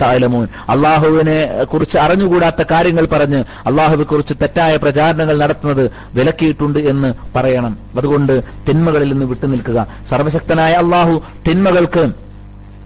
തഅലമൂൻ. 0.01 0.47
അള്ളാഹുവിനെ 0.69 1.63
കുറിച്ച് 1.63 1.97
അറിഞ്ഞുകൂടാത്ത 1.97 2.61
കാര്യങ്ങൾ 2.71 3.05
പറഞ്ഞ് 3.05 3.43
അള്ളാഹുവെ 3.65 4.03
കുറിച്ച് 4.03 4.33
തെറ്റായ 4.41 4.77
പ്രചാരണങ്ങൾ 4.77 5.37
നടത്തുന്നത് 5.37 5.91
വിലക്കിയിട്ടുണ്ട് 6.13 6.79
എന്ന് 6.79 7.13
പറയണം. 7.35 7.77
അതുകൊണ്ട് 7.97 8.43
തിന്മകളിൽ 8.69 9.09
നിന്ന് 9.09 9.25
വിട്ടുനിൽക്കുക 9.25 9.87
സർവശക്തനായ 10.09 10.73
അള്ളാഹു 10.73 11.21
തിന്മകൾക്ക് 11.49 12.05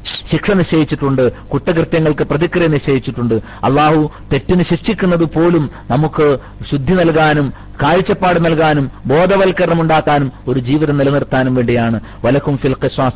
ശിക്ഷ 0.06 0.52
നിശ്ചയിച്ചിട്ടുണ്ട് 0.52 1.32
കുറ്റകൃത്യങ്ങൾക്ക് 1.54 2.24
പ്രതിക്രിയ 2.24 2.68
നിശ്ചയിച്ചിട്ടുണ്ട്. 2.68 3.42
അള്ളാഹു 3.64 4.10
തെറ്റിന് 4.34 4.62
ശിക്ഷിക്കുന്നത് 4.62 5.24
പോലും 5.24 5.72
നമുക്ക് 5.92 6.38
ശുദ്ധി 6.70 6.94
നൽകാനും 6.94 7.54
കാഴ്ചപ്പാട് 7.84 8.46
നൽകാനും 8.46 8.92
ബോധവൽക്കരണം 9.08 9.82
ഉണ്ടാക്കാനും 9.82 10.32
ഒരു 10.48 10.60
ജീവിതം 10.60 10.98
നിലനിർത്താനും 10.98 11.56
വേണ്ടിയാണ്. 11.56 12.00
വലക്കും 12.26 12.58
ഫിൽ 12.58 12.76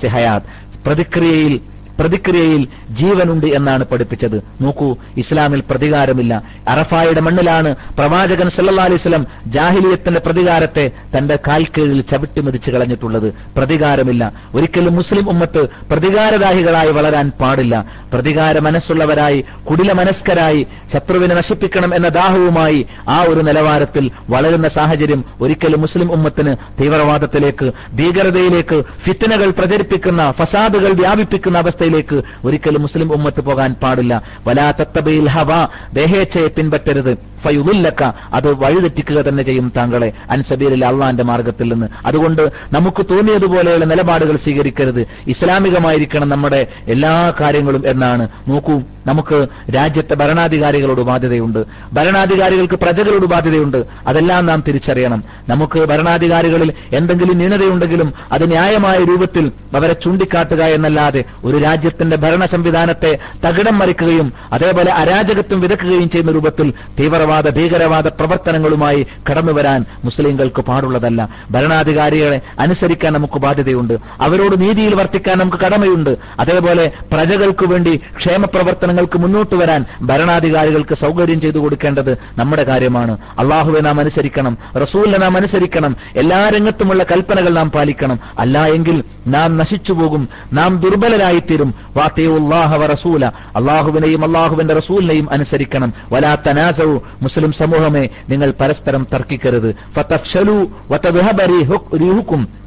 ഹയാത് 0.09 0.41
പ്രതിക്രിയയിൽ 0.85 1.61
പ്രതിക്രിയയിൽ 1.99 2.67
ജീവനുണ്ട് 2.89 3.47
എന്നാണ് 3.47 3.85
പഠിപ്പിച്ചത്. 3.85 4.43
നോക്കൂ 4.61 4.95
ഇസ്ലാമിൽ 5.17 5.63
പ്രതികാരമില്ല. 5.69 6.43
അറഫായുടെ 6.67 7.21
മണ്ണിലാണ് 7.21 7.75
പ്രവാചകൻ 7.97 8.49
സല്ലാ 8.49 8.83
അലൈഹി 8.83 9.01
വസല്ലം 9.01 9.27
ജാഹിലിയത്തിന്റെ 9.47 10.19
പ്രതികാരത്തെ 10.19 10.91
തന്റെ 11.17 11.39
കാൽക്കീഴിൽ 11.47 12.01
ചവിട്ടിമെതിച്ച് 12.01 12.71
കളഞ്ഞിട്ടുള്ളത്. 12.71 13.33
പ്രതികാരമില്ല. 13.57 14.31
ഒരിക്കലും 14.55 14.95
മുസ്ലിം 14.95 15.29
ഉമ്മത്ത് 15.29 15.67
പ്രതികാരദാഹികളായി 15.91 16.91
വളരാൻ 16.91 17.31
പാടില്ല. 17.41 17.85
പ്രതികാര 18.13 18.59
മനസ്സുള്ളവരായി 18.59 19.45
കുടില 19.69 19.91
മനസ്കരായി 19.91 20.67
ശത്രുവിനെ 20.93 21.35
നശിപ്പിക്കണം 21.35 21.95
എന്ന 21.95 22.07
ദാഹവുമായി 22.07 22.85
ആ 23.09 23.21
ഒരു 23.21 23.41
നിലവാരത്തിൽ 23.41 24.11
വളരുന്ന 24.29 24.67
സാഹചര്യം 24.67 25.25
ഒരിക്കലും 25.41 25.81
മുസ്ലിം 25.81 26.11
ഉമ്മത്തിന് 26.11 26.55
തീവ്രവാദത്തിലേക്ക് 26.81 27.71
ഭീകരതയിലേക്ക് 27.93 28.83
ഫിത്തനകൾ 29.05 29.49
പ്രചരിപ്പിക്കുന്ന 29.49 30.31
ഫസാദുകൾ 30.31 30.91
വ്യാപിപ്പിക്കുന്ന 30.91 31.61
അവസ്ഥയിലേക്ക് 31.83 32.17
ഒരിക്കലും 32.47 32.81
മുസ്ലിം 32.85 33.09
ഉമ്മത്ത് 33.15 33.41
പോകാൻ 33.47 33.71
പാടില്ല. 33.83 34.13
വലാ 34.47 34.67
തത്തബയിൽ 34.79 35.27
ഹവ 35.35 35.51
ദേഹേച്ഛയെ 35.99 36.49
പിൻപറ്റരുത്. 36.57 37.13
ഫയുദില്ലക്ക 37.43 38.03
അത് 38.33 38.53
വഴിതെറ്റിക്കുക 38.53 39.15
തന്നെ 39.15 39.43
ചെയ്യും 39.43 39.73
താങ്കളെ. 39.77 40.11
അൻസബീരിൽ 40.31 40.85
അള്ളാന്റെ 40.85 41.23
മാർഗത്തിൽ 41.23 41.73
നിന്ന്. 41.73 41.87
അതുകൊണ്ട് 42.05 42.51
നമുക്ക് 42.73 43.05
തോന്നിയതുപോലെയുള്ള 43.05 43.85
നിലപാടുകൾ 43.85 44.35
സ്വീകരിക്കരുത്. 44.35 45.07
ഇസ്ലാമികമായിരിക്കണം 45.27 46.29
നമ്മുടെ 46.29 46.67
എല്ലാ 46.87 47.33
കാര്യങ്ങളും 47.41 47.83
എന്നാണ്. 47.85 48.27
നോക്കൂ 48.47 48.81
നമുക്ക് 49.07 49.47
രാജ്യത്തെ 49.75 50.15
ഭരണാധികാരികളോട് 50.15 51.01
ബാധ്യതയുണ്ട്. 51.01 51.65
ഭരണാധികാരികൾക്ക് 51.93 52.73
പ്രജകളോട് 52.73 53.25
ബാധ്യതയുണ്ട്. 53.25 53.85
അതെല്ലാം 54.07 54.45
നാം 54.45 54.63
തിരിച്ചറിയണം. 54.67 55.23
നമുക്ക് 55.49 55.79
ഭരണാധികാരികളിൽ 55.79 56.73
എന്തെങ്കിലും 56.93 57.37
ന്യൂനതയുണ്ടെങ്കിലും 57.37 58.13
അത് 58.31 58.51
ന്യായമായ 58.51 58.97
രൂപത്തിൽ 58.99 59.51
അവരെ 59.75 59.93
ചൂണ്ടിക്കാട്ടുക 59.93 60.63
എന്നല്ലാതെ 60.63 61.23
ഒരു 61.43 61.57
രാജ്യത്തിന്റെ 61.57 62.17
ഭരണ 62.17 62.45
സംവിധാനത്തെ 62.45 63.19
തകിടം 63.47 63.79
മറിക്കുകയും 63.79 64.33
അതേപോലെ 64.53 64.91
അരാജകത്വം 64.91 65.61
വിതക്കുകയും 65.61 66.09
ചെയ്യുന്ന 66.09 66.31
രൂപത്തിൽ 66.31 66.73
തീവ്രവാദ 66.99 67.32
ഭീകരവാദ 67.41 68.07
പ്രവർത്തനങ്ങളുമായി 68.07 69.07
കടന്നു 69.31 69.51
വരാൻ 69.51 69.85
മുസ്ലിങ്ങൾക്ക് 70.03 70.61
പാടുള്ളതല്ല. 70.61 71.29
ഭരണാധികാരികളെ 71.51 72.41
അനുസരിക്കാൻ 72.59 73.13
നമുക്ക് 73.13 73.39
ബാധ്യതയുണ്ട്. 73.39 73.93
അവരോട് 74.21 74.61
നീതിയിൽ 74.61 74.95
വർത്തിക്കാൻ 74.95 75.37
നമുക്ക് 75.37 75.57
കടമയുണ്ട്. 75.57 76.17
അതേപോലെ 76.39 76.91
പ്രജകൾക്ക് 77.11 77.65
വേണ്ടി 77.65 77.99
ക്ഷേമ 78.17 78.45
പ്രവർത്തനങ്ങൾക്ക് 78.45 79.19
മുന്നോട്ട് 79.19 79.55
വരാൻ 79.55 79.85
ഭരണാധികാരികൾക്ക് 80.01 80.95
സൗകര്യം 80.95 81.41
ചെയ്തു 81.41 81.57
കൊടുക്കേണ്ടത് 81.57 82.17
നമ്മുടെ 82.37 82.63
കാര്യമാണ്. 82.63 83.17
അള്ളാഹുവെ 83.39 83.79
നാം 83.79 83.99
അനുസരിക്കണം 83.99 84.57
റസൂലിനെ 84.81 85.17
നാം 85.17 85.37
അനുസരിക്കണം 85.37 85.95
എല്ലാ 86.15 86.49
രംഗത്തുമുള്ള 86.49 87.03
കൽപ്പനകൾ 87.03 87.49
നാം 87.49 87.71
പാലിക്കണം. 87.71 88.19
അല്ല 88.39 88.65
എങ്കിൽ 88.65 89.03
നാം 89.27 89.57
നശിച്ചുപോകും 89.57 90.29
നാം 90.53 90.77
ദുർബലരായിത്തീരും. 90.77 91.73
വാത്തേ 91.97 92.25
ഉള്ളാഹവ 92.25 92.85
റസൂല. 92.85 93.25
അള്ളാഹുവിനെയും 93.25 94.25
അള്ളാഹുവിന്റെ 94.25 94.73
റസൂലിനെയും 94.73 95.31
അനുസരിക്കണം. 95.31 95.93
വലാ 96.11 96.35
തനാസവു 96.35 97.01
മുസ്ലിം 97.23 97.51
സമൂഹമേ 97.51 98.09
നിങ്ങൾ 98.29 98.53
പരസ്പരം 98.59 99.07
തർക്കിക്കരുത്. 99.13 99.75
ഫതഫ്ശലു 99.95 100.67
വതദ്ഹബ 100.91 101.41
റീഹുക്- 101.41 101.99
റീഹുക്കും. 101.99 102.62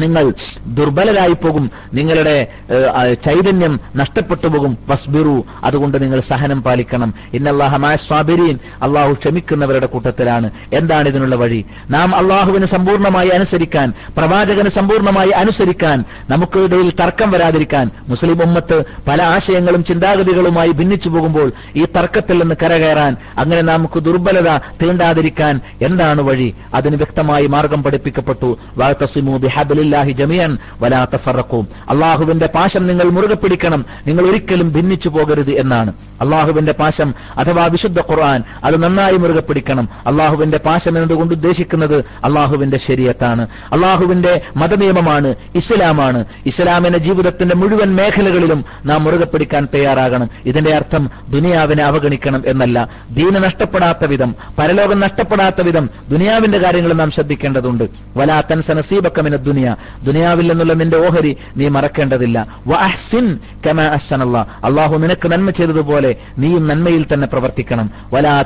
നിങ്ങൾ 0.00 0.32
ദുർബലരായി 0.66 1.32
പോകും 1.32 1.70
നിങ്ങളുടെ 1.94 2.36
ചൈതന്യം 3.26 3.80
നഷ്ടപ്പെട്ടു 3.96 4.46
പോകും. 4.46 4.78
വസ്ബിറു 4.88 5.36
അതുകൊണ്ട് 5.64 5.96
നിങ്ങൾ 6.02 6.20
സഹനം 6.20 6.62
പാലിക്കണം. 6.62 7.14
ഇന്നല്ലാഹമാസ്വാബിരീൻ 7.34 8.58
അള്ളാഹു 8.82 9.12
ക്ഷമിക്കുന്നവരുടെ 9.12 9.86
കൂട്ടത്തിലാണ്. 9.86 10.50
എന്താണ് 10.72 11.08
ഇതിനുള്ള 11.08 11.36
വഴി? 11.36 11.64
നാം 11.90 12.14
അള്ളാഹുവിന് 12.14 12.66
സമ്പൂർണമായി 12.66 13.28
അനുസരിക്കാൻ 13.28 13.88
പ്രവാചകന് 14.16 14.68
സമ്പൂർണമായി 14.68 15.30
അനുസരിക്കാൻ 15.30 16.04
നമുക്കിടയിൽ 16.30 16.90
തർക്കം 17.00 17.30
വരാതിരിക്കാൻ 17.30 17.90
മുസ്ലിം 18.08 18.42
ഉമ്മത്ത് 18.42 18.78
പല 19.08 19.22
ആശയങ്ങളും 19.22 19.84
ചിന്താഗതികളുമായി 19.84 20.72
ഭിന്നിച്ചു 20.72 21.08
പോകുമ്പോൾ 21.08 21.52
ഈ 21.76 21.84
തർക്കത്തിൽ 21.96 22.36
നിന്ന് 22.42 22.54
കരകയറാൻ 22.62 23.16
അങ്ങനെ 23.38 23.62
നമുക്ക് 23.62 23.98
ദുർബലത 24.00 24.50
തീണ്ടാതിരിക്കാൻ 24.82 25.60
എന്താണ് 25.82 26.22
വഴി? 26.22 26.48
അതിന് 26.74 26.96
വ്യക്തമായി 26.96 27.46
മാർഗം 27.46 27.82
പഠിപ്പിക്കപ്പെട്ടു. 27.82 28.58
വാതസിമു 28.76 29.38
ബിഹബ്ലില്ലാഹി 29.90 30.10
ജമിയൻ 30.10 30.58
വലാ 30.80 31.06
തഫറഖൂ 31.14 31.64
അള്ളാഹുവിന്റെ 31.88 32.46
പാശം 32.46 32.86
നിങ്ങൾ 32.86 33.04
മുറുകെ 33.04 33.34
പിടിക്കണം. 33.34 33.84
നിങ്ങൾ 34.06 34.24
ഒരിക്കലും 34.24 34.72
ഭിന്നിച്ചു 34.72 35.08
പോകരുത് 35.08 35.50
എന്നാണ്. 35.50 35.92
അള്ളാഹുവിന്റെ 36.20 36.72
പാശം 36.72 37.14
അഥവാ 37.36 37.64
വിശുദ്ധ 37.66 38.00
ഖുർആൻ 38.00 38.42
അത് 38.64 38.82
നന്നായി 38.82 39.16
മുറുകെ 39.16 39.40
പിടിക്കണം. 39.40 39.88
അള്ളാഹുവിന്റെ 40.06 40.58
പാശം 40.58 40.98
എന്നതുകൊണ്ട് 40.98 41.34
ഉദ്ദേശിക്കുന്നത് 41.34 41.96
അള്ളാഹുവിന്റെ 41.96 42.78
ശരീരത്താണ് 42.78 43.48
അള്ളാഹുവിന്റെ 43.72 44.40
മതനിയമമാണ് 44.56 45.34
ഇസ്ലാമാണ്. 45.54 46.24
ഇസ്ലാമിന്റെ 46.46 46.98
ജീവിതത്തിന്റെ 46.98 47.54
മുഴുവൻ 47.54 47.96
മേഖലകളിലും 47.96 48.64
നാം 48.84 49.04
മുറുകെ 49.04 49.24
പിടിക്കാൻ 49.24 49.68
തയ്യാറാകണം. 49.74 50.30
ഇതിന്റെ 50.46 50.74
അർത്ഥം 50.74 51.10
ദുനിയാവിനെ 51.28 51.84
അവഗണിക്കണം 51.84 52.42
എന്നല്ല. 52.46 52.88
ദീന 53.10 53.38
നഷ്ടപ്പെടാത്ത 53.38 54.04
വിധം 54.04 54.34
പരലോകം 54.58 55.00
നഷ്ടപ്പെടാത്ത 55.00 55.60
വിധം 55.60 55.90
ദുനിയാവിന്റെ 56.10 56.58
കാര്യങ്ങൾ 56.58 56.92
നാം 56.92 57.10
ശ്രദ്ധിക്കേണ്ടതുണ്ട്. 57.10 57.84
വലാത്തൻ 58.16 58.60
സനസീബക്കമിന 58.60 59.00
നസീബക്കമിന 59.00 59.69
ദുനിയ 60.04 60.20
ദുനിയാവിൽ 60.20 60.48
നിന്നുള്ള 60.48 60.72
നിന്റെ 60.72 60.96
ഓഹരി 60.96 61.36
നീ 61.56 61.68
മറക്കേണ്ടതില്ല. 61.68 62.46
വഅഹ്സിൻ 62.66 63.38
കമാ 63.66 63.84
അള്ളാഹു 64.64 64.98
നിനക്ക് 64.98 65.28
നന്മ 65.28 65.50
ചെയ്തതുപോലെ 65.50 66.16
നീയും 66.38 66.68
നന്മയിൽ 66.68 67.06
തന്നെ 67.12 67.26
പ്രവർത്തിക്കണം. 67.26 67.90
വലാ 68.12 68.44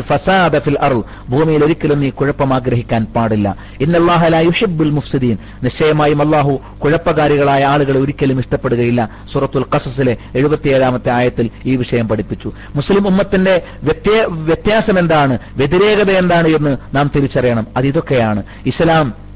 ഫസാദ 0.00 0.58
ഫിൽ 0.58 0.78
അർൾ 0.80 1.02
ഭൂമിയിൽ 1.28 1.64
ഒരിക്കലും 1.64 2.00
നീ 2.00 2.10
കുഴപ്പം 2.10 2.54
ആഗ്രഹിക്കാൻ 2.54 3.04
പാടില്ല. 3.04 3.56
ഇന്നല്ലാഹ 3.80 4.26
ലാ 4.26 4.38
യുഹിബ്ബുൽ 4.38 4.90
മുഫ്സിദീൻ. 4.90 5.38
നിശ്ചയമായും 5.62 6.22
അള്ളാഹു 6.22 6.60
കുഴപ്പകാരികളായ 6.84 7.64
ആളുകളെ 7.64 8.00
ഒരിക്കലും 8.00 8.38
ഇഷ്ടപ്പെടുകയില്ല. 8.38 9.08
സൂറത്തുൽ 9.32 9.64
ഖസസിലെ 9.74 10.16
എഴുപത്തിയേഴാമത്തെ 10.34 11.10
ആയത്തിൽ 11.10 11.50
ഈ 11.66 11.76
വിഷയം 11.76 12.08
പഠിപ്പിച്ചു. 12.08 12.52
മുസ്ലിം 12.74 13.06
ഉമ്മത്തിന്റെ 13.06 13.62
വ്യത്യ- 13.82 14.26
വ്യത്യാസം 14.28 14.98
എന്താണ് 14.98 15.38
വ്യതിരേകത 15.56 16.10
എന്താണ് 16.10 16.48
എന്ന് 16.48 16.76
നാം 16.94 17.10
തിരിച്ചറിയണം. 17.16 17.66
അത് 17.76 17.86
ഇതൊക്കെയാണ്. 17.86 18.42
ഇസ്ലാം 18.66 19.29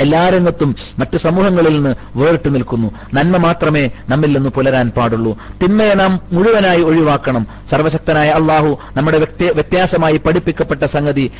എല്ലാ 0.00 0.28
രംഗത്തും 0.28 0.70
മറ്റ് 0.98 1.16
സമൂഹങ്ങളിൽ 1.16 1.74
നിന്ന് 1.74 1.94
വേറിട്ട് 2.18 2.54
നിൽക്കുന്നു. 2.54 2.88
നന്മ 3.14 3.36
മാത്രമേ 3.36 3.90
നമ്മിൽ 4.08 4.32
നിന്ന് 4.32 4.50
പുലരാൻ 4.50 4.88
പാടുള്ളൂ. 4.96 5.32
തിന്മയെ 5.62 5.94
നാം 5.94 6.20
മുഴുവനായി 6.32 6.82
ഒഴിവാക്കണം. 6.82 7.46
സർവശക്തനായ 7.70 8.28
അള്ളാഹു 8.28 8.78
നമ്മുടെ 8.96 9.18
വ്യത്യാസമായി 9.58 10.16
പഠിപ്പിക്കപ്പെട്ട 10.16 10.84
സംഗതി 10.84 11.32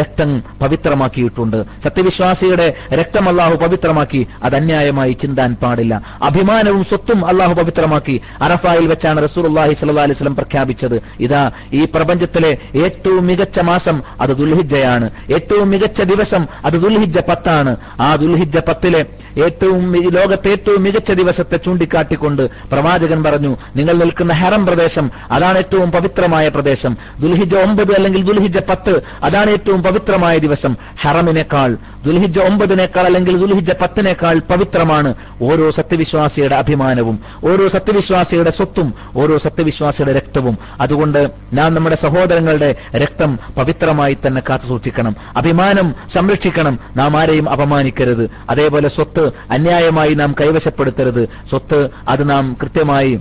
രക്തം 0.00 0.42
പവിത്രമാക്കിയിട്ടുണ്ട്. 0.60 1.64
സത്യവിശ്വാസിയുടെ 1.84 2.74
രക്തം 2.92 3.28
അള്ളാഹു 3.28 3.54
പവിത്രമാക്കി. 3.56 4.26
അത് 4.42 4.56
അന്യായമായി 4.56 5.12
ചിന്താൻ 5.12 5.56
പാടില്ല. 5.62 6.02
അഭിമാനവും 6.22 6.84
സ്വത്തും 6.84 7.26
അള്ളാഹു 7.26 7.54
പവിത്രമാക്കി. 7.54 8.20
അറഫായിൽ 8.42 8.86
വെച്ചാണ് 8.86 9.22
റസൂർ 9.24 9.46
അള്ളാഹി 9.46 9.74
സല്ലാ 9.74 10.02
അലിസ്ലം 10.02 10.36
പ്രഖ്യാപിച്ചത്. 10.36 11.02
ഇതാ 11.20 11.50
ഈ 11.72 11.84
പ്രപഞ്ചത്തിലെ 11.94 12.58
ഏറ്റവും 12.74 13.26
മികച്ച 13.26 13.60
മാസം 13.60 14.02
അത് 14.20 14.30
ദുൽഹിജയാണ് 14.30 15.10
ഏറ്റവും 15.34 15.70
മികച്ച 15.70 16.02
ദിവസം 16.02 16.46
അത് 16.64 16.74
ദുൽഹിജ 16.74 17.18
പത്താണ്. 17.18 17.76
ആ 18.00 18.07
ദുൽഹിജ 18.16 18.58
പത്തിലെ 18.58 19.06
ഏറ്റവും 19.44 20.10
ലോകത്തെ 20.10 20.48
ഏറ്റവും 20.48 20.82
മികച്ച 20.82 21.12
ദിവസത്തെ 21.12 21.56
ചൂണ്ടിക്കാട്ടിക്കൊണ്ട് 21.56 22.42
പ്രവാചകൻ 22.42 23.24
പറഞ്ഞു 23.24 23.56
നിങ്ങൾ 23.76 23.94
നിൽക്കുന്ന 23.94 24.32
ഹെറം 24.32 24.66
പ്രദേശം 24.66 25.10
അതാണ് 25.30 25.58
ഏറ്റവും 25.58 25.92
പവിത്രമായ 25.92 26.48
പ്രദേശം. 26.48 26.96
ദുൽഹിജ 27.20 27.54
ഒമ്പത് 27.56 27.92
അല്ലെങ്കിൽ 27.92 28.22
ദുൽഹിജ 28.22 28.58
പത്ത് 28.58 29.02
അതാണ് 29.22 29.50
ഏറ്റവും 29.50 29.82
പവിത്രമായ 29.82 30.38
ദിവസം. 30.38 30.76
ഹറമിനേക്കാൾ 31.00 31.76
ദുൽഹിജ 32.06 32.38
ഒമ്പതിനേക്കാൾ 32.38 33.02
അല്ലെങ്കിൽ 33.02 33.38
ദുൽഹിജ 33.38 33.70
പത്തിനേക്കാൾ 33.70 34.38
പവിത്രമാണ് 34.38 35.14
ഓരോ 35.42 35.70
സത്യവിശ്വാസിയുടെ 35.70 36.56
അഭിമാനവും 36.56 37.20
ഓരോ 37.44 37.68
സത്യവിശ്വാസിയുടെ 37.68 38.50
സ്വത്തും 38.50 38.94
ഓരോ 39.16 39.38
സത്യവിശ്വാസിയുടെ 39.38 40.12
രക്തവും. 40.12 40.58
അതുകൊണ്ട് 40.80 41.30
നാം 41.52 41.74
നമ്മുടെ 41.74 41.96
സഹോദരങ്ങളുടെ 41.96 42.76
രക്തം 42.96 43.38
പവിത്രമായി 43.56 44.16
തന്നെ 44.26 44.42
കാത്തു 44.50 44.66
സൂക്ഷിക്കണം 44.66 45.16
അഭിമാനം 45.36 45.94
സംരക്ഷിക്കണം. 46.10 46.78
നാം 46.96 47.16
ആരെയും 47.16 47.48
അപമാനിക്കരുത് 47.88 48.30
അതേപോലെ 48.50 48.88
സ്വത്ത് 48.88 49.32
അന്യായമായി 49.50 50.14
നാം 50.14 50.34
കൈവശപ്പെടുത്തരുത്. 50.40 51.28
സ്വത്ത് 51.48 51.90
അത് 52.08 52.30
നാം 52.30 52.56
കൃത്യമായി 52.62 53.20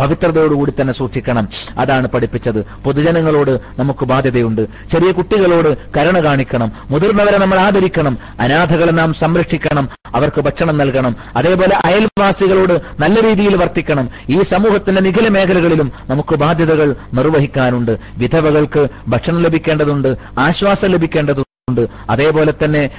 പവിത്രതയോടുകൂടി 0.00 0.72
തന്നെ 0.80 0.92
സൂക്ഷിക്കണം. 0.92 1.48
അതാണ് 1.78 2.08
പഠിപ്പിച്ചത്. 2.08 2.64
പൊതുജനങ്ങളോട് 2.84 3.60
നമുക്ക് 3.78 4.04
ബാധ്യതയുണ്ട്. 4.04 4.66
ചെറിയ 4.92 5.12
കുട്ടികളോട് 5.12 5.76
കരുണ 5.98 6.24
കാണിക്കണം. 6.24 6.72
മുതിർന്നവരെ 6.90 7.38
നമ്മൾ 7.38 7.58
ആദരിക്കണം. 7.60 8.18
അനാഥകളെ 8.40 8.92
നാം 8.92 9.14
സംരക്ഷിക്കണം. 9.14 9.88
അവർക്ക് 10.14 10.40
ഭക്ഷണം 10.40 10.78
നൽകണം. 10.78 11.16
അതേപോലെ 11.36 11.76
അയൽവാസികളോട് 11.84 12.80
നല്ല 13.00 13.26
രീതിയിൽ 13.26 13.56
വർത്തിക്കണം. 13.56 14.08
ഈ 14.28 14.42
സമൂഹത്തിന്റെ 14.42 15.00
നിഖില 15.00 15.28
മേഖലകളിലും 15.28 15.92
നമുക്ക് 16.10 16.34
ബാധ്യതകൾ 16.34 16.96
നിർവഹിക്കാനുണ്ട്. 17.14 17.98
വിധവകൾക്ക് 18.16 18.88
ഭക്ഷണം 19.08 19.42
ലഭിക്കേണ്ടതുണ്ട്. 19.42 20.16
ആശ്വാസം 20.38 20.88
ലഭിക്കേണ്ടതുണ്ട്. 20.88 21.51
ഉണ്ട്. 21.68 21.88
അതേപോലെ 22.10 22.52
തന്നെ 22.52 22.90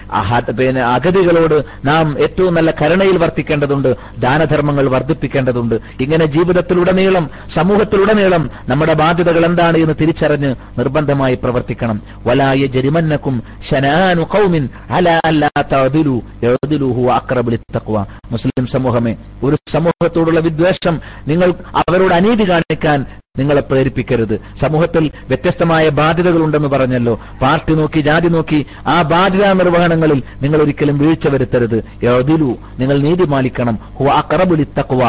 പിന്നെ 0.59 0.81
അഗതികളോട് 0.81 1.55
നാം 1.85 2.05
ഏറ്റവും 2.23 2.53
നല്ല 2.53 2.71
കരുണയിൽ 2.81 3.17
വർത്തിക്കേണ്ടതുണ്ട്. 3.17 3.89
ദാനധർമ്മങ്ങൾ 4.19 4.85
വർദ്ധിപ്പിക്കേണ്ടതുണ്ട്. 4.89 5.75
ഇങ്ങനെ 6.01 6.25
ജീവിതത്തിലുടനീളം 6.25 7.29
സമൂഹത്തിലുടനീളം 7.49 8.49
നമ്മുടെ 8.67 8.93
ബാധ്യതകൾ 8.93 9.45
എന്താണ് 9.45 9.77
എന്ന് 9.77 9.95
തിരിച്ചറിഞ്ഞ് 10.01 10.51
നിർബന്ധമായി 10.79 11.35
പ്രവർത്തിക്കണം. 11.43 12.01
വലായ 12.27 12.65
ജരിമന്നക്കും 12.75 13.43
മുസ്ലിം 18.31 18.65
സമൂഹമേ 18.67 19.15
ഒരു 19.43 19.57
സമൂഹത്തോടുള്ള 19.67 20.39
വിദ്വേഷം 20.39 21.01
നിങ്ങൾ 21.27 21.53
അവരോട് 21.81 22.13
അനീതി 22.13 22.49
കാണിക്കാൻ 22.49 22.99
നിങ്ങളെ 23.37 23.61
പ്രേരിപ്പിക്കരുത്. 23.69 24.33
സമൂഹത്തിൽ 24.61 25.03
വ്യത്യസ്തമായ 25.29 25.85
ബാധ്യതകൾ 25.99 26.41
ഉണ്ടെന്ന് 26.47 26.69
പറഞ്ഞല്ലോ. 26.73 27.13
പാർട്ടി 27.43 27.73
നോക്കി 27.79 27.99
ജാതി 28.07 28.29
നോക്കി 28.35 28.59
ആ 28.93 28.97
ബാധ്യതാ 29.11 29.47
നിർവഹണങ്ങളിൽ 29.61 30.19
നിങ്ങൾ 30.43 30.59
ഒരിക്കലും 30.63 30.97
വീഴ്ച 30.99 31.27
വരുത്തരുത്. 31.35 31.75
യഅദിലു 32.03 32.49
നിങ്ങൾ 32.81 32.99
നീതി 33.05 33.25
പാലിക്കണം 33.31 33.79
ഹുവ 33.99 34.09
തക്കുവ 34.79 35.01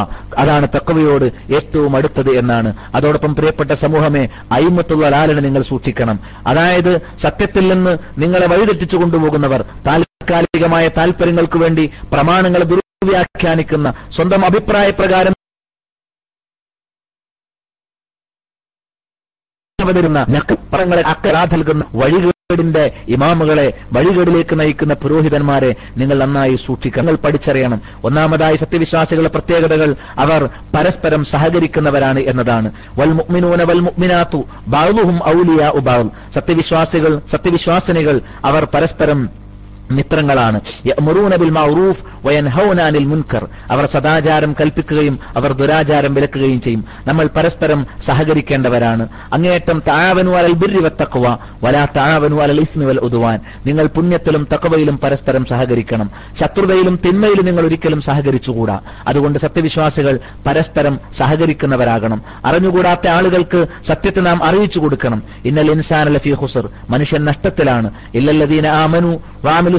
അതാണ് 0.44 0.68
തഖ്വയോട് 0.76 1.26
ഏറ്റവും 1.58 1.92
അടുത്തത് 2.00 2.30
എന്നാണ്. 2.40 2.72
അതോടൊപ്പം 2.96 3.34
പ്രിയപ്പെട്ട 3.40 3.70
സമൂഹമേ 3.84 4.24
അയിമത്തുള്ള 4.58 5.12
ലാലനെ 5.16 5.44
നിങ്ങൾ 5.48 5.64
സൂക്ഷിക്കണം. 5.72 6.16
അതായത് 6.52 6.92
സത്യത്തിൽ 7.26 7.66
നിന്ന് 7.74 7.94
നിങ്ങളെ 8.24 8.48
വഴിതെറ്റിച്ചു 8.54 8.96
കൊണ്ടുപോകുന്നവർ 9.04 9.62
താൽക്കാലികമായ 9.90 10.88
താല്പര്യങ്ങൾക്ക് 11.00 11.60
വേണ്ടി 11.66 11.86
പ്രമാണങ്ങളെ 12.14 12.66
ദുർവ്യാഖ്യാനിക്കുന്ന 12.72 13.88
സ്വന്തം 14.16 14.42
അഭിപ്രായ 14.50 14.90
പ്രകാരം 15.02 15.33
അവതരുന്ന 19.84 20.20
നക്ഷത്രങ്ങളെ 20.36 21.02
അക്കരാ 21.12 21.44
നൽകുന്ന 21.52 21.84
വഴികേടിന്റെ 21.94 22.82
ഇമാമുകളെ 23.14 23.66
വഴികേടിലേക്ക് 23.92 24.54
നയിക്കുന്ന 24.60 24.94
പുരോഹിതന്മാരെ 25.02 25.70
നിങ്ങൾ 26.00 26.16
നന്നായി 26.22 26.56
സൂക്ഷിക്കണം. 26.64 27.04
നിങ്ങൾ 27.04 27.18
പഠിച്ചറിയണം. 27.24 27.80
ഒന്നാമതായി 28.04 28.56
സത്യവിശ്വാസികളുടെ 28.56 29.30
പ്രത്യേകതകൾ 29.36 29.90
അവർ 30.24 30.40
പരസ്പരം 30.74 31.22
സഹകരിക്കുന്നവരാണ് 31.32 32.20
എന്നതാണ്. 32.32 32.68
വൽ 32.98 33.12
മുഅ്മിനൂന 33.20 33.62
വൽ 33.70 33.82
മുഅ്മിനാത്തു 33.88 34.40
ബഅ്ദുഹും 34.74 35.18
ഔലിയാഉ 35.34 35.80
ബഅദ്. 35.88 36.10
സത്യവിശ്വാസികൾ 36.34 37.14
സത്യവിശ്വാസിനികൾ 37.32 38.18
അവർ 38.44 38.64
പരസ്പരം 38.74 39.20
മിത്രങ്ങളാണ്. 39.90 40.60
മുൻകർ. 43.06 43.48
അവർ 43.70 43.86
സദാചാരം 43.86 44.56
കൽപ്പിക്കുകയും 44.60 45.18
അവർ 45.36 45.52
ദുരാചാരം 45.52 46.14
വിലക്കുകയും 46.14 46.60
ചെയ്യും. 46.60 46.84
നമ്മൾ 47.06 47.28
പരസ്പരം 47.36 47.86
സഹകരിക്കേണ്ടവരാണ്. 48.04 49.08
അങ്ങേയറ്റം 49.32 49.82
ബിർരി 50.52 50.80
വത്തഖ്വ 50.80 51.36
വലാ 51.64 51.86
തആവനു 51.96 52.36
അലൽ 52.36 52.60
ഇസ്മി 52.60 52.84
വൽ 52.84 52.98
ഉദ്വാൻ. 52.98 53.40
നിങ്ങൾ 53.66 53.86
പുണ്യത്തിലും 53.86 54.48
തക്കവയിലും 54.54 54.98
പരസ്പരം 54.98 55.44
സഹകരിക്കണം. 55.44 56.10
ശത്രുതയിലും 56.40 56.98
തിന്മയിലും 57.06 57.44
നിങ്ങൾ 57.44 57.64
ഒരിക്കലും 57.64 58.00
സഹകരിച്ചുകൂടാ. 58.00 58.80
അതുകൊണ്ട് 59.08 59.38
സത്യവിശ്വാസികൾ 59.38 60.18
പരസ്പരം 60.46 61.00
സഹകരിക്കുന്നവരാകണം. 61.12 62.22
അറിഞ്ഞുകൂടാത്ത 62.44 63.08
ആളുകൾക്ക് 63.08 63.66
സത്യത്തെ 63.86 64.20
നാം 64.20 64.44
അറിയിച്ചു 64.44 64.78
കൊടുക്കണം. 64.78 65.22
ഇന്നൽ 65.44 65.70
ഇൻസാൻ 65.70 66.08
ലഫി 66.08 66.30
ഹുസർ 66.30 66.68
മനുഷ്യൻ 66.90 67.24
നഷ്ടത്തിലാണ്. 67.24 67.90
ഇല്ലല്ലദീന 68.14 68.66
ആമനു 68.66 69.20
വാമിലു 69.44 69.73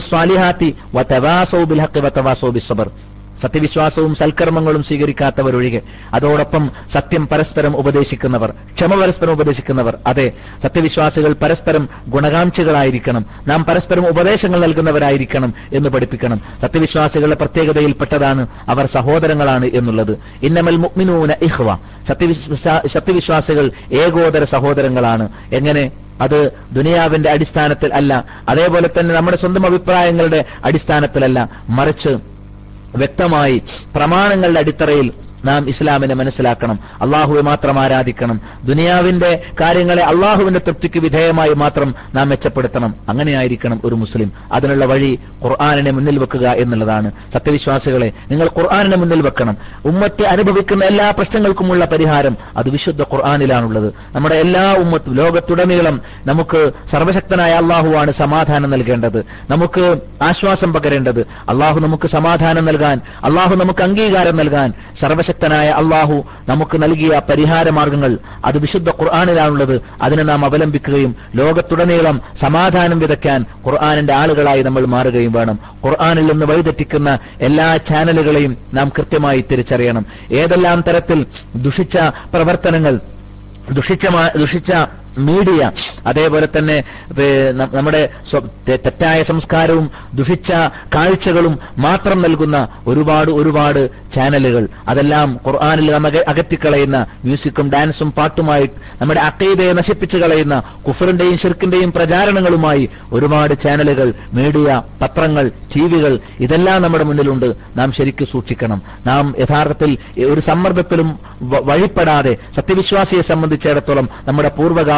സത്യവിശ്വാസവും 3.41 4.15
സൽക്കർമ്മങ്ങളും 4.15 4.83
സ്വീകരിക്കാത്തവരൊഴികെ 4.83 5.81
അതോടൊപ്പം 6.13 6.71
സത്യം 6.93 7.27
പരസ്പരം 7.27 7.77
ഉപദേശിക്കുന്നവർ 7.77 8.51
ക്ഷമ 8.51 9.01
പരസ്പരം 9.01 9.31
ഉപദേശിക്കുന്നവർ 9.31 9.97
അതെ 10.07 10.31
സത്യവിശ്വാസികൾ 10.63 11.33
പരസ്പരം 11.33 11.89
ഗുണകാംക്ഷികളായിരിക്കണം. 12.07 13.25
നാം 13.47 13.65
പരസ്പരം 13.65 14.07
ഉപദേശങ്ങൾ 14.07 14.59
നൽകുന്നവരായിരിക്കണം 14.59 15.53
എന്ന് 15.73 15.89
പഠിപ്പിക്കണം. 15.89 16.41
സത്യവിശ്വാസികളുടെ 16.61 17.35
പ്രത്യേകതയിൽപ്പെട്ടതാണ് 17.35 18.47
അവർ 18.69 18.85
സഹോദരങ്ങളാണ് 18.85 19.65
എന്നുള്ളത്. 19.65 20.17
ഇന്നമൽ 20.43 20.75
മുഅ്മിനൂന 20.75 21.31
ഇഹ്വ 21.31 21.77
സത്യവിശ്വാ 22.07 22.81
സത്യവിശ്വാസികൾ 22.87 23.71
ഏകോദര 23.91 24.43
സഹോദരങ്ങളാണ്. 24.43 25.29
എങ്ങനെ? 25.53 25.91
അത് 26.21 26.51
ദുനിയാവിന്റെ 26.71 27.29
അടിസ്ഥാനത്തിൽ 27.29 27.93
അല്ല 27.93 28.25
അതേപോലെ 28.49 28.89
തന്നെ 28.99 29.15
നമ്മുടെ 29.15 29.37
സ്വന്തം 29.37 29.65
അഭിപ്രായങ്ങളുടെ 29.65 30.45
അടിസ്ഥാനത്തിലല്ല. 30.63 31.49
മറിച്ച് 31.69 32.09
വ്യക്തമായി 32.95 33.63
പ്രമാണങ്ങളുടെ 33.95 34.59
അടിത്തറയിൽ 34.59 35.11
നാം 35.45 35.69
ഇസ്ലാമിനെ 35.69 36.15
മനസ്സിലാക്കണം. 36.15 36.79
അള്ളാഹുവെ 37.01 37.41
മാത്രം 37.41 37.79
ആരാധിക്കണം. 37.79 38.41
ദുനിയാവിന്റെ 38.63 39.43
കാര്യങ്ങളെ 39.61 40.03
അള്ളാഹുവിന്റെ 40.03 40.59
തൃപ്തിക്ക് 40.59 40.99
വിധേയമായി 40.99 41.53
മാത്രം 41.53 41.95
നാം 42.15 42.29
മെച്ചപ്പെടുത്തണം. 42.29 42.95
അങ്ങനെയായിരിക്കണം 43.09 43.81
ഒരു 43.83 43.95
മുസ്ലിം. 43.95 44.31
അതിനുള്ള 44.51 44.85
വഴി 44.85 45.19
ഖുർആാനിനെ 45.43 45.91
മുന്നിൽ 45.91 46.19
വെക്കുക 46.19 46.47
എന്നുള്ളതാണ്. 46.47 47.11
സത്യവിശ്വാസികളെ 47.33 48.11
നിങ്ങൾ 48.31 48.49
ഖുർആാനിനെ 48.57 48.97
മുന്നിൽ 48.97 49.21
വെക്കണം. 49.21 49.57
ഉമ്മത്തെ 49.85 50.23
അനുഭവിക്കുന്ന 50.23 50.85
എല്ലാ 50.85 51.11
പ്രശ്നങ്ങൾക്കുമുള്ള 51.11 51.85
പരിഹാരം 51.85 52.37
അത് 52.57 52.69
വിശുദ്ധ 52.69 53.01
ഖുർആാനിലാണുള്ളത്. 53.01 53.93
നമ്മുടെ 54.15 54.35
എല്ലാ 54.35 54.73
ഉമ്മത്തും 54.73 55.13
ലോകത്തുടനീളം 55.13 56.01
നമുക്ക് 56.25 56.71
സർവശക്തനായ 56.91 57.53
അള്ളാഹുവാണ് 57.53 58.11
സമാധാനം 58.11 58.69
നൽകേണ്ടത്. 58.69 59.25
നമുക്ക് 59.49 59.95
ആശ്വാസം 60.21 60.73
പകരേണ്ടത്. 60.73 61.19
അള്ളാഹു 61.49 61.79
നമുക്ക് 61.79 62.07
സമാധാനം 62.07 62.65
നൽകാൻ 62.65 63.01
അള്ളാഹു 63.23 63.55
നമുക്ക് 63.55 63.83
അംഗീകാരം 63.83 64.37
നൽകാൻ 64.37 64.73
സർവശക്തനായ 65.35 65.69
അള്ളാഹു 65.69 66.15
നമുക്ക് 66.49 66.75
നൽകിയ 66.83 67.21
പരിഹാര 67.29 67.69
മാർഗങ്ങൾ 67.69 68.11
അത് 68.45 68.57
വിശുദ്ധ 68.57 68.89
ഖുർആാനിലാണുള്ളത്. 68.89 69.81
അതിനെ 70.01 70.23
നാം 70.23 70.45
അവലംബിക്കുകയും 70.45 71.15
ലോകത്തുടനീളം 71.35 72.21
സമാധാനം 72.35 72.99
വിതയ്ക്കാൻ 72.99 73.45
ഖുർആാനിന്റെ 73.67 74.13
ആളുകളായി 74.13 74.63
നമ്മൾ 74.63 74.85
മാറുകയും 74.85 75.31
വേണം. 75.31 75.59
ഖുർആാനിൽ 75.85 76.25
നിന്ന് 76.31 76.45
വഴിതെറ്റിക്കുന്ന 76.45 77.19
എല്ലാ 77.41 77.77
ചാനലുകളെയും 77.77 78.57
നാം 78.73 78.89
കൃത്യമായി 78.97 79.41
തിരിച്ചറിയണം. 79.51 80.05
ഏതെല്ലാം 80.31 80.83
തരത്തിൽ 80.87 81.25
ദുഷിച്ച 81.55 81.97
പ്രവർത്തനങ്ങൾ 82.33 82.99
ദുഷിച്ച 83.71 84.07
ദുഷിച്ച 84.37 84.71
മീഡിയ 85.17 85.71
അതേപോലെ 86.07 86.47
തന്നെ 86.57 86.83
നമ്മുടെ 87.73 88.09
തെറ്റായ 88.69 89.21
സംസ്കാരവും 89.23 89.91
ദുഷിച്ച 90.13 90.51
കാഴ്ചകളും 90.95 91.59
മാത്രം 91.77 92.21
നൽകുന്ന 92.21 92.67
ഒരുപാട് 92.87 93.31
ഒരുപാട് 93.31 93.89
ചാനലുകൾ. 94.15 94.67
അതെല്ലാം 94.87 95.39
ഖുർആാനിൽ 95.47 95.91
അകറ്റിക്കളയുന്ന 96.27 97.05
മ്യൂസിക്കും 97.23 97.71
ഡാൻസും 97.71 98.11
പാട്ടുമായി 98.11 98.69
നമ്മുടെ 99.01 99.19
അക്കൈതയെ 99.19 99.73
നശിപ്പിച്ചു 99.73 100.17
കളയുന്ന 100.17 100.63
കുഫറിന്റെയും 100.87 101.37
ഷിർക്കിന്റെയും 101.37 101.91
പ്രചാരണങ്ങളുമായി 101.91 102.89
ഒരുപാട് 103.13 103.59
ചാനലുകൾ 103.59 104.13
മീഡിയ 104.33 104.81
പത്രങ്ങൾ 105.01 105.51
ടിവികൾ 105.75 106.19
ഇതെല്ലാം 106.39 106.81
നമ്മുടെ 106.81 107.03
മുന്നിലുണ്ട്. 107.03 107.55
നാം 107.75 107.91
ശരിക്കും 107.91 108.27
സൂക്ഷിക്കണം. 108.31 108.81
നാം 109.07 109.35
യഥാർത്ഥത്തിൽ 109.39 109.97
ഒരു 110.25 110.39
സമ്മർദ്ദത്തിലും 110.39 111.19
വഴിപ്പെടാതെ 111.41 112.37
സത്യവിശ്വാസിയെ 112.55 113.21
സംബന്ധിച്ചിടത്തോളം 113.21 114.09
നമ്മുടെ 114.27 114.51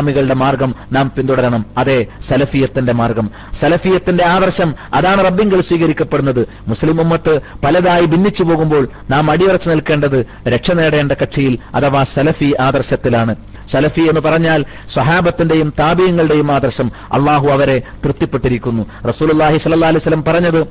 പൂർവഗാമികളുടെ 0.08 0.34
മാർഗം 0.34 0.76
നാം 0.91 1.12
പിന്തുടരണം. 1.18 1.66
അതെ 1.78 2.05
സലഫിയത്തിന്റെ 2.22 2.93
മാർഗം. 2.93 3.30
സലഫിയത്തിന്റെ 3.60 4.26
ആദർശം 4.26 4.76
അതാണ് 4.93 5.26
റബ്ബിങ്കിൽ 5.26 5.62
സ്വീകരിക്കപ്പെടുന്നത്. 5.62 6.47
മുസ്ലിം 6.68 7.01
ഉമ്മത്ത് 7.01 7.39
പലതായി 7.64 8.05
ഭിന്നിച്ചു 8.05 8.43
പോകുമ്പോൾ 8.43 8.88
നാം 9.10 9.32
അടിയുറച്ചു 9.32 9.70
നിൽക്കേണ്ടത് 9.70 10.26
രക്ഷ 10.47 10.72
നേടേണ്ട 10.72 11.12
കക്ഷിയിൽ 11.12 11.58
അഥവാ 11.76 12.03
സലഫി 12.03 12.55
ആദർശത്തിലാണ്. 12.62 13.36
സലഫി 13.72 14.01
എന്ന് 14.01 14.22
പറഞ്ഞാൽ 14.22 14.65
സ്വഹാബത്തിന്റെയും 14.93 15.74
താപീയങ്ങളുടെയും 15.80 16.51
ആദർശം. 16.51 16.91
അള്ളാഹു 17.13 17.47
അവരെ 17.47 17.82
തൃപ്തിപ്പെട്ടിരിക്കുന്നു. 18.05 18.84
റസൂലുള്ളാഹി 19.07 19.57
സ്വല്ലല്ലാഹി 19.57 19.93
അലൈഹി 19.93 20.03
വസല്ലം 20.03 20.24
പറഞ്ഞത് 20.24 20.68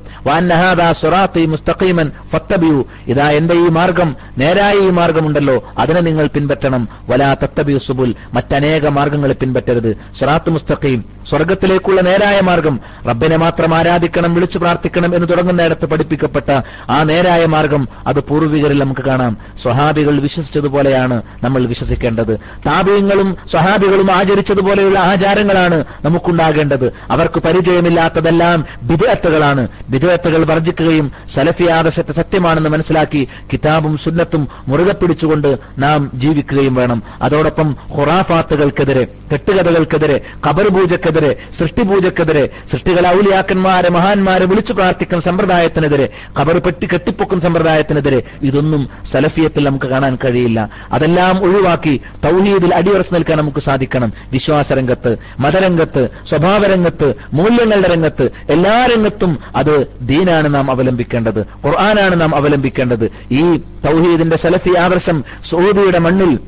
മുസ്തഖീമൻ 1.46 2.10
ഫത്തബിയു 2.32 2.86
ഇതാ 3.06 3.30
എന്റെ 3.30 3.54
ഈ 3.54 3.68
മാർഗം 3.68 4.16
നേരായ 4.38 4.74
ഈ 4.74 4.90
മാർഗമുണ്ടല്ലോ 4.90 5.64
അതിനെ 5.78 6.00
നിങ്ങൾ 6.00 6.26
പിൻപറ്റണം. 6.26 6.88
വലാ 7.08 7.34
തത്തബിയു 7.42 7.78
സുബുൽ. 7.78 8.14
മറ്റനേക 8.34 8.88
മാർഗങ്ങളെ 8.88 9.34
പിൻപറ്റരുത്. 9.34 9.96
സിറാത്ത് 10.18 10.50
മുസ്തഖീം 10.50 11.04
സ്വർഗത്തിലേക്കുള്ള 11.28 12.00
നേരായ 12.00 12.40
മാർഗം. 12.40 12.80
റബ്ബിനെ 13.08 13.36
മാത്രം 13.36 13.74
ആരാധിക്കണം 13.74 14.34
വിളിച്ചു 14.34 14.58
പ്രാർത്ഥിക്കണം 14.58 15.14
എന്ന് 15.14 15.28
തുടങ്ങുന്നിടത്ത് 15.28 15.86
പഠിപ്പിക്കപ്പെട്ട 15.86 16.60
ആ 16.90 17.02
നേരായ 17.02 17.46
മാർഗം 17.46 17.88
അത് 18.06 18.20
പൂർവികരിൽ 18.20 18.78
നമുക്ക് 18.78 19.00
കാണാം. 19.00 19.36
സ്വഹാബികൾ 19.62 20.20
വിശ്വസിച്ചതുപോലെയാണ് 20.20 21.22
നമ്മൾ 21.42 21.66
വിശ്വസിക്കേണ്ടത്. 21.66 22.40
താപീയങ്ങളും 22.86 23.28
സ്വഹാബികളും 23.52 24.08
ആചരിച്ചതുപോലെയുള്ള 24.16 24.98
ആചാരങ്ങളാണ് 25.10 25.78
നമുക്കുണ്ടാകേണ്ടത്. 26.04 26.86
അവർക്ക് 27.14 27.38
പരിചയമില്ലാത്തതെല്ലാം 27.46 28.58
ബിദഅത്തുകളാണ്. 28.90 29.62
ബിദഅത്തുകൾ 29.92 30.40
വർജിക്കുകയും 30.50 31.06
സലഫി 31.34 31.66
ആദർശത്തെ 31.76 32.12
സത്യമാണെന്ന് 32.18 32.70
മനസ്സിലാക്കി 32.74 33.22
കിതാബും 33.52 33.94
സുന്നത്തും 34.04 34.42
മുറുകെ 34.68 34.94
പിടിച്ചുകൊണ്ട് 35.00 35.50
നാം 35.84 36.00
ജീവിക്കുകയും 36.22 36.74
വേണം. 36.80 37.02
അതോടൊപ്പം 37.22 37.68
ഖുറാഫാത്തുകൾക്കെതിരെ 37.96 39.04
കെട്ടുകഥകൾക്കെതിരെ 39.32 40.18
ഖബർ 40.46 40.66
പൂജക്കെതിരെ 40.74 41.32
സൃഷ്ടിപൂജക്കെതിരെ 41.58 42.44
സൃഷ്ടികളെ 42.72 43.08
ഔലിയാക്കന്മാരെ 43.16 43.90
മഹാന്മാരെ 43.96 44.46
വിളിച്ചു 44.52 44.72
പ്രാർത്ഥിക്കുന്ന 44.78 45.22
സമ്പ്രദായത്തിനെതിരെ 45.28 46.06
കബർ 46.38 46.56
പെട്ടി 46.66 46.86
കെട്ടിപ്പൊക്കുന്ന 46.92 47.42
സമ്പ്രദായത്തിനെതിരെ 47.46 48.22
ഇതൊന്നും 48.48 48.82
സലഫിയത്തിൽ 49.12 49.62
നമുക്ക് 49.68 49.88
കാണാൻ 49.94 50.14
കഴിയില്ല. 50.24 50.58
അതെല്ലാം 50.92 51.36
ഒഴിവാക്കി 51.46 51.94
തൗഹീദിൽ 52.26 52.72
അടിയുറച്ചു 52.76 53.14
നിൽക്കാൻ 53.14 53.38
നമുക്ക് 53.38 53.60
സാധിക്കണം. 53.60 54.12
വിശ്വാസരംഗത്ത് 54.32 55.16
മതരംഗത്ത് 55.40 56.08
സ്വഭാവരംഗത്ത് 56.28 57.08
മൂല്യങ്ങളുടെ 57.32 57.88
രംഗത്ത് 57.88 58.26
എല്ലാ 58.50 58.88
രംഗത്തും 58.94 59.38
അത് 59.56 59.74
ദീനാണ് 60.00 60.54
നാം 60.54 60.70
അവലംബിക്കേണ്ടത്. 60.70 61.40
ഖുർആനാണ് 61.40 62.20
നാം 62.20 62.34
അവലംബിക്കേണ്ടത്. 62.36 63.06
ഈ 63.30 63.42
തൗഹീദിന്റെ 63.86 64.36
സലഫി 64.36 64.72
ആദർശം 64.78 65.24
സൗദിയുടെ 65.50 65.98
മണ്ണിൽ 65.98 66.38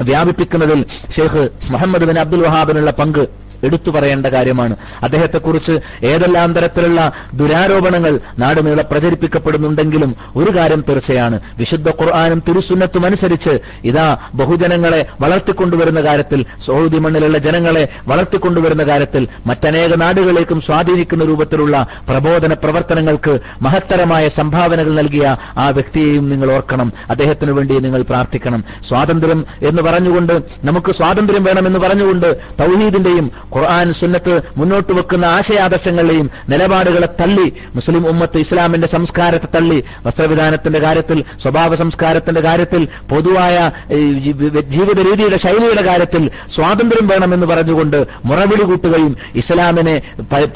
വ്യാപിപ്പിക്കുന്നതിൽ 0.00 0.84
ഷെയ്ഖ് 1.16 1.48
മുഹമ്മദ് 1.70 2.04
ബിൻ 2.04 2.18
അബ്ദുൽ 2.18 2.42
വഹാബിനുള്ള 2.42 2.90
പങ്ക് 2.90 3.28
എടുത്തു 3.62 3.90
പറയേണ്ട 3.90 4.26
കാര്യമാണ്. 4.26 4.76
അദ്ദേഹത്തെക്കുറിച്ച് 5.02 5.80
ഏതെല്ലാം 6.04 6.52
തരത്തിലുള്ള 6.52 7.12
ദുരാരോപണങ്ങൾ 7.34 8.20
നാടുനീള 8.38 8.80
പ്രചരിപ്പിക്കപ്പെടുന്നുണ്ടെങ്കിലും 8.80 10.16
ഒരു 10.36 10.56
കാര്യം 10.56 10.84
തീർച്ചയാണ്. 10.88 11.40
വിശുദ്ധ 11.58 11.88
ഖുർആാനും 11.88 12.42
തിരുസുന്നത്തും 12.48 13.06
അനുസരിച്ച് 13.06 13.58
ഇതാ 13.84 14.16
ബഹുജനങ്ങളെ 14.34 15.06
വളർത്തിക്കൊണ്ടുവരുന്ന 15.20 16.00
കാര്യത്തിൽ 16.00 16.46
സൗദി 16.66 16.98
മണ്ണിലുള്ള 16.98 17.38
ജനങ്ങളെ 17.38 17.88
വളർത്തിക്കൊണ്ടുവരുന്ന 18.08 18.82
കാര്യത്തിൽ 18.82 19.28
മറ്റനേക 19.46 19.94
നാടുകളേക്കും 19.94 20.60
സ്വാധീനിക്കുന്ന 20.60 21.24
രൂപത്തിലുള്ള 21.24 21.86
പ്രബോധന 22.08 22.52
പ്രവർത്തനങ്ങൾക്ക് 22.52 23.38
മഹത്തരമായ 23.62 24.28
സംഭാവനകൾ 24.28 24.90
നൽകിയ 24.92 25.36
ആ 25.58 25.68
വ്യക്തിയെയും 25.68 26.30
നിങ്ങൾ 26.30 26.52
ഓർക്കണം. 26.52 26.92
അദ്ദേഹത്തിന് 27.10 27.50
വേണ്ടി 27.50 27.78
നിങ്ങൾ 27.78 28.02
പ്രാർത്ഥിക്കണം. 28.02 28.64
സ്വാതന്ത്ര്യം 28.88 29.44
എന്ന് 29.62 29.82
പറഞ്ഞുകൊണ്ട് 29.82 30.42
നമുക്ക് 30.64 30.92
സ്വാതന്ത്ര്യം 30.92 31.44
വേണമെന്ന് 31.44 31.78
പറഞ്ഞുകൊണ്ട് 31.78 32.40
തൗഹീദിന്റെയും 32.60 33.30
ഖുർആൻ 33.54 33.88
സുന്നത്ത് 34.00 34.34
മുന്നോട്ട് 34.58 34.92
വെക്കുന്ന 34.98 35.26
ആശയാദർശങ്ങളെയും 35.36 36.26
നിലപാടുകളെ 36.52 37.08
തള്ളി 37.20 37.46
മുസ്ലിം 37.76 38.04
ഉമ്മത്ത് 38.12 38.38
ഇസ്ലാമിന്റെ 38.44 38.88
സംസ്കാരത്തെ 38.94 39.48
തള്ളി 39.56 39.78
വസ്ത്രവിധാനത്തിന്റെ 40.06 40.80
കാര്യത്തിൽ 40.86 41.18
സ്വഭാവ 41.42 41.74
സംസ്കാരത്തിന്റെ 41.82 42.42
കാര്യത്തിൽ 42.48 42.82
പൊതുവായ 43.12 43.56
ജീവിത 44.74 44.98
രീതിയുടെ 45.08 45.38
ശൈലിയുടെ 45.44 45.84
കാര്യത്തിൽ 45.90 46.22
സ്വാതന്ത്ര്യം 46.56 47.06
വേണമെന്ന് 47.12 47.46
പറഞ്ഞുകൊണ്ട് 47.52 47.98
മുറവിളി 48.30 48.64
കൂട്ടുകയും 48.70 49.12
ഇസ്ലാമിനെ 49.42 49.96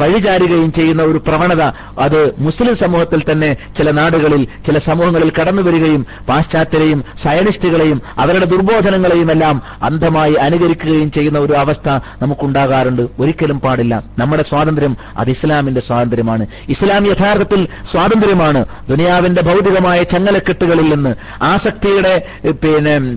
പഴിചാരുകയും 0.00 0.70
ചെയ്യുന്ന 0.78 1.02
ഒരു 1.10 1.20
പ്രവണത 1.28 1.62
അത് 2.06 2.18
മുസ്ലിം 2.46 2.74
സമൂഹത്തിൽ 2.82 3.20
തന്നെ 3.30 3.50
ചില 3.78 3.88
നാടുകളിൽ 4.00 4.42
ചില 4.66 4.76
സമൂഹങ്ങളിൽ 4.88 5.30
കടന്നു 5.38 5.62
വരികയും 5.68 6.02
പാശ്ചാത്യരെയും 6.28 7.00
സയനിസ്റ്റുകളെയും 7.24 7.98
അവരുടെ 8.24 8.46
ദുർബോധനങ്ങളെയും 8.52 9.30
എല്ലാം 9.34 9.56
അന്ധമായി 9.88 10.34
അനുകരിക്കുകയും 10.46 11.10
ചെയ്യുന്ന 11.16 11.38
ഒരു 11.46 11.54
അവസ്ഥ 11.62 11.88
നമുക്കുണ്ടാകാറുണ്ട്. 12.22 12.84
ഒരിക്കലും 13.20 13.60
പാടില്ല. 13.60 14.02
നമ്മുടെ 14.18 14.42
സ്വാതന്ത്ര്യം 14.42 14.96
അത് 15.16 15.30
ഇസ്ലാമിന്റെ 15.30 15.80
സ്വാതന്ത്ര്യമാണ്. 15.80 16.46
ഇസ്ലാം 16.68 17.06
യഥാർത്ഥത്തിൽ 17.06 17.68
സ്വാതന്ത്ര്യമാണ്. 17.90 18.64
ദുനിയാവിന്റെ 18.88 19.42
ഭൗതികമായ 19.42 20.02
ചങ്ങലക്കെട്ടുകളിൽ 20.02 20.94
നിന്ന് 20.94 21.14
ആസക്തിയുടെ 21.42 22.22
പിന്നെ 22.50 23.16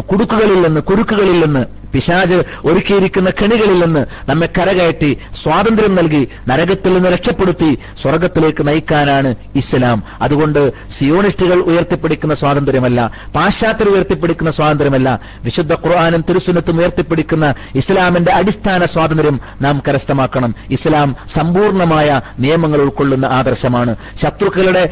കുടുക്കുകളിൽ 0.00 0.62
നിന്ന് 0.62 0.80
കുരുക്കുകളിൽ 0.80 1.44
നിന്ന് 1.44 1.77
പിശാജ് 1.98 2.36
ഒരുക്കിയിരിക്കുന്ന 2.64 3.30
കെണികളിൽ 3.38 3.78
നിന്ന് 3.84 4.02
നമ്മെ 4.28 4.48
കരകയറ്റി 4.56 5.08
സ്വാതന്ത്ര്യം 5.42 5.94
നൽകി 5.94 6.20
നരകത്തിൽ 6.48 6.92
നിന്ന് 6.94 7.08
രക്ഷപ്പെടുത്തി 7.08 7.70
സ്വർഗത്തിലേക്ക് 8.02 8.62
നയിക്കാനാണ് 8.68 9.30
ഇസ്ലാം. 9.60 9.98
അതുകൊണ്ട് 10.22 10.60
സിയോണിസ്റ്റുകൾ 10.96 11.58
ഉയർത്തിപ്പിടിക്കുന്ന 11.70 12.34
സ്വാതന്ത്ര്യമല്ല 12.34 12.98
പാശ്ചാത്യർ 13.34 13.88
ഉയർത്തിപ്പിടിക്കുന്ന 13.94 14.50
സ്വാതന്ത്ര്യമല്ല 14.58 15.08
വിശുദ്ധ 15.44 15.72
ഖുർആാനും 15.84 16.24
തിരുസുന്നത്തും 16.28 16.78
ഉയർത്തിപ്പിടിക്കുന്ന 16.80 17.54
ഇസ്ലാമിന്റെ 17.74 18.32
അടിസ്ഥാന 18.32 18.84
സ്വാതന്ത്ര്യം 18.84 19.40
നാം 19.60 19.82
കരസ്ഥമാക്കണം. 19.88 20.54
ഇസ്ലാം 20.70 21.16
സമ്പൂർണമായ 21.34 22.20
നിയമങ്ങൾ 22.38 22.80
ഉൾക്കൊള്ളുന്ന 22.86 23.26
ആദർശമാണ്. 23.40 23.96
ശത്രുക്കളുടെ 24.22 24.84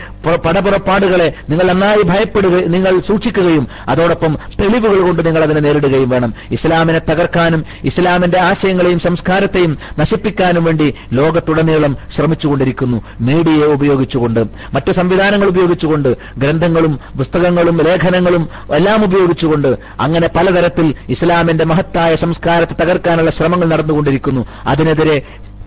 പടപുറപ്പാടുകളെ 0.46 1.28
നിങ്ങൾ 1.50 1.66
നന്നായി 1.72 2.02
ഭയപ്പെടുക 2.02 2.57
നിങ്ങൾ 2.74 2.92
സൂക്ഷിക്കുകയും 3.09 3.64
അതോടൊപ്പം 3.88 4.32
തെളിവുകൾ 4.61 5.00
കൊണ്ട് 5.07 5.26
നിങ്ങൾ 5.26 5.42
അതിനെ 5.42 5.61
നേരിടുകയും 5.61 6.11
വേണം. 6.11 6.34
ഇസ്ലാമിനെ 6.57 6.95
തകർക്കാനും 6.99 7.64
ഇസ്ലാമിന്റെ 7.84 8.38
ആശയങ്ങളെയും 8.38 8.99
സംസ്കാരത്തെയും 8.99 9.78
നശിപ്പിക്കാനും 9.99 10.64
വേണ്ടി 10.64 10.94
ലോകത്തുടനീളം 11.12 11.97
ശ്രമിച്ചുകൊണ്ടിരിക്കുന്നു. 12.14 13.03
മീഡിയയെ 13.20 13.66
ഉപയോഗിച്ചുകൊണ്ട് 13.66 14.40
മറ്റു 14.74 14.92
സംവിധാനങ്ങൾ 14.92 15.47
ഉപയോഗിച്ചുകൊണ്ട് 15.47 16.16
ഗ്രന്ഥങ്ങളും 16.38 17.01
പുസ്തകങ്ങളും 17.16 17.82
ലേഖനങ്ങളും 17.82 18.49
എല്ലാം 18.74 19.05
ഉപയോഗിച്ചുകൊണ്ട് 19.05 19.76
അങ്ങനെ 20.01 20.28
പലതരത്തിൽ 20.36 20.94
ഇസ്ലാമിന്റെ 21.09 21.64
മഹത്തായ 21.64 22.14
സംസ്കാരത്തെ 22.14 22.74
തകർക്കാനുള്ള 22.82 23.30
ശ്രമങ്ങൾ 23.30 23.68
നടന്നുകൊണ്ടിരിക്കുന്നു. 23.68 24.47
അതിനെതിരെ 24.66 25.22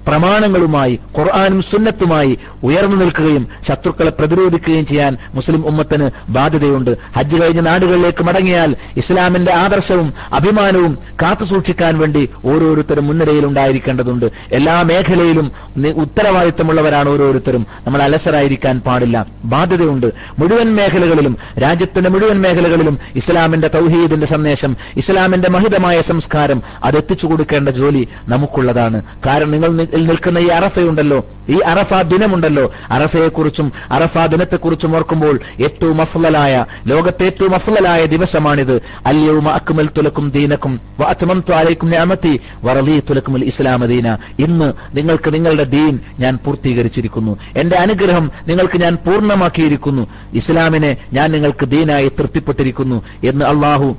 പ്രമാണങ്ങളുമായി 0.10 1.00
ഖുർആാനും 1.18 1.62
സുന്നത്തുമായി 1.62 2.40
ഉയർന്നു 2.64 2.96
നിൽക്കുകയും 2.96 3.48
ശത്രുക്കളെ 3.68 4.10
പ്രതിരോധിക്കുകയും 4.10 4.86
ചെയ്യാൻ 4.86 5.18
മുസ്ലിം 5.34 5.68
ഉമ്മത്തിന് 5.68 6.10
ബാധ്യതയുണ്ട്. 6.30 6.98
ഹജ്ജ് 7.16 7.42
കഴിഞ്ഞ 7.42 7.60
നാടുകളിലേക്ക് 7.60 8.24
മടങ്ങിയാൽ 8.24 8.76
ഇസ്ലാമിന്റെ 8.98 9.54
ആദർശവും 9.54 10.14
അഭിമാനവും 10.34 10.98
കാത്തുസൂക്ഷിക്കാൻ 11.22 11.98
വേണ്ടി 11.98 12.30
ഓരോരുത്തരും 12.46 13.08
മുൻനിരയിൽ 13.08 13.46
ഉണ്ടായിരിക്കേണ്ടതുണ്ട്. 13.46 14.32
എല്ലാ 14.52 14.82
മേഖലയിലും 14.82 15.52
ഉത്തരവാദിത്തമുള്ളവരാണ് 15.96 17.10
ഓരോരുത്തരും. 17.10 17.66
നമ്മൾ 17.88 18.04
അലസരായിരിക്കാൻ 18.04 18.80
പാടില്ല. 18.80 19.26
ബാധ്യതയുണ്ട്. 19.46 20.14
മുഴുവൻ 20.40 20.76
മേഖലകളിലും 20.76 21.38
രാജ്യത്തിന്റെ 21.62 22.10
മുഴുവൻ 22.10 22.42
മേഖലകളിലും 22.42 23.00
ഇസ്ലാമിന്റെ 23.16 23.68
തൗഹീദിന്റെ 23.68 24.28
സന്ദേശം 24.28 24.78
ഇസ്ലാമിന്റെ 24.96 25.50
മഹിതമായ 25.50 26.02
സംസ്കാരം 26.02 26.64
അതെത്തിച്ചു 26.84 27.28
കൊടുക്കേണ്ട 27.28 27.70
ജോലി 27.70 28.08
നമുക്കുള്ളതാണ്. 28.28 29.02
കാരണം 29.26 29.52
നിങ്ങൾ 29.52 29.70
നിൽക്കുന്ന 30.08 30.40
ഈ 30.40 30.48
അറഫയുണ്ടല്ലോ. 30.48 31.26
ഈ 31.50 31.60
അറഫ 31.60 31.94
ദിനമുണ്ടല്ലോ. 31.94 32.72
അറഫയെക്കുറിച്ചും 32.90 33.72
അറഫ 33.92 34.18
ദിനത്തെക്കുറിച്ചും 34.18 34.96
ഓർക്കുമ്പോൾ 34.96 35.40
ഏറ്റവും 35.62 36.02
അഫ്ലലായ 36.02 36.66
ലോകത്തെ 36.88 37.24
ഏറ്റവും 37.26 37.56
അഫ്ലലായ 37.56 38.06
ദിവസമാണിത്. 38.06 38.82
അല്യവും 39.06 39.50
അക്മൽ 39.50 39.90
തുലക്കും 39.98 40.32
ദീനക്കും 40.32 40.80
അത്മംതു 41.08 41.40
ത്വാലയ്ക്കും 41.40 41.90
ഞാമത്തി 41.90 42.42
വറലി 42.64 43.00
തുലക്കും 43.00 43.46
ഇസ്ലാമ 43.46 43.86
ദീന. 43.86 44.14
ഇന്ന് 44.40 44.74
നിങ്ങൾക്ക് 44.94 45.34
നിങ്ങളുടെ 45.34 45.64
ദീൻ 45.64 46.00
ഞാൻ 46.20 46.40
പൂർത്തീകരിച്ചിരിക്കുന്നു. 46.46 47.38
എന്റെ 47.58 47.78
അനുഗ്രഹം 47.78 48.32
നിങ്ങൾക്ക് 48.48 48.78
ഞാൻ 48.78 48.96
പൂർണമാക്കിയിരിക്കുന്നു. 48.96 50.08
ഇസ്ലാമിനെ 50.34 50.98
ഞാൻ 51.14 51.32
നിങ്ങൾക്ക് 51.32 51.66
ദീനായി 51.66 52.10
തൃപ്തിപ്പെട്ടിരിക്കുന്നു 52.10 53.04
എന്ന് 53.24 53.46
അള്ളാഹു 53.46 53.98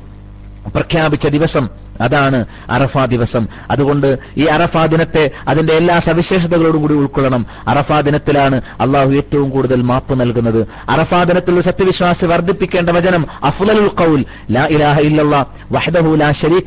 പ്രഖ്യാപിച്ച 0.75 1.27
ദിവസം 1.27 1.69
അതാണ് 2.01 2.45
അറഫാ 2.71 3.05
ദിവസം. 3.05 3.49
അതുകൊണ്ട് 3.71 4.19
ഈ 4.37 4.45
അറഫാ 4.45 4.87
ദിനത്തെ 4.87 5.31
അതിന്റെ 5.49 5.73
എല്ലാ 5.73 5.99
സവിശേഷതകളോടും 5.99 6.81
കൂടി 6.81 6.95
ഉൾക്കൊള്ളണം. 6.95 7.47
അറഫാ 7.69 8.01
ദിനത്തിലാണ് 8.01 8.61
അള്ളാഹു 8.81 9.11
ഏറ്റവും 9.11 9.51
കൂടുതൽ 9.51 9.83
മാപ്പ് 9.83 10.21
നൽകുന്നത്. 10.21 10.67
അറഫാ 10.89 11.23
ദിനത്തിൽ 11.23 11.61
സത്യവിശ്വാസി 11.61 12.27
വർദ്ധിപ്പിക്കേണ്ട 12.27 12.91
വചനം 12.91 13.27
അഫ്ലലുൽ 13.43 13.91
ഖൗൽ. 14.01 14.25
ലാ 14.51 14.67
ഇലാഹ 14.67 15.01
ഇല്ലല്ലാ 15.01 15.45
വഹ്ദഹു 15.73 16.17
ലാ 16.17 16.33
ശരീക 16.33 16.59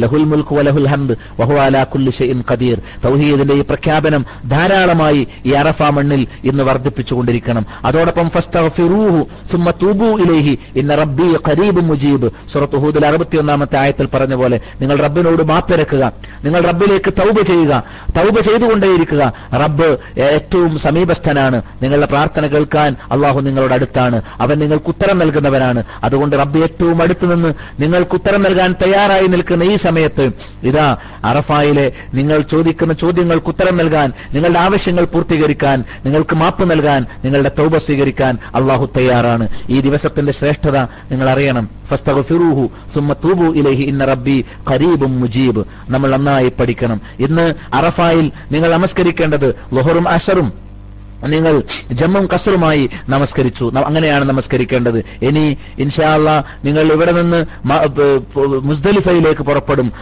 ലഹുൽ 0.00 0.24
മുൽക്കു 0.24 0.54
വലഹുൽ 0.54 0.88
ഹംദ് 0.88 1.14
വഹുവ 1.40 1.58
അലാ 1.58 1.82
കുല്ലി 1.82 2.10
ഷൈഇൻ 2.10 2.44
ഖദീർ. 2.50 2.78
തൗഹീദിന്റെ 3.04 3.54
ഈ 3.54 3.60
പ്രഖ്യാപനം 3.60 4.26
ധാരാളമായി 4.48 5.28
ഈ 5.46 5.50
അറഫാ 5.50 5.90
മണ്ണിൽ 5.90 6.26
ഇന്ന് 6.44 6.64
വർദ്ധിപ്പിച്ചുകൊണ്ടിരിക്കണം 6.64 7.66
അതോടൊപ്പം 7.84 8.30
ഫസ്തഗ്ഫിറൂഹു 8.30 9.26
സുമ്മ 9.52 9.70
തൂബൂ 9.70 10.18
ഇലൈഹി 10.18 10.58
ഇന്ന 10.76 10.94
റബ്ബി 10.94 11.36
ഖരീബ് 11.48 11.80
മുജീബ്. 11.80 12.30
സൂറത്ത് 12.52 12.76
ഹൂദിൽ 12.76 13.06
അറുപത്തിയൊന്നാമത്തെ 13.06 13.76
ആയത്തിൽ 13.78 14.08
പറഞ്ഞ 14.14 14.34
പോലെ 14.34 14.60
നിങ്ങൾ 14.80 14.96
റബ്ബിനോട് 14.96 15.42
മാപ്പിരക്കുക 15.42 16.12
നിങ്ങൾ 16.44 16.60
റബ്ബിലേക്ക് 16.60 17.12
തൗബ 17.12 17.40
ചെയ്യുക. 17.40 17.82
തൗബ 18.16 18.40
ചെയ്തുകൊണ്ടേയിരിക്കുക. 18.40 19.32
റബ്ബ് 19.54 19.98
ഏറ്റവും 20.20 20.78
സമീപസ്ഥനാണ്. 20.78 21.62
നിങ്ങളുടെ 21.82 22.06
പ്രാർത്ഥന 22.06 22.46
കേൾക്കാൻ 22.46 22.96
അള്ളാഹു 23.12 23.40
നിങ്ങളുടെ 23.40 23.74
അടുത്താണ്. 23.74 24.22
അവൻ 24.40 24.58
നിങ്ങൾക്ക് 24.58 24.86
ഉത്തരം 24.88 25.18
നൽകുന്നവനാണ്. 25.18 25.84
അതുകൊണ്ട് 26.04 26.36
റബ്ബ് 26.36 26.62
ഏറ്റവും 26.62 27.02
അടുത്ത് 27.02 27.34
നിന്ന് 27.34 27.54
നിങ്ങൾക്ക് 27.80 28.14
ഉത്തരം 28.14 28.42
നൽകാൻ 28.42 28.74
തയ്യാറായി 28.82 29.26
നിൽക്കുന്ന 29.26 29.62
ഈ 29.62 29.76
സമയത്ത് 29.76 30.30
ഇതാ 30.62 30.96
അറഫായിലെ 31.24 31.92
നിങ്ങൾ 32.14 32.40
ചോദിക്കുന്ന 32.40 32.92
ചോദ്യങ്ങൾക്ക് 32.92 33.46
ഉത്തരം 33.46 33.76
നൽകാൻ 33.76 34.12
നിങ്ങളുടെ 34.32 34.58
ആവശ്യങ്ങൾ 34.58 35.04
പൂർത്തീകരിക്കാൻ 35.04 35.84
നിങ്ങൾക്ക് 36.04 36.36
മാപ്പ് 36.36 36.70
നൽകാൻ 36.70 37.06
നിങ്ങളുടെ 37.24 37.52
തൗബ 37.58 37.76
സ്വീകരിക്കാൻ 37.76 38.38
അള്ളാഹു 38.54 38.88
തയ്യാറാണ്. 38.96 39.48
ഈ 39.68 39.80
ദിവസത്തിന്റെ 39.80 40.32
ശ്രേഷ്ഠത 40.32 40.78
നിങ്ങൾ 40.80 41.30
അറിയണം. 41.30 41.68
ഫസ്തഗ്ഫിറൂഹു 41.90 42.70
സുമ്മ 42.94 43.12
തൂബു 43.12 43.44
ഇലൈഹി 43.58 43.82
ഇന്ന 43.82 44.04
റബ്ബി 44.04 44.44
ഖരീബും 44.70 45.20
മുജീബ് 45.20 45.64
നമ്മൾ 45.88 46.10
നന്നായി 46.10 46.52
പഠിക്കണം. 46.60 47.00
ഇന്ന് 47.18 47.54
അറഫായിൽ 47.74 48.32
നിങ്ങൾ 48.52 48.72
നമസ്കരിക്കേണ്ടത് 48.72 49.54
ലൊഹറും 49.74 50.08
അസറും. 50.08 50.62
നിങ്ങൾ 51.24 51.62
ജമ്മും 51.92 52.28
കസറുമായി 52.34 52.90
നമസ്കരിച്ചു. 53.08 53.72
അങ്ങനെയാണ് 53.86 54.24
നമസ്കരിക്കേണ്ടത്. 54.24 55.04
ഇനി 55.22 55.58
ഇൻഷാല്ല 55.78 56.44
നിങ്ങൾ 56.64 56.92
ഇവിടെ 56.92 57.12
നിന്ന് 57.12 57.44
മുസ്ദലിഫയിലേക്ക് 58.62 59.42
പുറപ്പെടും. 59.42 59.92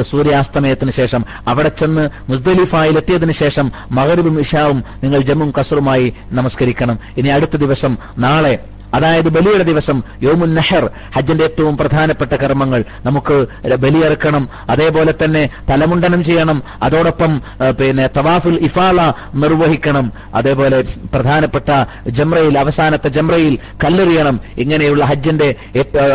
സൂര്യാസ്തമയത്തിന് 0.00 0.90
ശേഷം 0.90 1.24
അവിടെ 1.48 1.68
ചെന്ന് 1.68 2.10
മുസ്ദലിഫയിൽ 2.28 2.96
എത്തിയതിനു 2.96 3.32
ശേഷം 3.32 3.72
മകരവും 3.90 4.40
ഇഷാവും 4.40 4.84
നിങ്ങൾ 5.02 5.20
ജമ്മും 5.20 5.52
കസറുമായി 5.60 6.14
നമസ്കരിക്കണം. 6.32 6.98
ഇനി 7.16 7.28
അടുത്ത 7.28 7.56
ദിവസം 7.56 7.96
നാളെ 8.18 8.58
അതായത് 8.94 9.28
ബലിയുടെ 9.36 9.64
ദിവസം 9.70 10.02
യോമുൻ 10.22 10.54
നഹർ 10.54 10.84
ഹജ്ജിന്റെ 11.16 11.44
ഏറ്റവും 11.44 11.76
പ്രധാനപ്പെട്ട 11.76 12.32
കർമ്മങ്ങൾ. 12.42 12.80
നമുക്ക് 13.06 13.36
ബലിയിറക്കണം 13.84 14.44
അതേപോലെ 14.70 15.14
തന്നെ 15.24 15.42
തലമുണ്ടനം 15.70 16.24
ചെയ്യണം 16.24 16.58
അതോടൊപ്പം 16.82 17.32
പിന്നെ 17.80 18.06
തവാഫുൽ 18.16 18.58
ഇഫാല 18.68 19.00
നിർവഹിക്കണം 19.34 20.06
അതേപോലെ 20.34 20.78
പ്രധാനപ്പെട്ട 21.14 21.70
ജംറയിൽ 22.08 22.58
അവസാനത്തെ 22.58 23.08
ജംറയിൽ 23.08 23.58
കല്ലെറിയണം. 23.84 24.40
ഇങ്ങനെയുള്ള 24.58 25.04
ഹജ്ജിന്റെ 25.04 25.48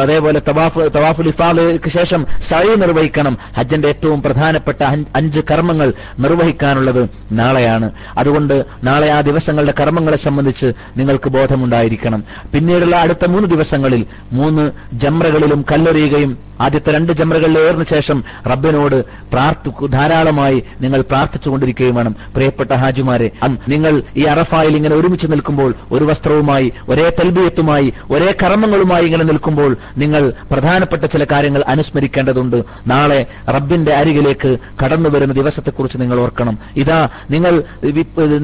അതേപോലെ 0.01 0.41
തവാഫ് 0.47 0.83
തവാഫുൽ 0.95 1.27
ഇഫാലയ്ക്ക് 1.27 1.89
ശേഷം 1.89 2.21
സഴി 2.49 2.75
നിർവഹിക്കണം. 2.75 3.37
ഹജ്ജിന്റെ 3.57 3.87
ഏറ്റവും 3.87 4.21
പ്രധാനപ്പെട്ട 4.21 4.81
അഞ്ച് 5.15 5.41
കർമ്മങ്ങൾ 5.51 5.89
നിർവഹിക്കാനുള്ളത് 6.19 7.03
നാളെയാണ്. 7.31 7.87
അതുകൊണ്ട് 8.17 8.55
നാളെ 8.83 9.07
ആ 9.17 9.21
ദിവസങ്ങളുടെ 9.21 9.73
കർമ്മങ്ങളെ 9.79 10.17
സംബന്ധിച്ച് 10.17 10.67
നിങ്ങൾക്ക് 10.97 11.29
ബോധമുണ്ടായിരിക്കണം. 11.29 12.23
പിന്നീടുള്ള 12.69 12.95
അടുത്ത 12.95 13.25
മൂന്ന് 13.25 13.47
ദിവസങ്ങളിൽ 13.49 14.01
മൂന്ന് 14.31 14.63
ജംറകളിലും 14.93 15.65
കല്ലെറിയുകയും 15.71 16.31
ആദ്യത്തെ 16.59 16.91
രണ്ട് 16.91 17.11
ജമറകളിൽ 17.13 17.59
ഏറിന് 17.59 17.85
ശേഷം 17.93 18.23
റബ്ബിനോട് 18.51 18.97
പ്രാർത്ഥി 19.33 19.71
ധാരാളമായി 19.87 20.63
നിങ്ങൾ 20.81 21.01
പ്രാർത്ഥിച്ചുകൊണ്ടിരിക്കുകയും 21.01 21.95
വേണം 21.95 22.15
പ്രിയപ്പെട്ട 22.35 22.71
ഹാജിമാരെ 22.83 23.27
നിങ്ങൾ 23.67 23.93
ഈ 24.17 24.23
അറഫായിൽ 24.23 24.75
ഇങ്ങനെ 24.75 24.95
ഒരുമിച്ച് 24.95 25.27
നിൽക്കുമ്പോൾ 25.31 25.73
ഒരു 25.91 26.05
വസ്ത്രവുമായി 26.09 26.67
ഒരേ 26.89 27.07
തൽബിയത്തുമായി 27.19 27.93
ഒരേ 28.11 28.31
കർമ്മങ്ങളുമായി 28.43 29.05
ഇങ്ങനെ 29.05 29.23
നിൽക്കുമ്പോൾ 29.23 29.71
നിങ്ങൾ 29.97 30.33
പ്രധാനപ്പെട്ട 30.51 31.05
ചില 31.05 31.23
കാര്യങ്ങൾ 31.31 31.63
അനുസ്മരിക്കേണ്ടതുണ്ട്. 31.67 32.57
നാളെ 32.87 33.19
റബ്ബിന്റെ 33.55 33.93
അരികിലേക്ക് 33.93 34.51
കടന്നു 34.83 35.09
വരുന്ന 35.09 35.33
ദിവസത്തെക്കുറിച്ച് 35.33 35.97
നിങ്ങൾ 36.01 36.19
ഓർക്കണം. 36.19 36.55
ഇതാ 36.83 36.99
നിങ്ങൾ 37.31 37.53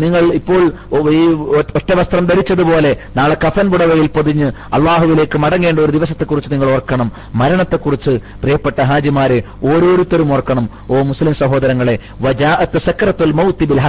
നിങ്ങൾ 0.03 0.23
ഇപ്പോൾ 0.39 0.61
ഈ 1.11 1.23
ഒറ്റ 1.79 1.91
വസ്ത്രം 1.99 2.25
ധരിച്ചതുപോലെ 2.25 2.91
നാളെ 3.17 3.37
കഫൻ 3.45 3.67
പുടവയിൽ 3.71 4.07
പൊതിഞ്ഞ് 4.07 4.47
അള്ളാഹുവിലേക്ക് 4.73 5.37
മടങ്ങേണ്ട 5.37 5.79
ഒരു 5.79 5.91
ദിവസത്തെക്കുറിച്ച് 5.91 6.51
നിങ്ങൾ 6.53 6.69
ഓർക്കണം. 6.75 7.11
മരണത്തെക്കുറിച്ച് 7.35 8.04
പ്രിയപ്പെട്ട 8.13 8.81
ഹാജിമാരെ 8.81 9.43
ഓരോരുത്തരും 9.63 10.33
ഓർക്കണം. 10.33 10.69
ഓ 10.91 11.01
മുസ്ലിം 11.01 11.33
സഹോദരങ്ങളെ 11.33 11.99
ബിൽ 13.65 13.79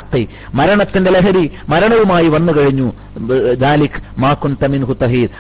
മരണത്തിന്റെ 0.54 1.10
ലഹരി 1.10 1.50
മരണവുമായി 1.68 2.28
വന്നു 2.28 2.52
കഴിഞ്ഞു. 2.52 2.92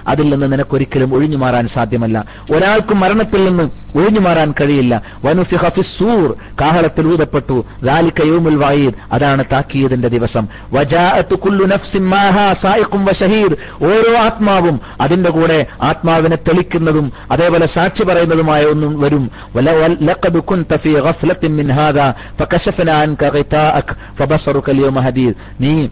അതിൽ 0.08 0.30
നിന്ന് 0.30 0.52
നിനക്കൊരിക്കലും 0.52 1.14
ഒഴിഞ്ഞു 1.14 1.36
മാറാൻ 1.36 1.66
സാധ്യമല്ല. 1.66 2.24
ഒരാൾക്കും 2.52 3.00
മരണത്തിൽ 3.00 3.44
നിന്ന് 3.44 3.70
ഒഴിഞ്ഞു 3.98 4.20
മാറാൻ 4.20 4.54
കഴിയില്ല. 4.60 5.02
കാഹളത്തിൽ 6.60 7.06
ഊതപ്പെട്ടു. 7.06 7.64
വായീദ് 8.56 8.94
അതാണ് 9.12 9.44
താക്കിയതിന്റെ 9.52 10.08
ദിവസം. 10.08 10.48
കുല്ലു 11.34 11.66
നഫ്സിൻ 11.66 12.04
മാഹാ 12.04 12.52
സായിഖും 12.52 13.04
വശഹീർ 13.04 13.56
ഓരോ 13.82 14.18
ആത്മാവും 14.18 14.80
അതിന്റെ 15.00 15.30
കൂടെ 15.30 15.66
ആത്മാവിനെ 15.82 16.36
തെളിക്കുന്നതും 16.36 17.12
അതേപോലെ 17.30 17.66
സാക്ഷി 17.66 18.02
പറയുന്നതുമായ 18.02 18.65
ഒന്നും 18.66 19.00
വരും. 19.00 19.30
നീ 25.60 25.88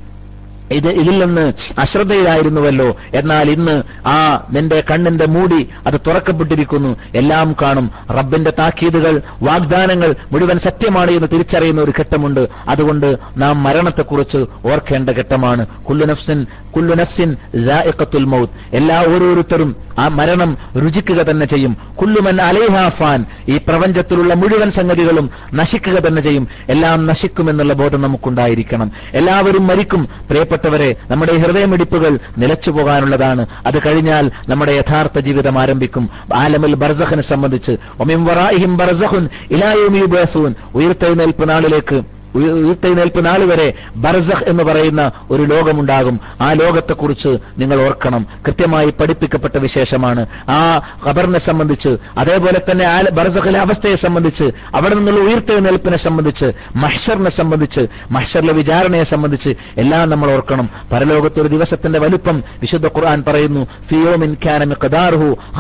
ഇത് 0.71 0.89
ഇതിൽ 0.89 1.25
നിന്ന് 1.25 1.53
അശ്രദ്ധയിലായിരുന്നുവല്ലോ. 1.79 2.97
എന്നാൽ 3.15 3.51
ഇന്ന് 3.51 3.83
ആ 4.07 4.47
നിന്റെ 4.51 4.85
കണ്ണിന്റെ 4.91 5.27
മൂടി 5.27 5.71
അത് 5.87 5.95
തുറക്കപ്പെട്ടിരിക്കുന്നു. 6.07 6.97
എല്ലാം 7.15 7.57
കാണും. 7.63 7.91
റബ്ബിന്റെ 8.11 8.53
താക്കീതുകൾ 8.59 9.23
വാഗ്ദാനങ്ങൾ 9.43 10.15
മുഴുവൻ 10.33 10.59
സത്യമാണ് 10.59 11.11
എന്ന് 11.11 11.29
തിരിച്ചറിയുന്ന 11.33 11.81
ഒരു 11.81 11.93
ഘട്ടമുണ്ട്. 12.01 12.49
അതുകൊണ്ട് 12.69 13.17
നാം 13.37 13.63
മരണത്തെക്കുറിച്ച് 13.63 14.39
ഓർക്കേണ്ട 14.65 15.11
ഘട്ടമാണ്. 15.11 15.67
കുല്ലു 15.67 16.07
നഫ്സിൻ 16.07 16.47
കുല്ലു 16.77 16.95
നഫ്സിൻ 16.95 17.37
ദാഇഖത്തുൽ 17.55 18.25
മൗത്ത്. 18.25 18.77
എല്ലാ 18.77 19.01
ഓരോരുത്തരും 19.01 19.77
ആ 19.99 20.09
മരണം 20.09 20.59
രുചിക്കുക 20.85 21.23
തന്നെ 21.23 21.47
ചെയ്യും. 21.47 21.77
കുല്ലുമൻ 22.01 22.41
അലൈഹാഫാൻ 22.41 23.25
ഈ 23.49 23.57
പ്രപഞ്ചത്തിലുള്ള 23.57 24.35
മുഴുവൻ 24.35 24.71
സംഗതികളും 24.71 25.31
നശിക്കുക 25.55 25.99
തന്നെ 25.99 26.23
ചെയ്യും. 26.23 26.49
എല്ലാം 26.69 27.07
നശിക്കുമെന്നുള്ള 27.07 27.73
ബോധം 27.73 28.03
നമുക്കുണ്ടായിരിക്കണം. 28.03 28.93
എല്ലാവരും 29.13 29.67
മരിക്കും. 29.67 30.09
പ്രിയപ്പെട്ടവരെ 30.29 30.97
നമ്മുടെ 31.11 31.37
ഹൃദയമിടിപ്പുകൾ 31.37 32.19
നിലച്ചു 32.39 32.71
പോകാനുള്ളതാണ്. 32.71 33.47
അത് 33.67 33.79
കഴിഞ്ഞാൽ 33.87 34.31
നമ്മുടെ 34.49 34.73
യഥാർത്ഥ 34.73 35.19
ജീവിതം 35.19 35.59
ആരംഭിക്കും. 35.59 36.11
ആലമിൽ 36.35 36.75
ബർസഖിനെ 36.75 37.23
സംബന്ധിച്ച് 37.23 37.77
ഒമിം 38.01 38.25
വറായിഹിം 38.25 38.77
ബർസഖുൻ 38.77 39.29
ഇലായുമി 39.51 39.99
യുബഅസൂൻ. 39.99 40.55
ഉയർത്തെഴുന്നേൽപ്പ് 40.75 41.49
നാളിലേക്ക് 41.49 42.03
ഉയർത്തെഴുന്നേൽപ്പ് 42.35 43.27
നാൾ 43.27 43.45
വരെ 43.45 43.75
ബർസഖ് 43.97 44.45
എന്ന് 44.45 44.65
പറയുന്ന 44.65 45.13
ഒരു 45.31 45.43
ലോകമുണ്ടാകും. 45.43 46.21
ആ 46.41 46.53
ലോകത്തെക്കുറിച്ച് 46.53 47.39
നിങ്ങൾ 47.59 47.87
ഓർക്കണം. 47.87 48.27
കൃത്യമായി 48.47 48.91
പഠിപ്പിക്കപ്പെട്ട 48.91 49.59
വിശേഷമാണ്. 49.59 50.27
ആ 50.49 50.81
ഖബറിനെ 51.07 51.39
സംബന്ധിച്ച് 51.39 51.97
അതേപോലെ 52.19 52.61
തന്നെ 52.71 52.85
ആ 52.85 53.03
ബർസഖിലെ 53.13 53.59
അവസ്ഥയെ 53.59 53.95
സംബന്ധിച്ച് 53.95 54.45
അവിടെ 54.75 54.95
നിന്നുള്ള 54.95 55.21
ഉയർത്തെഴുന്നേൽപ്പിനെ 55.21 55.97
സംബന്ധിച്ച് 55.97 56.53
മഹ്ഷറിനെ 56.77 57.31
സംബന്ധിച്ച് 57.31 57.87
മഹ്ഷറിലെ 58.11 58.53
വിചാരണയെ 58.53 59.03
സംബന്ധിച്ച് 59.03 59.51
എല്ലാം 59.77 60.11
നമ്മൾ 60.11 60.31
ഓർക്കണം. 60.31 60.71
പരലോകത്ത് 60.93 61.41
ഒരു 61.41 61.49
ദിവസത്തിന്റെ 61.49 61.99
വലുപ്പം 61.99 62.45
വിശുദ്ധ 62.61 62.87
ഖുർആൻ 62.87 63.25
പറയുന്നു 63.27 63.67
ഫിയോമിൻ 63.91 64.37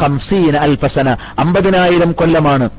ഖംസീന 0.02 0.56
അൽഫസന. 0.56 1.16
അമ്പതിനായിരം 1.38 2.12
കൊല്ലമാണ്. 2.12 2.70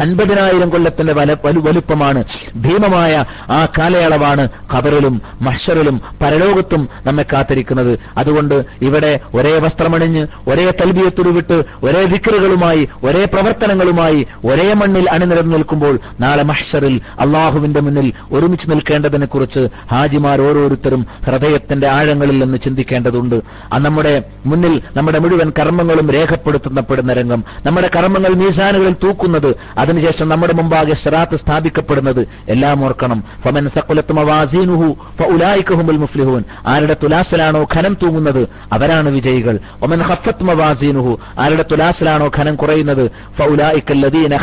അൻപതിനായിരം 0.00 0.70
കൊല്ലത്തിന്റെ 0.70 1.12
വല 1.12 1.36
വലു 1.44 1.60
വലുപ്പമാണ് 1.60 2.24
ഭീമമായ 2.56 3.24
ആ 3.50 3.66
കാലയളവാണ് 3.78 4.48
ഖബറിലും 4.74 5.22
മഷറിലും 5.42 6.00
പരലോകത്തും 6.22 6.88
നമ്മെ 7.06 7.24
കാത്തിരിക്കുന്നത്. 7.32 7.98
അതുകൊണ്ട് 8.16 8.64
ഇവിടെ 8.82 9.20
ഒരേ 9.34 9.58
വസ്ത്രമണിഞ്ഞ് 9.58 10.26
ഒരേ 10.48 10.72
തൽബിയത്തുരുവിട്ട് 10.80 11.62
ഒരേ 11.82 12.04
വിക്രുകളുമായി 12.04 12.88
ഒരേ 13.04 13.24
പ്രവർത്തനങ്ങളുമായി 13.24 14.26
ഒരേ 14.44 14.72
മണ്ണിൽ 14.72 15.10
അണിനിരന്നു 15.10 15.56
നിൽക്കുമ്പോൾ 15.56 15.98
നാളെ 16.20 16.42
മഹ്ഷറിൽ 16.42 17.00
അള്ളാഹുവിന്റെ 17.20 17.80
മുന്നിൽ 17.80 18.12
ഒരുമിച്ച് 18.32 18.70
നിൽക്കേണ്ടതിനെ 18.70 19.26
കുറിച്ച് 19.26 19.68
ഹാജിമാർ 19.90 20.40
ഓരോരുത്തരും 20.40 21.06
ഹൃദയത്തിന്റെ 21.26 21.88
ആഴങ്ങളിൽ 21.88 22.38
നിന്ന് 22.38 22.58
ചിന്തിക്കേണ്ടതുണ്ട്. 22.58 23.36
നമ്മുടെ 23.78 24.22
മുന്നിൽ 24.46 24.82
നമ്മുടെ 24.96 25.18
മുഴുവൻ 25.18 25.52
കർമ്മങ്ങളും 25.58 26.10
രേഖപ്പെടുത്തപ്പെടുന്ന 26.10 27.12
രംഗം 27.12 27.44
നമ്മുടെ 27.66 27.90
കർമ്മങ്ങൾ 27.96 28.34
മീസാനുകളിൽ 28.34 28.94
തൂക്കുന്നത് 29.02 29.50
അതിനുശേഷം 29.84 30.28
നമ്മുടെ 30.28 30.52
മുമ്പാകെ 30.52 30.94
സിറാത്ത് 30.94 31.36
സ്ഥാപിക്കപ്പെടുന്നത് 31.36 32.28
എല്ലാം 32.48 32.84
ഓർക്കണം. 32.84 33.24
ഫമൻ 33.44 33.68
സഖുലത്ത് 33.68 34.12
മവാസീനുഹു 34.12 34.96
ഫഉലായിക 35.22 35.72
മുഫ്ലിഹൂൻ. 35.74 36.44
ആരുടെ 36.66 36.96
തുലാസിലാണോ 37.02 37.66
ഖനം 37.74 37.96
തൂങ്ങുന്നത് 38.02 38.48
അവരാണ് 38.72 39.08
വിജയികൾ. 39.08 39.58
ഒമൻ 39.82 40.00
ഹഫത്ത് 40.00 40.44
മവാസീനുഹു. 40.44 41.18
ആരുടെ 41.38 41.64
തുലാസിലാണോ 41.70 42.30
ഖനം 42.36 42.56
കുറയുന്നത് 42.56 43.10
ഫഉലായിക 43.38 43.90
അല്ലദീന 43.90 44.34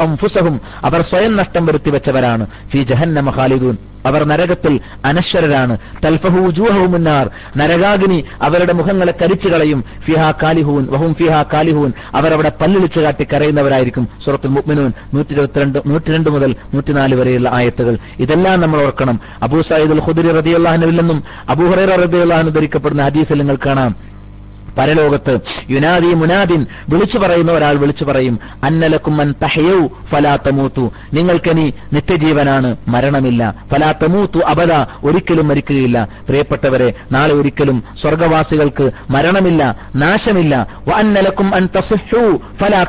അംഫുസഹും 0.00 0.60
അവർ 0.84 1.02
സ്വയം 1.02 1.36
നഷ്ടം 1.36 1.66
വരുത്തി 1.66 1.90
വെച്ചവരാണ് 1.90 2.46
ഫീ 2.68 2.82
ജഹന്നമ 2.82 3.30
ഖാലിദൂൻ. 3.30 3.76
അവർ 4.06 4.24
നരകത്തിൽ 4.24 4.80
അനശ്വരരാണ്. 5.04 5.78
തൽഫഹു 6.04 6.38
വജൂഹഹുമുന്നാർ 6.38 7.30
നരകാഗ്നി 7.56 8.24
അവരുടെ 8.42 8.72
മുഖങ്ങളെ 8.72 9.14
കരിച്ചു 9.22 9.48
കളയും. 9.48 9.84
ഫിഹാ 10.04 10.32
കാലിഹൂൻ 10.42 10.86
വഹും 10.90 11.14
ഫിഹാ 11.14 11.44
കാലിഹൂൻ. 11.52 11.92
അവരവിടെ 12.14 12.52
പല്ലിളിച്ചു 12.60 13.00
കാട്ടി 13.00 13.26
കരയുന്നവരായിരിക്കും. 13.32 14.08
സൂറത്തുൽ 14.24 14.48
മുഅ്മിനൂൻ 14.48 14.92
നൂറ്റി 15.14 15.32
ഇരുപത്തിരണ്ട് 15.32 15.78
നൂറ്റിരണ്ട് 15.86 16.30
മുതൽ 16.30 16.56
നൂറ്റിനാല് 16.74 17.14
വരെയുള്ള 17.14 17.48
ആയത്തുകൾ. 17.52 17.98
ഇതെല്ലാം 18.18 18.60
നമ്മൾ 18.60 18.82
ഓർക്കണം. 18.82 19.20
അബൂ 19.42 19.62
സയ്യിദുൽ 19.62 20.02
ഖുദരി 20.06 20.32
റളിയല്ലാഹുവിൽ 20.32 20.96
നിന്നും 20.96 21.22
അബൂ 21.48 21.66
ഹുറൈറ 21.66 21.88
റളിയല്ലാഹു 21.88 22.48
ധരിക്കപ്പെടുന്ന 22.48 23.04
ഹദീസിൽ 23.04 23.38
നിങ്ങൾ 23.38 23.58
കാണാം. 23.66 24.11
പരലോകത്ത്. 24.78 25.38
യുനാദി 25.70 26.14
മുനാദിൻ 26.14 26.66
വിളിച്ചു 26.88 27.18
പറയുന്ന 27.18 27.52
ഒരാൾ 27.52 27.76
വിളിച്ചു 27.76 28.04
പറയും 28.04 28.38
അന്നലക്കും 28.64 29.16
തഹയൌ 29.16 29.34
തഹയൗ 29.42 29.86
ഫലാ 30.08 30.36
തമൂത്തു. 30.36 30.92
നിങ്ങൾക്കിനി 31.12 31.74
നിത്യജീവനാണ് 31.92 32.76
മരണമില്ല. 32.88 33.54
ഫലാത്തമൂത്തു 33.72 34.38
അബല 34.38 34.86
ഒരിക്കലും 35.04 35.48
മരിക്കുകയില്ല. 35.48 36.08
പ്രിയപ്പെട്ടവരെ 36.28 36.92
നാളെ 37.12 37.34
ഒരിക്കലും 37.34 37.82
സ്വർഗവാസികൾക്ക് 38.00 38.90
മരണമില്ല 39.10 39.76
നാശമില്ല. 39.96 40.66
അന്നലക്കും 40.94 41.54
അൻ 41.54 41.68
ഫലാ 42.60 42.84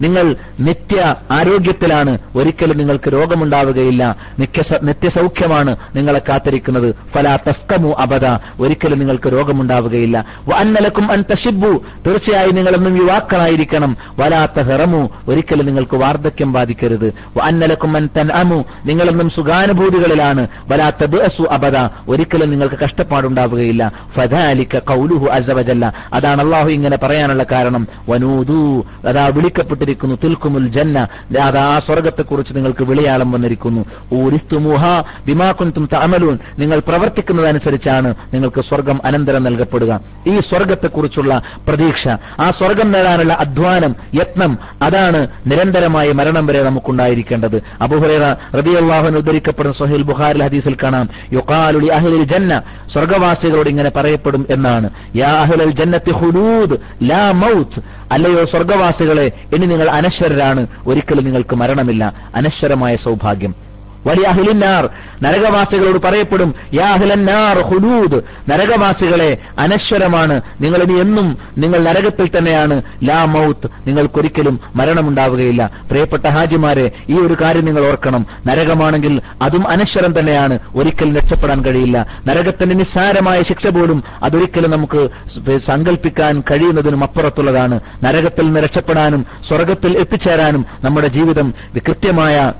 നിങ്ങൾ 0.00 0.36
നിത്യ 0.60 1.14
ആരോഗ്യത്തിലാണ് 1.30 2.18
ഒരിക്കലും 2.36 2.78
നിങ്ങൾക്ക് 2.78 3.12
രോഗമുണ്ടാവുകയില്ല. 3.12 4.16
നിത്യ 4.38 4.62
നിത്യസൗഖ്യമാണ് 4.82 5.76
നിങ്ങളെ 5.96 6.22
കാത്തിരിക്കുന്നത്. 6.28 6.94
ഫലാ 7.14 7.38
അബദ 7.98 8.26
ഒരിക്കലും 8.60 8.98
നിങ്ങൾക്ക് 8.98 9.32
രോഗമുണ്ടാവുകയില്ല. 9.32 10.26
വ 10.48 10.52
അന്നലക്കും 11.02 11.12
അൻ 11.12 11.24
തഷിബു 11.32 11.82
തീർച്ചയായും 12.06 12.96
യുവാക്കളായിരിക്കണം. 12.96 13.96
വലാത്ത 14.18 14.60
ഹെറമു 14.60 15.10
ഒരിക്കലും 15.28 15.66
നിങ്ങൾക്ക് 15.66 15.96
വാർദ്ധക്യം 15.96 16.52
ബാധിക്കരുത്. 16.52 17.14
അന്നലക്കും 17.42 17.96
അൻ 17.96 18.08
തൻഅമു. 18.16 18.64
നിങ്ങളൊന്നും 18.86 19.30
സുഖാനുഭൂതികളിലാണ്. 19.30 20.48
വലാത്ത 20.68 21.04
ബസു 21.04 21.42
അബദ. 21.42 21.88
ഒരിക്കലും 22.08 22.50
നിങ്ങൾക്ക് 22.50 22.74
കഷ്ടപ്പാടുണ്ടാവുകയില്ല. 22.74 23.92
ഫദാലിക 24.12 24.78
ഖൗലുഹു 24.90 25.26
അസവജല്ല 25.26 25.92
അതാണ് 26.12 26.42
അള്ളാഹു 26.42 26.68
ഇങ്ങനെ 26.68 26.96
പറയാനുള്ള 26.96 27.46
കാരണം. 27.52 27.88
വനൂതു 28.08 28.84
അതാ 29.08 29.26
വിളിക്കപ്പെട്ടിരിക്കുന്നു. 29.26 30.18
തിൽക്കുമുൽ 30.24 30.68
ജന്ന. 30.68 31.08
അതാ 31.42 31.78
സ്വർഗത്തെക്കുറിച്ച് 31.78 32.54
നിങ്ങൾക്ക് 32.56 32.84
വിളിയാളം 32.84 33.32
വന്നിരിക്കുന്നു. 33.32 33.84
ഊരിസ്തുമുഹ 34.14 34.84
ബിമാ 35.26 35.52
കുൻതും 35.52 35.88
തഅമലൂൻ. 35.92 36.38
നിങ്ങൾ 36.58 36.78
പ്രവർത്തിക്കുന്നതനുസരിച്ചാണ് 36.78 38.14
നിങ്ങൾക്ക് 38.34 38.60
സ്വർഗം 38.60 39.00
അനന്തരം 39.04 39.42
നൽകപ്പെടുക. 39.42 40.00
ഈ 40.26 40.38
സ്വർഗത്തെ 40.40 40.88
കുറിച്ചുള്ള 40.96 41.32
പ്രതീക്ഷ 41.68 42.04
ആ 42.44 42.48
സ്വർഗം 42.58 42.88
നേടാനുള്ള 42.94 43.34
അധ്വാനം 43.44 43.92
യത്നം 44.20 44.52
അതാണ് 44.82 45.20
നിരന്തരമായ 45.46 46.12
മരണം 46.20 46.46
വരെ 46.46 46.62
നമുക്കുണ്ടായിരിക്കേണ്ടത്. 46.68 47.58
അബുഹുറേറ 47.80 48.24
റബിയുള്ളാഹുൻ 48.58 49.16
ഉദ്ധരിക്കപ്പെടുന്ന 49.20 49.76
സൊഹേൽ 49.82 50.04
ബുഹാരിൽ 50.10 50.44
ഹദീസിൽ 50.46 50.76
കാണാം 50.82 51.08
യുഖാലുലി 51.32 51.90
അഹ്ലിൽ 51.98 52.26
ജന്ന 52.34 52.62
സ്വർഗവാസികളോട് 52.94 53.68
ഇങ്ങനെ 53.68 53.90
പറയപ്പെടും 53.96 54.46
എന്നാണ്. 54.50 54.90
യാ 55.16 55.32
അഹ്ലൽ 55.42 55.74
ജന്നത്തി 55.80 56.12
ഹുലൂദ് 56.20 56.78
ലാ 57.10 57.24
മൗത്ത് 57.42 57.80
അല്ലയോ 58.12 58.44
സ്വർഗവാസികളെ 58.52 59.26
ഇനി 59.56 59.66
നിങ്ങൾ 59.72 59.88
അനശ്വരരാണ് 59.98 60.62
ഒരിക്കലും 60.86 61.24
നിങ്ങൾക്ക് 61.24 61.56
മരണമില്ല 61.56 62.02
അനശ്വരമായ 62.34 62.96
സൗഭാഗ്യം. 63.06 63.52
അഹ്ലിന്നാർ 64.10 64.88
നരകവാസികളോട് 65.22 66.02
പറയപ്പെടും 66.02 66.54
യാ 66.74 66.92
അഹ്ലന്നാർ 66.92 67.60
ഹുലൂദ്. 67.60 68.22
നരകവാസികളെ 68.50 69.38
അനശ്വരമാണ്. 69.58 70.40
നിങ്ങൾ 70.60 70.78
ഇനി 70.78 71.00
എന്നും 71.00 71.38
നിങ്ങൾ 71.58 71.78
നരകത്തിൽ 71.78 72.38
തന്നെയാണ്. 72.38 72.82
ലാ 73.04 73.24
മൗത്ത്. 73.24 73.70
നിങ്ങൾക്കൊരിക്കലും 73.86 74.60
മരണമുണ്ടാവുകയില്ല. 74.74 75.70
പ്രിയപ്പെട്ട 75.90 76.26
ഹാജിമാരെ 76.26 76.90
ഈ 77.08 77.14
ഒരു 77.14 77.36
കാര്യം 77.40 77.64
നിങ്ങൾ 77.64 77.86
ഓർക്കണം. 77.86 78.26
നരകമാണെങ്കിൽ 78.46 79.20
അതും 79.42 79.68
അനശ്വരം 79.68 80.18
തന്നെയാണ്. 80.18 80.58
ഒരിക്കലും 80.74 81.16
രക്ഷപ്പെടാൻ 81.16 81.64
കഴിയില്ല. 81.64 82.06
നരകത്തിന്റെ 82.26 82.74
നിസ്സാരമായ 82.74 83.42
ശിക്ഷ 83.42 83.66
പോലും 83.66 84.04
അതൊരിക്കലും 84.22 84.70
നമുക്ക് 84.70 85.08
സങ്കല്പിക്കാൻ 85.58 86.42
കഴിയുന്നതിനും 86.50 87.02
അപ്പുറത്തുള്ളതാണ്. 87.02 87.80
നരകത്തിൽ 88.04 88.42
നിന്ന് 88.42 88.60
രക്ഷപ്പെടാനും 88.60 89.26
സ്വർഗത്തിൽ 89.48 89.98
എത്തിച്ചേരാനും 89.98 90.66
നമ്മുടെ 90.84 91.08
ജീവിതം 91.08 91.54
കൃത്യമായ 91.76 92.52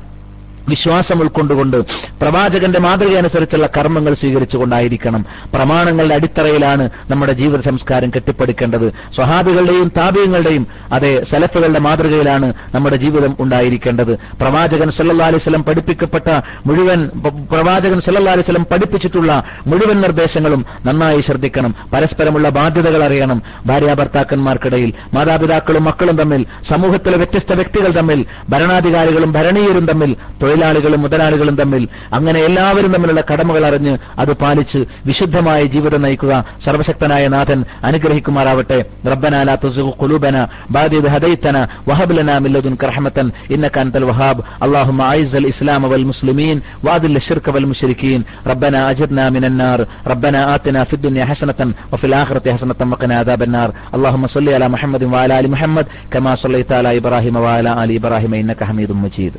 വിശ്വാസം 0.69 1.21
ഉൾക്കൊണ്ടുകൊണ്ട് 1.21 1.77
പ്രവാചകന്റെ 2.21 2.81
മാതൃക 2.81 3.17
അനുസരിച്ചുള്ള 3.17 3.69
കർമ്മങ്ങൾ 3.79 4.15
സ്വീകരിച്ചുകൊണ്ടായിരിക്കണം. 4.15 5.27
പ്രമാണങ്ങളുടെ 5.55 6.15
അടിത്തറയിലാണ് 6.15 6.91
നമ്മുടെ 7.11 7.33
ജീവിത 7.33 7.61
സംസ്കാരം 7.61 8.11
കെട്ടിപ്പടുക്കേണ്ടത്. 8.17 8.93
സ്വഹാബികളുടെയും 9.15 9.93
താപീയങ്ങളുടെയും 9.97 10.67
അതെ 10.93 11.23
സലഫുകളുടെ 11.25 11.79
മാതൃകയിലാണ് 11.79 12.55
നമ്മുടെ 12.75 12.97
ജീവിതം 12.97 13.37
ഉണ്ടായിരിക്കേണ്ടത്. 13.41 14.15
പ്രവാചകൻ 14.15 14.91
സല്ലാ 14.91 15.27
അലൈഹി 15.27 15.43
വസല്ലം 15.43 15.65
പഠിപ്പിക്കപ്പെട്ട 15.65 16.41
മുഴുവൻ 16.67 17.11
പ്രവാചകൻ 17.51 18.01
സല്ലാ 18.01 18.33
അലൈഹി 18.33 18.51
വസല്ലം 18.51 18.67
പഠിപ്പിച്ചിട്ടുള്ള 18.73 19.45
മുഴുവൻ 19.67 20.01
നിർദ്ദേശങ്ങളും 20.01 20.67
നന്നായി 20.85 21.21
ശ്രദ്ധിക്കണം. 21.21 21.75
പരസ്പരമുള്ള 21.93 22.49
ബാധ്യതകൾ 22.49 23.05
അറിയണം. 23.05 23.43
ഭാര്യ 23.67 23.95
ഭർത്താക്കന്മാർക്കിടയിൽ 23.95 24.93
മാതാപിതാക്കളും 25.15 25.85
മക്കളും 25.85 26.17
തമ്മിൽ 26.17 26.47
സമൂഹത്തിലെ 26.65 27.17
വ്യത്യസ്ത 27.17 27.53
വ്യക്തികൾ 27.53 27.91
തമ്മിൽ 27.93 28.27
ഭരണാധികാരികളും 28.49 29.33
ഭരണീയരും 29.33 29.87
തമ്മിൽ 29.87 30.17
തൊഴിലാളികളും 30.52 31.02
മുതലാളികളും 31.06 31.56
തമ്മിൽ 31.62 31.84
അങ്ങനെ 32.18 32.40
എല്ലാവരും 32.48 32.92
തമ്മിലുള്ള 32.96 33.22
കടമകൾ 33.32 33.64
അറിഞ്ഞ് 33.70 33.94
അത് 34.24 34.32
പാലിച്ച് 34.42 34.80
വിശുദ്ധമായ 35.10 35.62
ജീവിതം 35.76 36.02
നയിക്കുക 36.06 36.34
സർവശക്തനായ 36.66 37.24
നാഥൻ 37.36 37.60
അനുഗ്രഹിക്കുമാറാവട്ടെ 37.90 38.80
റബ്ബന 39.14 39.44
ലാ 39.50 39.56
തുസിഗു 39.64 39.92
ഖുലൂബന 40.02 40.36
ബാദ 40.76 40.94
ഇദ് 41.02 41.12
ഹദൈതന 41.16 41.58
വഹബ് 41.90 42.16
ലനാ 42.18 42.38
മിൻ 42.46 42.54
ലദുൻക 42.58 42.84
റഹ്മതൻ 42.92 43.28
ഇന്നക 43.56 43.78
അൻതൽ 43.86 44.06
വഹാബ് 44.12 44.42
اللهم 44.68 45.00
اعز 45.04 45.34
الاسلام 45.38 45.84
والمسلمين 45.92 46.58
واذل 46.86 47.16
الشرك 47.16 47.46
والمشركين 47.48 48.20
ربنا 48.48 48.80
اجرنا 48.92 49.26
من 49.30 49.44
النار 49.46 49.80
ربنا 50.08 50.40
آتنا 50.56 50.82
في 50.84 50.94
الدنيا 50.94 51.26
حسنة 51.26 51.60
وفي 51.92 52.06
الآخرة 52.08 52.46
حسنة 52.48 52.80
وقنا 52.84 53.16
عذاب 53.18 53.42
النار 53.44 53.70
اللهم 53.96 54.24
صل 54.28 54.48
على 54.50 54.68
محمد 54.68 55.04
وعلى 55.06 55.34
ال 55.40 55.48
محمد 55.52 55.86
كما 56.12 56.32
صليت 56.36 56.72
على 56.72 56.90
ابراهيم 56.98 57.36
وعلى 57.38 57.72
ال 57.82 57.90
ابراهيم 58.00 58.32
انك 58.36 58.60
حميد 58.64 58.92
مجيد 58.98 59.34